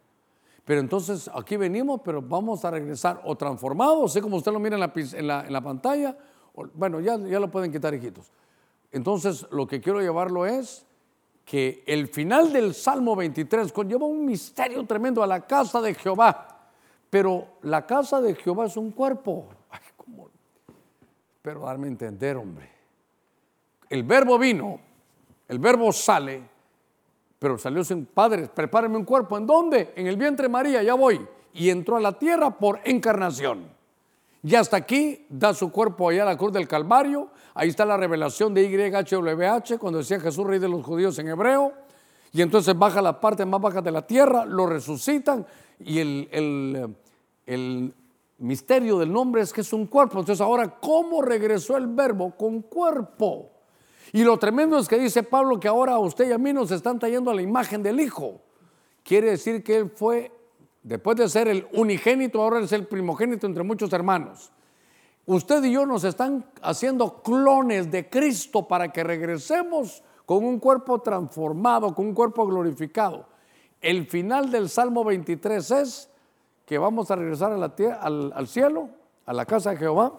Pero 0.65 0.81
entonces 0.81 1.29
aquí 1.33 1.55
venimos, 1.55 2.01
pero 2.03 2.21
vamos 2.21 2.65
a 2.65 2.71
regresar 2.71 3.21
o 3.25 3.35
transformados, 3.35 4.11
así 4.11 4.21
como 4.21 4.37
usted 4.37 4.51
lo 4.51 4.59
mira 4.59 4.75
en 4.75 5.27
la, 5.27 5.43
en 5.45 5.53
la, 5.53 5.61
pantalla. 5.61 6.17
bueno, 6.73 6.99
ya, 6.99 7.17
ya 7.17 7.39
lo 7.39 7.51
pueden 7.51 7.71
quitar, 7.71 7.93
hijitos. 7.93 8.31
Entonces, 8.91 9.45
lo 9.51 9.67
que 9.67 9.81
quiero 9.81 10.01
llevarlo 10.01 10.47
es 10.47 10.85
que 11.49 11.83
el 11.87 12.09
final 12.09 12.53
del 12.53 12.75
Salmo 12.75 13.15
23 13.15 13.73
conlleva 13.73 14.05
un 14.05 14.23
misterio 14.23 14.85
tremendo 14.85 15.23
a 15.23 15.25
la 15.25 15.47
casa 15.47 15.81
de 15.81 15.95
Jehová. 15.95 16.69
Pero 17.09 17.57
la 17.63 17.87
casa 17.87 18.21
de 18.21 18.35
Jehová 18.35 18.67
es 18.67 18.77
un 18.77 18.91
cuerpo. 18.91 19.47
Ay, 19.71 19.79
¿cómo? 19.97 20.29
Pero 21.41 21.61
darme 21.61 21.87
a 21.87 21.89
entender, 21.89 22.37
hombre. 22.37 22.69
El 23.89 24.03
verbo 24.03 24.37
vino, 24.37 24.79
el 25.47 25.57
verbo 25.57 25.91
sale, 25.91 26.43
pero 27.39 27.57
salió 27.57 27.83
sin 27.83 28.05
padres. 28.05 28.49
Prepárenme 28.49 28.97
un 28.97 29.05
cuerpo. 29.05 29.35
¿En 29.35 29.47
dónde? 29.47 29.91
En 29.95 30.05
el 30.05 30.17
vientre 30.17 30.43
de 30.43 30.49
María, 30.49 30.83
ya 30.83 30.93
voy. 30.93 31.19
Y 31.55 31.71
entró 31.71 31.95
a 31.95 31.99
la 31.99 32.19
tierra 32.19 32.59
por 32.59 32.79
encarnación. 32.83 33.71
Y 34.41 34.55
hasta 34.55 34.77
aquí 34.77 35.25
da 35.29 35.53
su 35.53 35.71
cuerpo 35.71 36.09
allá 36.09 36.23
a 36.23 36.27
la 36.27 36.37
cruz 36.37 36.53
del 36.53 36.67
Calvario. 36.67 37.29
Ahí 37.53 37.69
está 37.69 37.85
la 37.85 37.97
revelación 37.97 38.53
de 38.53 38.69
YHWH 38.69 39.77
cuando 39.77 39.99
decía 39.99 40.19
Jesús, 40.19 40.45
rey 40.45 40.59
de 40.59 40.69
los 40.69 40.85
judíos 40.85 41.19
en 41.19 41.27
hebreo. 41.27 41.73
Y 42.31 42.41
entonces 42.41 42.77
baja 42.77 43.01
la 43.01 43.19
parte 43.19 43.45
más 43.45 43.59
baja 43.59 43.81
de 43.81 43.91
la 43.91 44.05
tierra, 44.05 44.45
lo 44.45 44.67
resucitan 44.67 45.45
y 45.79 45.99
el, 45.99 46.29
el, 46.31 46.95
el 47.45 47.93
misterio 48.37 48.99
del 48.99 49.11
nombre 49.11 49.41
es 49.41 49.51
que 49.51 49.61
es 49.61 49.73
un 49.73 49.87
cuerpo. 49.87 50.19
Entonces 50.19 50.41
ahora, 50.41 50.79
¿cómo 50.79 51.21
regresó 51.21 51.75
el 51.77 51.87
verbo? 51.87 52.35
Con 52.35 52.61
cuerpo. 52.61 53.51
Y 54.11 54.23
lo 54.23 54.37
tremendo 54.37 54.77
es 54.77 54.87
que 54.87 54.97
dice 54.97 55.23
Pablo 55.23 55.59
que 55.59 55.67
ahora 55.67 55.93
a 55.93 55.99
usted 55.99 56.29
y 56.29 56.31
a 56.31 56.37
mí 56.37 56.53
nos 56.53 56.71
están 56.71 56.99
trayendo 56.99 57.31
a 57.31 57.35
la 57.35 57.41
imagen 57.41 57.83
del 57.83 57.99
Hijo. 57.99 58.41
Quiere 59.03 59.31
decir 59.31 59.63
que 59.63 59.77
Él 59.77 59.89
fue 59.89 60.31
Después 60.83 61.17
de 61.17 61.27
ser 61.27 61.47
el 61.47 61.67
unigénito, 61.73 62.41
ahora 62.41 62.59
es 62.59 62.71
el 62.71 62.87
primogénito 62.87 63.45
entre 63.45 63.63
muchos 63.63 63.91
hermanos. 63.91 64.51
Usted 65.25 65.63
y 65.65 65.73
yo 65.73 65.85
nos 65.85 66.03
están 66.03 66.45
haciendo 66.61 67.21
clones 67.21 67.91
de 67.91 68.09
Cristo 68.09 68.67
para 68.67 68.91
que 68.91 69.03
regresemos 69.03 70.03
con 70.25 70.43
un 70.43 70.59
cuerpo 70.59 70.99
transformado, 71.01 71.93
con 71.93 72.07
un 72.07 72.13
cuerpo 72.13 72.47
glorificado. 72.47 73.27
El 73.81 74.07
final 74.07 74.51
del 74.51 74.69
Salmo 74.69 75.03
23 75.03 75.71
es 75.71 76.09
que 76.65 76.77
vamos 76.77 77.11
a 77.11 77.15
regresar 77.15 77.51
a 77.51 77.57
la 77.57 77.73
al, 78.01 78.33
al, 78.35 78.47
cielo, 78.47 78.89
a 79.25 79.33
la 79.33 79.45
casa 79.45 79.71
de 79.71 79.77
Jehová. 79.77 80.13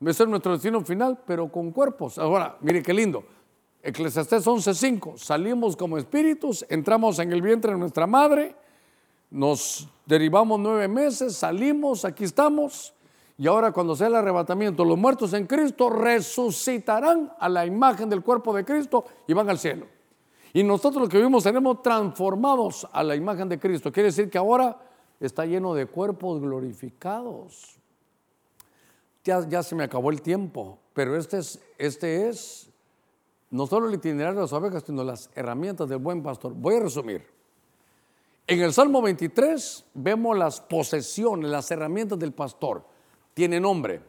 Ese 0.00 0.24
es 0.24 0.28
nuestro 0.28 0.52
destino 0.52 0.80
final, 0.82 1.20
pero 1.26 1.50
con 1.50 1.70
cuerpos. 1.70 2.18
Ahora, 2.18 2.56
mire 2.60 2.82
qué 2.82 2.92
lindo. 2.92 3.24
Eclesiastés 3.82 4.46
11:5. 4.46 5.16
Salimos 5.18 5.76
como 5.76 5.98
espíritus, 5.98 6.66
entramos 6.68 7.18
en 7.20 7.32
el 7.32 7.42
vientre 7.42 7.72
de 7.72 7.78
nuestra 7.78 8.06
madre 8.06 8.56
nos 9.30 9.88
derivamos 10.06 10.58
nueve 10.60 10.88
meses, 10.88 11.36
salimos, 11.36 12.04
aquí 12.04 12.24
estamos. 12.24 12.94
Y 13.38 13.46
ahora 13.46 13.72
cuando 13.72 13.94
sea 13.94 14.06
el 14.06 14.14
arrebatamiento, 14.14 14.84
los 14.84 14.96
muertos 14.96 15.32
en 15.34 15.46
Cristo 15.46 15.90
resucitarán 15.90 17.32
a 17.38 17.48
la 17.48 17.66
imagen 17.66 18.08
del 18.08 18.22
cuerpo 18.22 18.54
de 18.54 18.64
Cristo 18.64 19.04
y 19.26 19.34
van 19.34 19.50
al 19.50 19.58
cielo. 19.58 19.86
Y 20.54 20.62
nosotros 20.62 21.02
los 21.02 21.10
que 21.10 21.18
vivimos 21.18 21.42
seremos 21.42 21.82
transformados 21.82 22.88
a 22.90 23.02
la 23.02 23.14
imagen 23.14 23.48
de 23.48 23.58
Cristo. 23.58 23.92
Quiere 23.92 24.08
decir 24.08 24.30
que 24.30 24.38
ahora 24.38 24.80
está 25.20 25.44
lleno 25.44 25.74
de 25.74 25.84
cuerpos 25.84 26.40
glorificados. 26.40 27.76
Ya, 29.22 29.62
se 29.62 29.74
me 29.74 29.84
acabó 29.84 30.10
el 30.10 30.22
tiempo, 30.22 30.78
pero 30.94 31.16
este 31.16 31.38
es, 31.38 31.60
este 31.76 32.28
es 32.28 32.70
no 33.50 33.66
solo 33.66 33.88
el 33.88 33.94
itinerario 33.94 34.36
de 34.36 34.42
las 34.42 34.52
ovejas, 34.52 34.84
sino 34.86 35.04
las 35.04 35.30
herramientas 35.34 35.88
del 35.88 35.98
buen 35.98 36.22
pastor. 36.22 36.54
Voy 36.54 36.76
a 36.76 36.80
resumir. 36.80 37.35
En 38.48 38.60
el 38.60 38.72
Salmo 38.72 39.02
23 39.02 39.86
vemos 39.94 40.38
las 40.38 40.60
posesiones, 40.60 41.50
las 41.50 41.68
herramientas 41.72 42.16
del 42.16 42.32
pastor. 42.32 42.84
Tiene 43.34 43.58
nombre, 43.58 44.00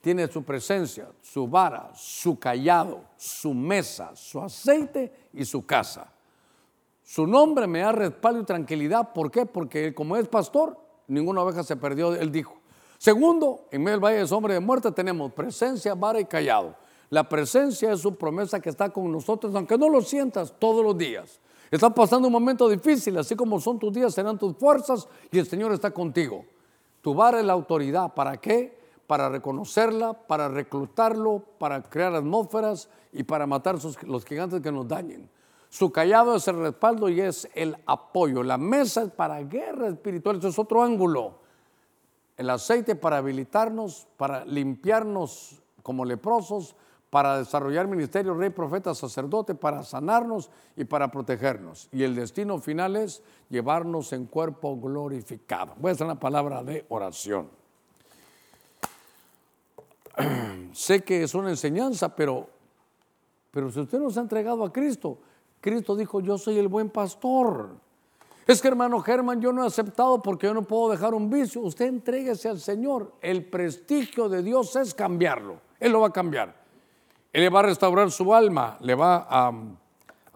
tiene 0.00 0.28
su 0.28 0.44
presencia, 0.44 1.08
su 1.20 1.48
vara, 1.48 1.90
su 1.96 2.38
callado, 2.38 3.02
su 3.16 3.52
mesa, 3.52 4.14
su 4.14 4.40
aceite 4.40 5.28
y 5.32 5.44
su 5.44 5.66
casa. 5.66 6.12
Su 7.02 7.26
nombre 7.26 7.66
me 7.66 7.80
da 7.80 7.90
respaldo 7.90 8.42
y 8.42 8.44
tranquilidad. 8.44 9.12
¿Por 9.12 9.28
qué? 9.28 9.44
Porque 9.44 9.92
como 9.92 10.16
es 10.16 10.28
pastor, 10.28 10.78
ninguna 11.08 11.42
oveja 11.42 11.64
se 11.64 11.74
perdió, 11.74 12.14
él 12.14 12.30
dijo. 12.30 12.60
Segundo, 12.96 13.66
en 13.72 13.82
medio 13.82 13.96
del 13.96 14.04
valle 14.04 14.18
de 14.18 14.26
sombra 14.28 14.54
de 14.54 14.60
muerte 14.60 14.92
tenemos 14.92 15.32
presencia, 15.32 15.96
vara 15.96 16.20
y 16.20 16.26
callado. 16.26 16.76
La 17.08 17.28
presencia 17.28 17.92
es 17.92 18.00
su 18.00 18.14
promesa 18.14 18.60
que 18.60 18.70
está 18.70 18.90
con 18.90 19.10
nosotros, 19.10 19.52
aunque 19.56 19.76
no 19.76 19.88
lo 19.88 20.00
sientas 20.00 20.54
todos 20.60 20.84
los 20.84 20.96
días. 20.96 21.40
Estás 21.70 21.92
pasando 21.92 22.26
un 22.26 22.32
momento 22.32 22.68
difícil, 22.68 23.16
así 23.18 23.36
como 23.36 23.60
son 23.60 23.78
tus 23.78 23.92
días, 23.92 24.12
serán 24.12 24.38
tus 24.38 24.56
fuerzas 24.56 25.06
y 25.30 25.38
el 25.38 25.46
Señor 25.46 25.72
está 25.72 25.92
contigo. 25.92 26.44
Tu 27.00 27.14
vara 27.14 27.38
es 27.38 27.46
la 27.46 27.52
autoridad. 27.52 28.12
¿Para 28.12 28.38
qué? 28.38 28.76
Para 29.06 29.28
reconocerla, 29.28 30.12
para 30.12 30.48
reclutarlo, 30.48 31.44
para 31.58 31.82
crear 31.82 32.14
atmósferas 32.14 32.88
y 33.12 33.22
para 33.22 33.46
matar 33.46 33.76
los 34.06 34.24
gigantes 34.24 34.60
que 34.60 34.72
nos 34.72 34.88
dañen. 34.88 35.30
Su 35.68 35.92
callado 35.92 36.34
es 36.34 36.48
el 36.48 36.56
respaldo 36.56 37.08
y 37.08 37.20
es 37.20 37.48
el 37.54 37.76
apoyo. 37.86 38.42
La 38.42 38.58
mesa 38.58 39.02
es 39.02 39.10
para 39.10 39.40
guerra 39.44 39.88
espiritual, 39.88 40.38
eso 40.38 40.48
es 40.48 40.58
otro 40.58 40.82
ángulo. 40.82 41.38
El 42.36 42.50
aceite 42.50 42.96
para 42.96 43.18
habilitarnos, 43.18 44.08
para 44.16 44.44
limpiarnos 44.44 45.62
como 45.84 46.04
leprosos, 46.04 46.74
para 47.10 47.38
desarrollar 47.38 47.88
ministerio, 47.88 48.34
rey, 48.34 48.50
profeta, 48.50 48.94
sacerdote, 48.94 49.56
para 49.56 49.82
sanarnos 49.82 50.48
y 50.76 50.84
para 50.84 51.10
protegernos. 51.10 51.88
Y 51.90 52.04
el 52.04 52.14
destino 52.14 52.58
final 52.58 52.96
es 52.96 53.22
llevarnos 53.48 54.12
en 54.12 54.26
cuerpo 54.26 54.80
glorificado. 54.80 55.74
Voy 55.78 55.90
a 55.90 55.92
hacer 55.92 56.06
una 56.06 56.20
palabra 56.20 56.62
de 56.62 56.86
oración. 56.88 57.48
sé 60.72 61.02
que 61.02 61.24
es 61.24 61.34
una 61.34 61.50
enseñanza, 61.50 62.14
pero, 62.14 62.48
pero 63.50 63.70
si 63.72 63.80
usted 63.80 63.98
nos 63.98 64.16
ha 64.16 64.20
entregado 64.20 64.64
a 64.64 64.72
Cristo, 64.72 65.18
Cristo 65.60 65.96
dijo, 65.96 66.20
yo 66.20 66.38
soy 66.38 66.58
el 66.58 66.68
buen 66.68 66.90
pastor. 66.90 67.70
Es 68.46 68.62
que 68.62 68.68
hermano 68.68 69.00
Germán, 69.00 69.40
yo 69.40 69.52
no 69.52 69.64
he 69.64 69.66
aceptado 69.66 70.22
porque 70.22 70.46
yo 70.46 70.54
no 70.54 70.62
puedo 70.62 70.90
dejar 70.90 71.14
un 71.14 71.28
vicio. 71.28 71.60
Usted 71.60 71.86
entréguese 71.86 72.48
al 72.48 72.58
Señor. 72.58 73.12
El 73.20 73.44
prestigio 73.44 74.28
de 74.28 74.42
Dios 74.42 74.74
es 74.76 74.94
cambiarlo. 74.94 75.60
Él 75.78 75.92
lo 75.92 76.00
va 76.00 76.08
a 76.08 76.12
cambiar. 76.12 76.59
Él 77.32 77.42
le 77.42 77.48
va 77.48 77.60
a 77.60 77.62
restaurar 77.62 78.10
su 78.10 78.34
alma, 78.34 78.76
le 78.80 78.94
va 78.94 79.26
a, 79.28 79.52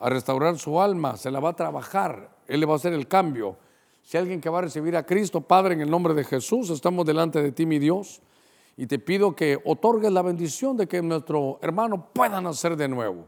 restaurar 0.08 0.58
su 0.58 0.80
alma, 0.80 1.16
se 1.16 1.30
la 1.30 1.40
va 1.40 1.50
a 1.50 1.56
trabajar, 1.56 2.30
Él 2.46 2.60
le 2.60 2.66
va 2.66 2.74
a 2.74 2.76
hacer 2.76 2.92
el 2.92 3.08
cambio. 3.08 3.56
Si 4.02 4.16
alguien 4.16 4.40
que 4.40 4.48
va 4.48 4.58
a 4.58 4.62
recibir 4.62 4.96
a 4.96 5.04
Cristo, 5.04 5.40
Padre, 5.40 5.74
en 5.74 5.80
el 5.80 5.90
nombre 5.90 6.14
de 6.14 6.24
Jesús, 6.24 6.70
estamos 6.70 7.04
delante 7.04 7.42
de 7.42 7.50
ti, 7.50 7.66
mi 7.66 7.78
Dios, 7.78 8.20
y 8.76 8.86
te 8.86 8.98
pido 8.98 9.34
que 9.34 9.60
otorgues 9.64 10.12
la 10.12 10.22
bendición 10.22 10.76
de 10.76 10.86
que 10.86 11.02
nuestro 11.02 11.58
hermano 11.62 12.08
pueda 12.12 12.40
nacer 12.40 12.76
de 12.76 12.86
nuevo. 12.86 13.26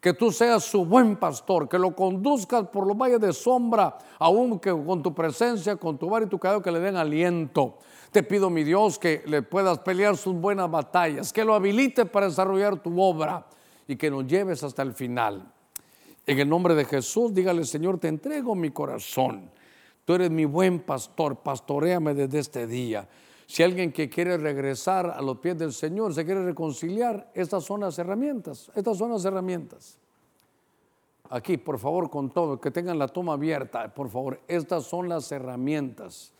Que 0.00 0.12
tú 0.14 0.30
seas 0.30 0.64
su 0.64 0.84
buen 0.84 1.16
pastor, 1.16 1.68
que 1.68 1.78
lo 1.78 1.94
conduzcas 1.94 2.68
por 2.68 2.86
los 2.86 2.96
valles 2.96 3.20
de 3.20 3.32
sombra, 3.32 3.98
aún 4.18 4.58
que 4.58 4.70
con 4.70 5.02
tu 5.02 5.12
presencia, 5.14 5.76
con 5.76 5.98
tu 5.98 6.08
bar 6.08 6.22
y 6.22 6.26
tu 6.26 6.38
callado 6.38 6.62
que 6.62 6.70
le 6.70 6.80
den 6.80 6.96
aliento 6.96 7.78
te 8.10 8.22
pido, 8.22 8.50
mi 8.50 8.64
Dios, 8.64 8.98
que 8.98 9.22
le 9.26 9.42
puedas 9.42 9.78
pelear 9.78 10.16
sus 10.16 10.34
buenas 10.34 10.70
batallas, 10.70 11.32
que 11.32 11.44
lo 11.44 11.54
habilite 11.54 12.06
para 12.06 12.26
desarrollar 12.26 12.82
tu 12.82 13.00
obra 13.00 13.46
y 13.86 13.96
que 13.96 14.10
nos 14.10 14.26
lleves 14.26 14.62
hasta 14.62 14.82
el 14.82 14.94
final. 14.94 15.52
En 16.26 16.38
el 16.38 16.48
nombre 16.48 16.74
de 16.74 16.84
Jesús, 16.84 17.32
dígale, 17.32 17.64
Señor, 17.64 17.98
te 17.98 18.08
entrego 18.08 18.54
mi 18.54 18.70
corazón. 18.70 19.50
Tú 20.04 20.14
eres 20.14 20.30
mi 20.30 20.44
buen 20.44 20.80
pastor, 20.80 21.36
pastoreame 21.36 22.14
desde 22.14 22.38
este 22.40 22.66
día. 22.66 23.08
Si 23.46 23.62
alguien 23.62 23.92
que 23.92 24.08
quiere 24.08 24.36
regresar 24.38 25.10
a 25.10 25.20
los 25.22 25.38
pies 25.38 25.58
del 25.58 25.72
Señor, 25.72 26.14
se 26.14 26.24
quiere 26.24 26.44
reconciliar, 26.44 27.30
estas 27.34 27.64
son 27.64 27.80
las 27.80 27.98
herramientas, 27.98 28.70
estas 28.74 28.96
son 28.96 29.10
las 29.10 29.24
herramientas. 29.24 29.98
Aquí, 31.30 31.56
por 31.56 31.78
favor, 31.78 32.10
con 32.10 32.30
todo, 32.30 32.60
que 32.60 32.70
tengan 32.70 32.98
la 32.98 33.08
toma 33.08 33.34
abierta, 33.34 33.92
por 33.94 34.08
favor, 34.08 34.40
estas 34.48 34.84
son 34.84 35.08
las 35.08 35.30
herramientas. 35.30 36.32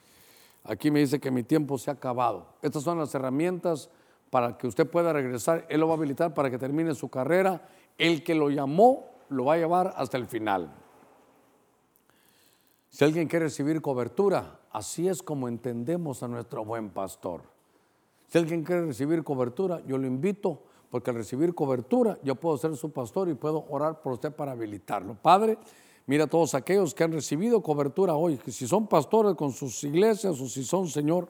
Aquí 0.64 0.90
me 0.90 1.00
dice 1.00 1.20
que 1.20 1.30
mi 1.30 1.42
tiempo 1.42 1.78
se 1.78 1.90
ha 1.90 1.94
acabado. 1.94 2.54
Estas 2.62 2.82
son 2.82 2.98
las 2.98 3.14
herramientas 3.14 3.90
para 4.30 4.56
que 4.56 4.66
usted 4.66 4.88
pueda 4.88 5.12
regresar. 5.12 5.66
Él 5.68 5.80
lo 5.80 5.88
va 5.88 5.94
a 5.94 5.96
habilitar 5.96 6.34
para 6.34 6.50
que 6.50 6.58
termine 6.58 6.94
su 6.94 7.08
carrera. 7.08 7.68
El 7.98 8.22
que 8.22 8.34
lo 8.34 8.50
llamó 8.50 9.10
lo 9.28 9.46
va 9.46 9.54
a 9.54 9.58
llevar 9.58 9.94
hasta 9.96 10.16
el 10.16 10.26
final. 10.26 10.72
Si 12.90 13.04
alguien 13.04 13.28
quiere 13.28 13.46
recibir 13.46 13.80
cobertura, 13.80 14.60
así 14.72 15.08
es 15.08 15.22
como 15.22 15.48
entendemos 15.48 16.22
a 16.22 16.28
nuestro 16.28 16.64
buen 16.64 16.90
pastor. 16.90 17.42
Si 18.26 18.38
alguien 18.38 18.64
quiere 18.64 18.86
recibir 18.86 19.22
cobertura, 19.24 19.80
yo 19.86 19.96
lo 19.96 20.06
invito, 20.06 20.62
porque 20.90 21.10
al 21.10 21.16
recibir 21.16 21.54
cobertura 21.54 22.18
yo 22.22 22.34
puedo 22.34 22.58
ser 22.58 22.76
su 22.76 22.90
pastor 22.92 23.28
y 23.28 23.34
puedo 23.34 23.64
orar 23.68 24.02
por 24.02 24.14
usted 24.14 24.32
para 24.32 24.52
habilitarlo. 24.52 25.14
Padre, 25.14 25.58
mira 26.06 26.24
a 26.24 26.26
todos 26.26 26.54
aquellos 26.54 26.94
que 26.94 27.04
han 27.04 27.12
recibido 27.12 27.62
cobertura 27.62 28.14
hoy, 28.14 28.40
si 28.48 28.66
son 28.66 28.86
pastores 28.86 29.34
con 29.34 29.52
sus 29.52 29.84
iglesias 29.84 30.40
o 30.40 30.48
si 30.48 30.64
son, 30.64 30.88
Señor, 30.88 31.28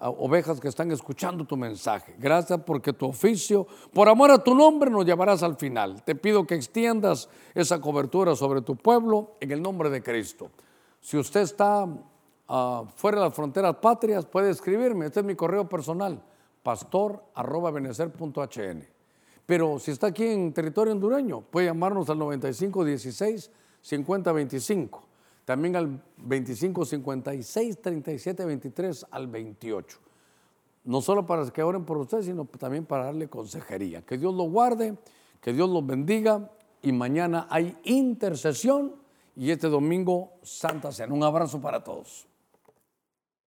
ovejas 0.00 0.60
que 0.60 0.68
están 0.68 0.92
escuchando 0.92 1.44
tu 1.44 1.56
mensaje. 1.56 2.14
Gracias 2.18 2.60
porque 2.64 2.92
tu 2.92 3.06
oficio, 3.06 3.66
por 3.92 4.08
amor 4.08 4.30
a 4.30 4.38
tu 4.42 4.54
nombre, 4.54 4.90
nos 4.90 5.04
llevarás 5.04 5.42
al 5.42 5.56
final. 5.56 6.02
Te 6.04 6.14
pido 6.14 6.46
que 6.46 6.54
extiendas 6.54 7.28
esa 7.54 7.80
cobertura 7.80 8.36
sobre 8.36 8.62
tu 8.62 8.76
pueblo 8.76 9.32
en 9.40 9.50
el 9.50 9.60
nombre 9.60 9.90
de 9.90 10.00
Cristo. 10.02 10.50
Si 11.00 11.16
usted 11.16 11.40
está 11.40 11.84
uh, 11.84 12.86
fuera 12.94 13.18
de 13.18 13.24
las 13.24 13.34
fronteras 13.34 13.74
patrias, 13.76 14.24
puede 14.24 14.50
escribirme. 14.50 15.06
Este 15.06 15.18
es 15.20 15.26
mi 15.26 15.34
correo 15.34 15.68
personal, 15.68 16.22
pastor.benecer.hn. 16.62 18.86
Pero 19.46 19.78
si 19.78 19.90
está 19.90 20.08
aquí 20.08 20.26
en 20.26 20.52
territorio 20.52 20.92
hondureño, 20.92 21.40
puede 21.40 21.66
llamarnos 21.66 22.10
al 22.10 22.18
9516 22.18 23.50
5025. 23.82 25.02
También 25.44 25.76
al 25.76 26.02
2556 26.18 27.80
3723 27.80 29.06
al 29.10 29.26
28. 29.28 29.98
No 30.84 31.00
solo 31.00 31.26
para 31.26 31.48
que 31.50 31.62
oren 31.62 31.84
por 31.84 31.98
usted, 31.98 32.22
sino 32.22 32.44
también 32.44 32.84
para 32.84 33.06
darle 33.06 33.28
consejería. 33.28 34.02
Que 34.02 34.18
Dios 34.18 34.34
lo 34.34 34.44
guarde, 34.44 34.96
que 35.40 35.52
Dios 35.52 35.68
los 35.68 35.86
bendiga 35.86 36.50
y 36.82 36.92
mañana 36.92 37.46
hay 37.50 37.76
intercesión 37.84 38.94
y 39.36 39.50
este 39.50 39.68
domingo 39.68 40.32
Santa 40.42 40.92
Cena. 40.92 41.14
Un 41.14 41.22
abrazo 41.22 41.60
para 41.60 41.82
todos. 41.82 42.26